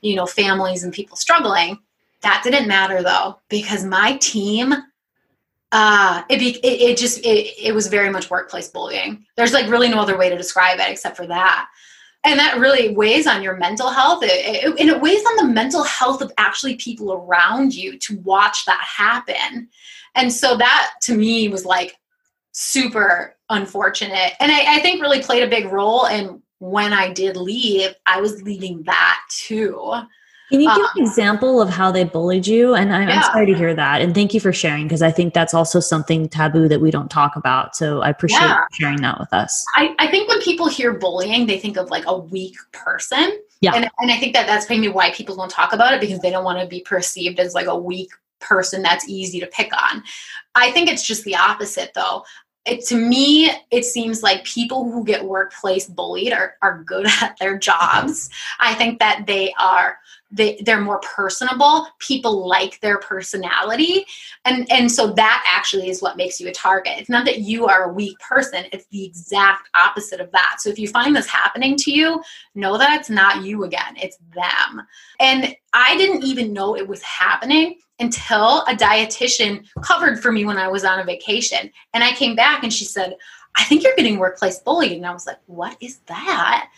you 0.00 0.14
know, 0.14 0.26
families 0.26 0.84
and 0.84 0.92
people 0.92 1.16
struggling. 1.16 1.78
That 2.20 2.42
didn't 2.44 2.68
matter 2.68 3.02
though, 3.02 3.40
because 3.48 3.84
my 3.84 4.16
team 4.18 4.74
uh 5.72 6.22
it, 6.30 6.38
be, 6.38 6.50
it, 6.64 6.90
it 6.90 6.96
just 6.96 7.18
it, 7.26 7.52
it 7.58 7.74
was 7.74 7.88
very 7.88 8.08
much 8.08 8.30
workplace 8.30 8.68
bullying 8.68 9.26
there's 9.36 9.52
like 9.52 9.68
really 9.68 9.88
no 9.88 9.98
other 9.98 10.16
way 10.16 10.30
to 10.30 10.36
describe 10.36 10.78
it 10.78 10.88
except 10.88 11.16
for 11.16 11.26
that 11.26 11.68
and 12.26 12.38
that 12.38 12.58
really 12.58 12.94
weighs 12.94 13.26
on 13.26 13.42
your 13.42 13.56
mental 13.56 13.88
health. 13.88 14.22
It, 14.22 14.64
it, 14.64 14.80
and 14.80 14.90
it 14.90 15.00
weighs 15.00 15.24
on 15.24 15.46
the 15.46 15.52
mental 15.54 15.84
health 15.84 16.20
of 16.20 16.32
actually 16.36 16.76
people 16.76 17.12
around 17.12 17.74
you 17.74 17.98
to 17.98 18.18
watch 18.18 18.66
that 18.66 18.80
happen. 18.80 19.68
And 20.14 20.32
so 20.32 20.56
that 20.56 20.92
to 21.02 21.16
me 21.16 21.48
was 21.48 21.64
like 21.64 21.96
super 22.52 23.36
unfortunate. 23.48 24.32
And 24.40 24.50
I, 24.50 24.76
I 24.76 24.80
think 24.80 25.00
really 25.00 25.22
played 25.22 25.44
a 25.44 25.48
big 25.48 25.66
role 25.72 26.06
in 26.06 26.42
when 26.58 26.92
i 26.92 27.12
did 27.12 27.36
leave 27.36 27.94
i 28.06 28.20
was 28.20 28.42
leaving 28.42 28.82
that 28.84 29.20
too 29.28 29.92
can 30.50 30.60
you 30.60 30.68
give 30.68 30.84
um, 30.84 30.90
an 30.96 31.02
example 31.02 31.60
of 31.60 31.68
how 31.68 31.90
they 31.90 32.04
bullied 32.04 32.46
you? 32.46 32.74
And 32.74 32.94
I'm, 32.94 33.08
yeah. 33.08 33.16
I'm 33.16 33.22
sorry 33.24 33.46
to 33.46 33.54
hear 33.54 33.74
that. 33.74 34.00
And 34.00 34.14
thank 34.14 34.32
you 34.32 34.40
for 34.40 34.52
sharing 34.52 34.84
because 34.84 35.02
I 35.02 35.10
think 35.10 35.34
that's 35.34 35.54
also 35.54 35.80
something 35.80 36.28
taboo 36.28 36.68
that 36.68 36.80
we 36.80 36.90
don't 36.90 37.10
talk 37.10 37.34
about. 37.34 37.74
So 37.74 38.00
I 38.02 38.10
appreciate 38.10 38.40
yeah. 38.40 38.64
sharing 38.72 39.00
that 39.02 39.18
with 39.18 39.32
us. 39.32 39.64
I, 39.74 39.94
I 39.98 40.06
think 40.06 40.28
when 40.28 40.40
people 40.40 40.68
hear 40.68 40.92
bullying, 40.92 41.46
they 41.46 41.58
think 41.58 41.76
of 41.76 41.90
like 41.90 42.04
a 42.06 42.16
weak 42.16 42.56
person. 42.72 43.40
Yeah. 43.60 43.74
And, 43.74 43.90
and 43.98 44.10
I 44.12 44.18
think 44.18 44.34
that 44.34 44.46
that's 44.46 44.68
maybe 44.70 44.88
why 44.88 45.10
people 45.12 45.34
don't 45.34 45.50
talk 45.50 45.72
about 45.72 45.94
it 45.94 46.00
because 46.00 46.20
they 46.20 46.30
don't 46.30 46.44
want 46.44 46.60
to 46.60 46.66
be 46.66 46.80
perceived 46.80 47.40
as 47.40 47.54
like 47.54 47.66
a 47.66 47.76
weak 47.76 48.10
person 48.38 48.82
that's 48.82 49.08
easy 49.08 49.40
to 49.40 49.46
pick 49.46 49.72
on. 49.76 50.02
I 50.54 50.70
think 50.70 50.88
it's 50.88 51.06
just 51.06 51.24
the 51.24 51.34
opposite 51.34 51.92
though. 51.94 52.24
It, 52.66 52.84
to 52.86 52.96
me, 52.96 53.50
it 53.70 53.84
seems 53.84 54.24
like 54.24 54.44
people 54.44 54.90
who 54.90 55.04
get 55.04 55.24
workplace 55.24 55.86
bullied 55.86 56.32
are, 56.32 56.56
are 56.62 56.82
good 56.82 57.06
at 57.22 57.36
their 57.38 57.58
jobs. 57.58 58.28
I 58.60 58.74
think 58.74 58.98
that 58.98 59.24
they 59.26 59.52
are 59.58 59.98
they, 60.36 60.60
they're 60.64 60.80
more 60.80 61.00
personable. 61.00 61.86
People 61.98 62.46
like 62.46 62.78
their 62.80 62.98
personality. 62.98 64.04
And 64.44 64.70
and 64.70 64.90
so 64.90 65.12
that 65.12 65.44
actually 65.46 65.88
is 65.88 66.02
what 66.02 66.16
makes 66.16 66.40
you 66.40 66.48
a 66.48 66.52
target. 66.52 66.94
It's 66.98 67.08
not 67.08 67.24
that 67.24 67.40
you 67.40 67.66
are 67.66 67.84
a 67.84 67.92
weak 67.92 68.18
person. 68.18 68.64
It's 68.72 68.86
the 68.88 69.04
exact 69.04 69.68
opposite 69.74 70.20
of 70.20 70.30
that. 70.32 70.56
So 70.60 70.68
if 70.70 70.78
you 70.78 70.88
find 70.88 71.16
this 71.16 71.26
happening 71.26 71.76
to 71.78 71.90
you 71.90 72.22
know 72.54 72.76
that 72.78 73.00
it's 73.00 73.10
not 73.10 73.44
you 73.44 73.64
again. 73.64 73.96
It's 73.96 74.18
them. 74.34 74.86
And 75.20 75.56
i 75.72 75.96
didn't 75.96 76.24
even 76.24 76.54
know 76.54 76.76
it 76.76 76.86
was 76.86 77.02
happening 77.02 77.78
until 77.98 78.60
a 78.62 78.74
dietitian 78.74 79.66
covered 79.82 80.22
for 80.22 80.32
me 80.32 80.44
when 80.44 80.56
i 80.56 80.68
was 80.68 80.84
on 80.84 81.00
a 81.00 81.04
vacation. 81.04 81.70
And 81.94 82.04
i 82.04 82.12
came 82.12 82.36
back 82.36 82.62
and 82.62 82.72
she 82.72 82.84
said 82.84 83.16
I 83.56 83.64
think 83.64 83.82
you're 83.82 83.96
getting 83.96 84.18
workplace 84.18 84.58
bullied. 84.58 84.92
And 84.92 85.06
I 85.06 85.12
was 85.12 85.26
like, 85.26 85.38
what 85.46 85.76
is 85.80 85.98
that? 86.06 86.68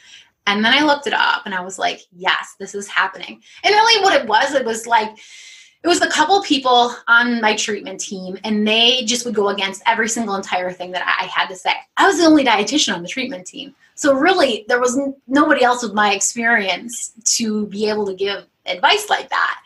And 0.48 0.64
then 0.64 0.72
I 0.72 0.82
looked 0.82 1.06
it 1.06 1.12
up 1.12 1.42
and 1.44 1.54
I 1.54 1.60
was 1.60 1.78
like, 1.78 2.00
yes, 2.10 2.56
this 2.58 2.74
is 2.74 2.88
happening. 2.88 3.42
And 3.62 3.72
really, 3.74 4.02
what 4.02 4.18
it 4.18 4.26
was, 4.26 4.54
it 4.54 4.64
was 4.64 4.86
like, 4.86 5.10
it 5.84 5.86
was 5.86 6.00
a 6.00 6.08
couple 6.08 6.42
people 6.42 6.94
on 7.06 7.40
my 7.40 7.54
treatment 7.54 8.00
team, 8.00 8.36
and 8.42 8.66
they 8.66 9.04
just 9.04 9.24
would 9.24 9.34
go 9.34 9.50
against 9.50 9.82
every 9.86 10.08
single 10.08 10.34
entire 10.34 10.72
thing 10.72 10.90
that 10.92 11.02
I 11.06 11.26
had 11.26 11.46
to 11.48 11.54
say. 11.54 11.70
I 11.98 12.08
was 12.08 12.18
the 12.18 12.24
only 12.24 12.44
dietitian 12.44 12.94
on 12.94 13.02
the 13.02 13.08
treatment 13.08 13.46
team. 13.46 13.74
So, 13.94 14.14
really, 14.14 14.64
there 14.68 14.80
was 14.80 14.98
nobody 15.28 15.62
else 15.62 15.82
with 15.82 15.92
my 15.92 16.14
experience 16.14 17.12
to 17.36 17.66
be 17.66 17.88
able 17.88 18.06
to 18.06 18.14
give 18.14 18.46
advice 18.66 19.08
like 19.08 19.28
that. 19.28 19.60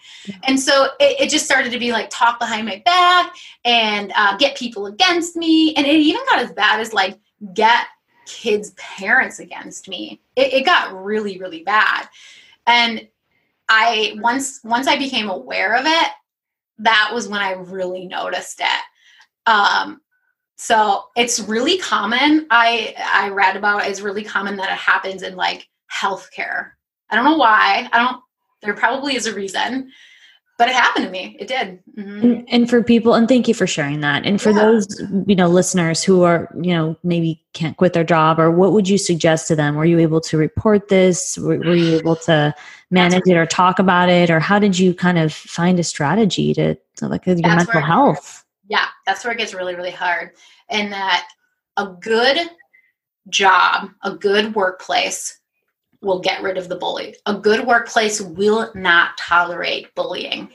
And 0.44 0.58
so 0.58 0.88
it, 1.00 1.22
it, 1.22 1.30
just 1.30 1.44
started 1.44 1.72
to 1.72 1.78
be 1.80 1.90
like 1.90 2.08
talk 2.08 2.38
behind 2.38 2.66
my 2.66 2.80
back 2.84 3.34
and 3.64 4.12
uh, 4.14 4.36
get 4.36 4.56
people 4.56 4.86
against 4.86 5.34
me. 5.34 5.74
And 5.74 5.84
it 5.84 5.96
even 5.96 6.22
got 6.30 6.38
as 6.38 6.52
bad 6.52 6.78
as 6.78 6.92
like 6.92 7.18
get 7.54 7.86
kids' 8.32 8.70
parents 8.72 9.38
against 9.38 9.88
me. 9.88 10.20
It, 10.36 10.52
it 10.54 10.64
got 10.64 11.04
really, 11.04 11.38
really 11.38 11.62
bad. 11.62 12.08
And 12.66 13.06
I 13.68 14.14
once 14.16 14.60
once 14.64 14.86
I 14.86 14.96
became 14.96 15.28
aware 15.28 15.76
of 15.76 15.84
it, 15.86 16.08
that 16.78 17.10
was 17.12 17.28
when 17.28 17.40
I 17.40 17.52
really 17.52 18.06
noticed 18.06 18.60
it. 18.60 18.80
Um, 19.46 20.00
so 20.56 21.04
it's 21.16 21.40
really 21.40 21.78
common. 21.78 22.46
I 22.50 22.94
I 22.98 23.28
read 23.28 23.56
about 23.56 23.84
it, 23.84 23.90
it's 23.90 24.00
really 24.00 24.24
common 24.24 24.56
that 24.56 24.72
it 24.72 24.78
happens 24.78 25.22
in 25.22 25.36
like 25.36 25.68
healthcare. 25.92 26.72
I 27.10 27.16
don't 27.16 27.24
know 27.24 27.36
why. 27.36 27.88
I 27.92 27.98
don't. 27.98 28.22
There 28.62 28.74
probably 28.74 29.16
is 29.16 29.26
a 29.26 29.34
reason, 29.34 29.90
but 30.62 30.68
it 30.68 30.76
happened 30.76 31.04
to 31.06 31.10
me. 31.10 31.36
It 31.40 31.48
did. 31.48 31.82
Mm-hmm. 31.98 32.20
and, 32.20 32.48
and, 32.48 32.70
for 32.70 32.84
people 32.84 33.14
and 33.14 33.26
thank 33.26 33.48
you 33.48 33.54
for 33.54 33.66
sharing 33.66 33.98
that. 34.02 34.24
And 34.24 34.40
for 34.40 34.50
yeah. 34.50 34.60
those 34.60 34.86
you 35.26 35.34
know 35.34 35.48
listeners 35.48 36.04
who 36.04 36.22
are 36.22 36.48
you 36.62 36.72
know 36.72 36.96
maybe 37.02 37.42
can't 37.52 37.76
quit 37.76 37.94
their 37.94 38.04
job 38.04 38.38
or 38.38 38.48
what 38.48 38.70
would 38.70 38.88
you 38.88 38.96
suggest 38.96 39.48
to 39.48 39.56
them? 39.56 39.74
Were 39.74 39.84
you 39.84 39.98
able 39.98 40.20
to 40.20 40.38
report 40.38 40.86
this? 40.86 41.36
Were, 41.36 41.58
were 41.58 41.74
you 41.74 41.96
able 41.96 42.14
to 42.14 42.54
manage 42.92 43.24
it 43.26 43.36
or 43.36 43.44
talk 43.44 43.80
about 43.80 44.08
it? 44.08 44.30
Or 44.30 44.38
how 44.38 44.60
did 44.60 44.78
you 44.78 44.94
kind 44.94 45.18
of 45.18 45.32
find 45.32 45.80
a 45.80 45.82
strategy 45.82 46.54
to, 46.54 46.76
to 46.98 47.08
like 47.08 47.26
your 47.26 47.34
that's 47.34 47.66
mental 47.66 47.80
health? 47.80 48.44
Yeah 48.68 48.86
that's 49.04 49.24
where 49.24 49.32
it 49.32 49.38
gets 49.38 49.54
really 49.54 49.74
really 49.74 49.90
hard. 49.90 50.30
And 50.68 50.92
that 50.92 51.26
a 51.76 51.88
good 51.88 52.38
job 53.30 53.88
a 54.04 54.14
good 54.14 54.54
workplace 54.54 55.40
will 56.02 56.18
get 56.18 56.42
rid 56.42 56.58
of 56.58 56.68
the 56.68 56.76
bully. 56.76 57.16
A 57.26 57.34
good 57.34 57.66
workplace 57.66 58.20
will 58.20 58.70
not 58.74 59.16
tolerate 59.16 59.94
bullying. 59.94 60.50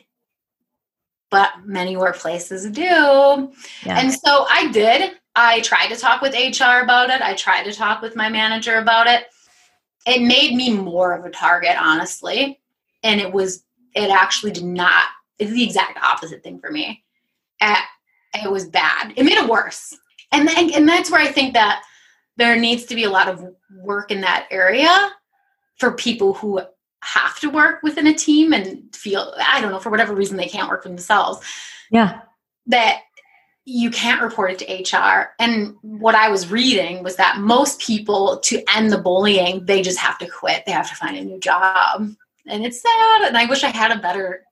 But 1.29 1.51
many 1.65 1.95
workplaces 1.95 2.71
do. 2.71 2.83
Yeah. 2.83 3.99
And 3.99 4.13
so 4.13 4.45
I 4.49 4.69
did. 4.71 5.13
I 5.35 5.61
tried 5.61 5.87
to 5.87 5.95
talk 5.95 6.21
with 6.21 6.33
HR 6.33 6.83
about 6.83 7.09
it. 7.09 7.21
I 7.21 7.33
tried 7.33 7.63
to 7.63 7.73
talk 7.73 8.01
with 8.01 8.15
my 8.15 8.29
manager 8.29 8.75
about 8.75 9.07
it. 9.07 9.25
It 10.05 10.21
made 10.21 10.55
me 10.55 10.71
more 10.73 11.13
of 11.13 11.25
a 11.25 11.29
target, 11.29 11.75
honestly. 11.79 12.59
And 13.03 13.19
it 13.19 13.31
was, 13.31 13.63
it 13.93 14.09
actually 14.09 14.51
did 14.51 14.63
not, 14.63 15.05
it's 15.37 15.51
the 15.51 15.63
exact 15.63 15.97
opposite 16.01 16.43
thing 16.43 16.59
for 16.59 16.71
me. 16.71 17.03
It 17.61 18.51
was 18.51 18.65
bad. 18.65 19.13
It 19.15 19.23
made 19.23 19.37
it 19.37 19.49
worse. 19.49 19.97
And 20.31 20.47
then, 20.47 20.71
and 20.73 20.87
that's 20.87 21.11
where 21.11 21.21
I 21.21 21.27
think 21.27 21.53
that 21.53 21.83
there 22.37 22.55
needs 22.55 22.85
to 22.85 22.95
be 22.95 23.03
a 23.03 23.09
lot 23.09 23.27
of 23.27 23.45
work 23.81 24.11
in 24.11 24.21
that 24.21 24.47
area 24.51 25.11
for 25.77 25.91
people 25.91 26.33
who 26.33 26.61
have 27.03 27.39
to 27.39 27.49
work 27.49 27.81
within 27.83 28.07
a 28.07 28.13
team 28.13 28.53
and 28.53 28.83
feel 28.95 29.33
i 29.39 29.61
don't 29.61 29.71
know 29.71 29.79
for 29.79 29.89
whatever 29.89 30.13
reason 30.13 30.37
they 30.37 30.47
can't 30.47 30.69
work 30.69 30.83
for 30.83 30.89
themselves. 30.89 31.45
Yeah. 31.91 32.21
That 32.65 33.01
you 33.63 33.91
can't 33.91 34.21
report 34.21 34.51
it 34.51 34.59
to 34.59 34.97
hr 34.97 35.29
and 35.39 35.75
what 35.81 36.15
i 36.15 36.29
was 36.29 36.49
reading 36.49 37.03
was 37.03 37.17
that 37.17 37.39
most 37.39 37.79
people 37.79 38.39
to 38.39 38.63
end 38.75 38.91
the 38.91 38.97
bullying 38.97 39.65
they 39.65 39.81
just 39.81 39.99
have 39.99 40.17
to 40.17 40.27
quit. 40.27 40.65
They 40.65 40.71
have 40.71 40.89
to 40.89 40.95
find 40.95 41.17
a 41.17 41.23
new 41.23 41.39
job. 41.39 42.09
And 42.47 42.65
it's 42.65 42.81
sad 42.81 43.27
and 43.27 43.37
i 43.37 43.45
wish 43.45 43.63
i 43.63 43.69
had 43.69 43.91
a 43.91 44.01
better 44.01 44.46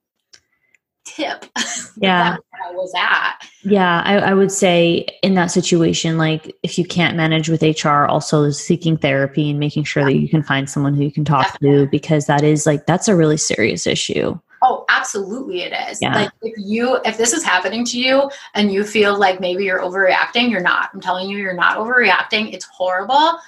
tip. 1.06 1.46
Yeah. 1.98 2.36
I 2.52 2.72
was 2.72 2.92
at. 2.94 3.38
Yeah. 3.62 4.02
I, 4.04 4.18
I, 4.18 4.34
would 4.34 4.52
say 4.52 5.06
in 5.22 5.32
that 5.32 5.46
situation, 5.46 6.18
like 6.18 6.54
if 6.62 6.76
you 6.78 6.84
can't 6.84 7.16
manage 7.16 7.48
with 7.48 7.62
HR, 7.62 8.04
also 8.04 8.50
seeking 8.50 8.98
therapy 8.98 9.48
and 9.48 9.58
making 9.58 9.84
sure 9.84 10.02
yeah. 10.02 10.08
that 10.10 10.20
you 10.20 10.28
can 10.28 10.42
find 10.42 10.68
someone 10.68 10.94
who 10.94 11.02
you 11.02 11.10
can 11.10 11.24
talk 11.24 11.52
Definitely. 11.52 11.86
to 11.86 11.90
because 11.90 12.26
that 12.26 12.44
is 12.44 12.66
like, 12.66 12.84
that's 12.84 13.08
a 13.08 13.16
really 13.16 13.38
serious 13.38 13.86
issue. 13.86 14.38
Oh, 14.62 14.84
absolutely 14.90 15.62
it 15.62 15.72
is. 15.88 16.02
Yeah. 16.02 16.14
Like 16.14 16.32
if 16.42 16.54
you 16.58 16.96
if 17.04 17.16
this 17.16 17.32
is 17.32 17.42
happening 17.42 17.84
to 17.86 17.98
you 17.98 18.30
and 18.54 18.72
you 18.72 18.84
feel 18.84 19.18
like 19.18 19.40
maybe 19.40 19.64
you're 19.64 19.80
overreacting, 19.80 20.50
you're 20.50 20.60
not. 20.60 20.90
I'm 20.92 21.00
telling 21.00 21.30
you, 21.30 21.38
you're 21.38 21.54
not 21.54 21.78
overreacting. 21.78 22.52
It's 22.52 22.66
horrible. 22.66 23.38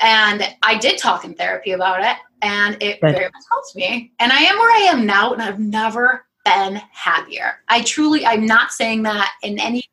And 0.00 0.42
I 0.62 0.78
did 0.78 0.98
talk 0.98 1.24
in 1.24 1.34
therapy 1.34 1.72
about 1.72 2.02
it, 2.02 2.16
and 2.40 2.82
it 2.82 3.00
Good. 3.00 3.12
very 3.12 3.24
much 3.26 3.44
helps 3.50 3.74
me. 3.76 4.12
And 4.18 4.32
I 4.32 4.38
am 4.38 4.58
where 4.58 4.72
I 4.72 4.90
am 4.92 5.04
now, 5.04 5.34
and 5.34 5.42
I've 5.42 5.58
never 5.58 6.24
been 6.50 6.82
happier. 6.92 7.60
I 7.68 7.82
truly, 7.82 8.26
I'm 8.26 8.46
not 8.46 8.72
saying 8.72 9.02
that 9.04 9.32
in 9.42 9.58
any, 9.58 9.84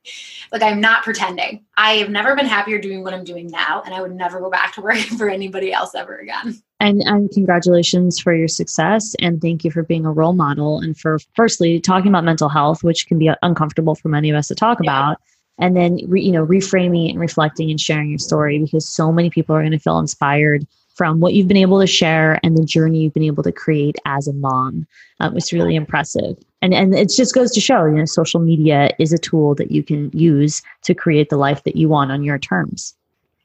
like, 0.51 0.61
I'm 0.61 0.81
not 0.81 1.03
pretending. 1.03 1.63
I 1.75 1.93
have 1.93 2.09
never 2.09 2.35
been 2.35 2.45
happier 2.45 2.79
doing 2.79 3.03
what 3.03 3.13
I'm 3.13 3.23
doing 3.23 3.47
now, 3.47 3.81
and 3.85 3.93
I 3.93 4.01
would 4.01 4.13
never 4.13 4.39
go 4.39 4.49
back 4.49 4.73
to 4.73 4.81
working 4.87 5.17
for 5.17 5.29
anybody 5.29 5.71
else 5.71 5.95
ever 5.95 6.17
again. 6.17 6.61
And, 6.79 7.01
and 7.05 7.29
congratulations 7.31 8.19
for 8.19 8.33
your 8.33 8.47
success, 8.47 9.15
and 9.19 9.41
thank 9.41 9.63
you 9.63 9.71
for 9.71 9.83
being 9.83 10.05
a 10.05 10.11
role 10.11 10.33
model 10.33 10.79
and 10.79 10.97
for 10.97 11.19
firstly 11.35 11.79
talking 11.79 12.09
about 12.09 12.23
mental 12.23 12.49
health, 12.49 12.83
which 12.83 13.07
can 13.07 13.17
be 13.17 13.31
uncomfortable 13.41 13.95
for 13.95 14.09
many 14.09 14.29
of 14.29 14.35
us 14.35 14.47
to 14.47 14.55
talk 14.55 14.79
yeah. 14.81 14.91
about. 14.91 15.21
And 15.59 15.75
then, 15.75 15.99
re, 16.07 16.21
you 16.21 16.31
know, 16.31 16.45
reframing 16.45 17.07
it 17.07 17.11
and 17.11 17.19
reflecting 17.19 17.71
and 17.71 17.81
sharing 17.81 18.09
your 18.09 18.19
story 18.19 18.59
because 18.59 18.87
so 18.87 19.11
many 19.11 19.31
people 19.31 19.55
are 19.55 19.61
going 19.61 19.71
to 19.71 19.79
feel 19.79 19.97
inspired 19.97 20.67
from 20.97 21.19
what 21.19 21.33
you've 21.33 21.47
been 21.47 21.57
able 21.57 21.79
to 21.79 21.87
share 21.87 22.39
and 22.43 22.57
the 22.57 22.65
journey 22.65 23.03
you've 23.03 23.13
been 23.13 23.23
able 23.23 23.43
to 23.43 23.51
create 23.51 23.97
as 24.05 24.27
a 24.27 24.33
mom. 24.33 24.87
Um, 25.19 25.37
it's 25.37 25.53
really 25.53 25.75
impressive. 25.75 26.37
And, 26.61 26.73
and 26.73 26.93
it 26.95 27.09
just 27.15 27.35
goes 27.35 27.51
to 27.51 27.61
show, 27.61 27.85
you 27.85 27.97
know, 27.97 28.05
social 28.05 28.39
media 28.39 28.89
is 28.99 29.13
a 29.13 29.17
tool 29.17 29.53
that 29.55 29.71
you 29.71 29.83
can 29.83 30.09
use 30.11 30.63
to 30.83 30.95
create 30.95 31.29
the 31.29 31.37
life 31.37 31.63
that 31.63 31.75
you 31.75 31.87
want 31.87 32.11
on 32.11 32.23
your 32.23 32.39
terms. 32.39 32.95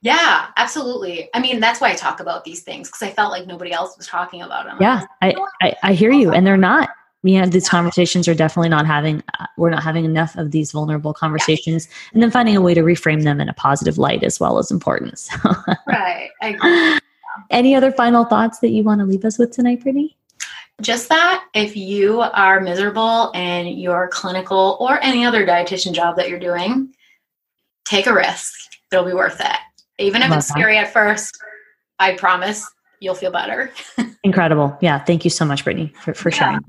Yeah, 0.01 0.47
absolutely. 0.57 1.29
I 1.35 1.41
mean, 1.41 1.61
that's 1.61 1.81
why 1.81 1.91
I 1.91 1.95
talk 1.95 2.21
about 2.21 2.45
these 2.45 2.63
things 2.63 2.89
because 2.89 3.03
I 3.03 3.11
felt 3.11 3.31
like 3.31 3.47
nobody 3.47 3.71
else 3.71 3.97
was 3.97 4.07
talking 4.07 4.43
about 4.43 4.65
them. 4.65 4.79
Yeah, 4.81 5.05
I, 5.21 5.35
I, 5.61 5.77
I 5.83 5.93
hear 5.93 6.11
you. 6.11 6.33
And 6.33 6.47
they're 6.47 6.57
not 6.57 6.89
you 7.23 7.41
know 7.41 7.47
these 7.47 7.69
conversations 7.69 8.27
are 8.27 8.35
definitely 8.35 8.69
not 8.69 8.87
having 8.87 9.23
uh, 9.39 9.47
we're 9.57 9.71
not 9.71 9.83
having 9.83 10.05
enough 10.05 10.37
of 10.37 10.51
these 10.51 10.73
vulnerable 10.73 11.15
conversations 11.15 11.87
yeah. 11.89 12.11
and 12.15 12.23
then 12.23 12.31
finding 12.31 12.57
a 12.57 12.61
way 12.61 12.75
to 12.75 12.83
reframe 12.83 13.23
them 13.23 13.41
in 13.41 13.49
a 13.49 13.55
positive 13.55 13.97
light 13.97 14.23
as 14.25 14.41
well 14.41 14.59
as 14.59 14.71
important 14.71 15.19
so. 15.19 15.37
right 15.87 16.31
any 17.51 17.75
other 17.75 17.93
final 17.93 18.25
thoughts 18.25 18.59
that 18.61 18.71
you 18.71 18.83
want 18.83 19.01
to 19.01 19.07
leave 19.07 19.25
us 19.25 19.39
with 19.39 19.51
tonight, 19.51 19.83
Brittany? 19.83 20.17
Just 20.81 21.09
that 21.11 21.45
if 21.55 21.77
you 21.77 22.21
are 22.21 22.61
miserable 22.61 23.31
in 23.33 23.79
your 23.79 24.09
clinical 24.09 24.77
or 24.81 25.03
any 25.03 25.25
other 25.25 25.47
dietitian 25.47 25.93
job 25.93 26.17
that 26.17 26.29
you're 26.29 26.41
doing, 26.41 26.95
take 27.85 28.07
a 28.07 28.15
risk. 28.15 28.53
It'll 28.91 29.05
be 29.05 29.13
worth 29.13 29.41
it. 29.41 29.57
Even 29.99 30.23
if 30.23 30.31
Love 30.31 30.39
it's 30.39 30.49
that. 30.49 30.55
scary 30.55 30.79
at 30.79 30.93
first, 30.93 31.39
I 31.99 32.17
promise 32.17 32.69
you'll 33.01 33.15
feel 33.15 33.31
better. 33.31 33.71
Incredible. 34.25 34.77
Yeah. 34.81 34.99
Thank 34.99 35.25
you 35.25 35.31
so 35.31 35.45
much, 35.45 35.65
Brittany, 35.65 35.93
for, 36.01 36.15
for 36.15 36.31
yeah. 36.31 36.37
sharing. 36.37 36.61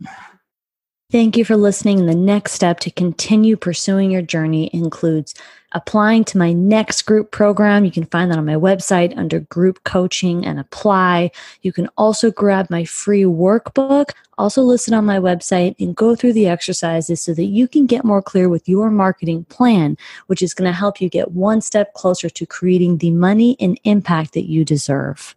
Thank 1.11 1.37
you 1.37 1.45
for 1.45 1.55
listening. 1.55 2.07
The 2.07 2.15
next 2.15 2.53
step 2.53 2.79
to 2.81 2.91
continue 2.91 3.55
pursuing 3.55 4.09
your 4.09 4.23
journey 4.23 4.69
includes 4.73 5.35
applying 5.73 6.23
to 6.25 6.37
my 6.37 6.53
next 6.53 7.03
group 7.03 7.31
program. 7.31 7.85
You 7.85 7.91
can 7.91 8.05
find 8.05 8.31
that 8.31 8.37
on 8.37 8.45
my 8.45 8.55
website 8.55 9.17
under 9.17 9.39
group 9.39 9.83
coaching 9.83 10.45
and 10.45 10.59
apply. 10.59 11.31
You 11.61 11.73
can 11.73 11.87
also 11.97 12.31
grab 12.31 12.69
my 12.69 12.85
free 12.85 13.23
workbook, 13.23 14.11
also 14.37 14.61
listed 14.61 14.93
on 14.93 15.05
my 15.05 15.19
website, 15.19 15.75
and 15.79 15.95
go 15.95 16.15
through 16.15 16.33
the 16.33 16.47
exercises 16.47 17.21
so 17.21 17.33
that 17.33 17.45
you 17.45 17.67
can 17.67 17.85
get 17.85 18.05
more 18.05 18.21
clear 18.21 18.49
with 18.49 18.67
your 18.69 18.89
marketing 18.89 19.45
plan, 19.45 19.97
which 20.27 20.41
is 20.41 20.53
going 20.53 20.69
to 20.69 20.77
help 20.77 21.01
you 21.01 21.09
get 21.09 21.31
one 21.31 21.61
step 21.61 21.93
closer 21.93 22.29
to 22.29 22.45
creating 22.45 22.97
the 22.97 23.11
money 23.11 23.55
and 23.59 23.79
impact 23.83 24.33
that 24.33 24.49
you 24.49 24.63
deserve. 24.63 25.35